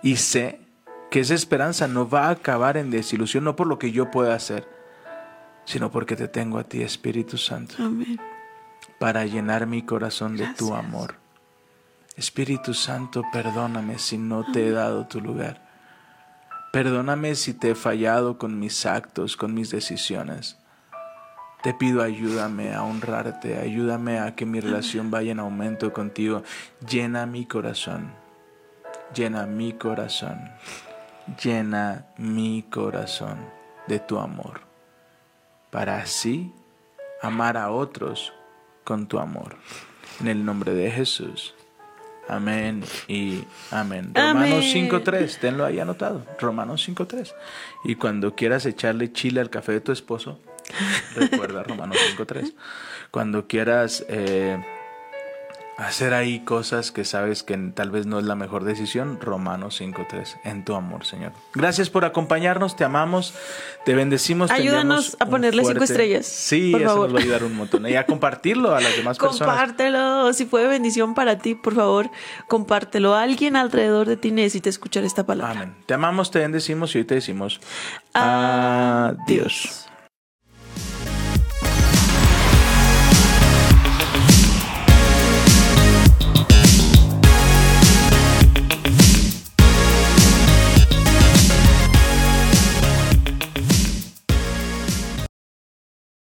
Y 0.01 0.15
sé 0.15 0.59
que 1.11 1.19
esa 1.19 1.35
esperanza 1.35 1.87
no 1.87 2.09
va 2.09 2.25
a 2.29 2.31
acabar 2.31 2.75
en 2.75 2.89
desilusión, 2.89 3.43
no 3.43 3.55
por 3.55 3.67
lo 3.67 3.77
que 3.77 3.91
yo 3.91 4.09
pueda 4.09 4.33
hacer, 4.33 4.67
sino 5.67 5.91
porque 5.91 6.15
te 6.15 6.29
tengo 6.29 6.59
a 6.59 6.63
ti, 6.63 6.81
Espíritu 6.81 7.37
Santo, 7.37 7.75
Amén. 7.79 8.17
para 8.99 9.25
llenar 9.25 9.67
mi 9.67 9.81
corazón 9.81 10.37
de 10.37 10.47
tu 10.53 10.73
amor. 10.73 11.15
Espíritu 12.15 12.73
Santo, 12.73 13.21
perdóname 13.33 13.99
si 13.99 14.17
no 14.17 14.49
te 14.49 14.65
he 14.65 14.71
dado 14.71 15.07
tu 15.07 15.19
lugar. 15.19 15.61
Perdóname 16.71 17.35
si 17.35 17.53
te 17.53 17.71
he 17.71 17.75
fallado 17.75 18.37
con 18.37 18.59
mis 18.59 18.85
actos, 18.85 19.35
con 19.35 19.53
mis 19.53 19.69
decisiones. 19.69 20.57
Te 21.63 21.73
pido 21.73 22.01
ayúdame 22.01 22.73
a 22.73 22.83
honrarte, 22.83 23.59
ayúdame 23.59 24.19
a 24.19 24.35
que 24.35 24.45
mi 24.45 24.61
relación 24.61 25.11
vaya 25.11 25.33
en 25.33 25.39
aumento 25.39 25.91
contigo. 25.91 26.43
Llena 26.89 27.25
mi 27.25 27.45
corazón, 27.45 28.13
llena 29.13 29.45
mi 29.45 29.73
corazón, 29.73 30.49
llena 31.43 32.05
mi 32.17 32.63
corazón 32.63 33.37
de 33.87 33.99
tu 33.99 34.17
amor. 34.17 34.66
Para 35.69 35.97
así 35.97 36.53
amar 37.21 37.57
a 37.57 37.71
otros 37.71 38.33
con 38.83 39.07
tu 39.07 39.19
amor. 39.19 39.57
En 40.19 40.27
el 40.27 40.45
nombre 40.45 40.73
de 40.73 40.89
Jesús. 40.91 41.53
Amén 42.27 42.83
y 43.07 43.43
amén. 43.71 44.11
Romanos 44.13 44.65
5.3, 44.65 45.39
tenlo 45.39 45.65
ahí 45.65 45.79
anotado. 45.79 46.25
Romanos 46.39 46.87
5.3. 46.87 47.33
Y 47.85 47.95
cuando 47.95 48.35
quieras 48.35 48.65
echarle 48.65 49.13
chile 49.13 49.39
al 49.39 49.49
café 49.49 49.71
de 49.71 49.81
tu 49.81 49.91
esposo, 49.93 50.39
recuerda 51.15 51.63
Romanos 51.63 51.97
5.3. 52.17 52.53
Cuando 53.11 53.47
quieras 53.47 54.05
eh, 54.09 54.61
hacer 55.77 56.13
ahí 56.15 56.39
cosas 56.39 56.91
que 56.91 57.05
sabes 57.05 57.43
que 57.43 57.55
tal 57.55 57.91
vez 57.91 58.07
no 58.07 58.17
es 58.17 58.25
la 58.25 58.33
mejor 58.35 58.63
decisión, 58.63 59.19
Romanos 59.21 59.79
5.3, 59.79 60.39
en 60.43 60.65
tu 60.65 60.73
amor, 60.73 61.05
Señor. 61.05 61.33
Gracias 61.53 61.89
por 61.91 62.03
acompañarnos, 62.03 62.75
te 62.75 62.83
amamos, 62.83 63.33
te 63.85 63.93
bendecimos. 63.93 64.49
te 64.49 64.55
Ayúdanos 64.55 65.15
a 65.19 65.27
ponerle 65.27 65.63
cinco 65.63 65.83
estrellas, 65.83 66.25
Sí, 66.25 66.71
por 66.71 66.81
eso 66.81 66.89
favor. 66.89 67.05
nos 67.09 67.15
va 67.15 67.19
a 67.19 67.23
ayudar 67.23 67.43
un 67.43 67.55
montón. 67.55 67.87
Y 67.87 67.95
a 67.95 68.05
compartirlo 68.07 68.75
a 68.75 68.81
las 68.81 68.95
demás 68.97 69.17
personas. 69.19 69.47
Compártelo, 69.55 70.33
si 70.33 70.45
fue 70.47 70.65
bendición 70.67 71.13
para 71.13 71.37
ti, 71.37 71.53
por 71.53 71.75
favor, 71.75 72.09
compártelo. 72.47 73.15
Alguien 73.15 73.55
alrededor 73.55 74.07
de 74.07 74.17
ti 74.17 74.31
necesita 74.31 74.69
escuchar 74.69 75.03
esta 75.03 75.25
palabra. 75.25 75.51
Amén. 75.61 75.75
Te 75.85 75.93
amamos, 75.93 76.31
te 76.31 76.39
bendecimos 76.39 76.95
y 76.95 76.99
hoy 76.99 77.05
te 77.05 77.15
decimos 77.15 77.59
Adiós. 78.13 79.17
adiós. 79.27 79.86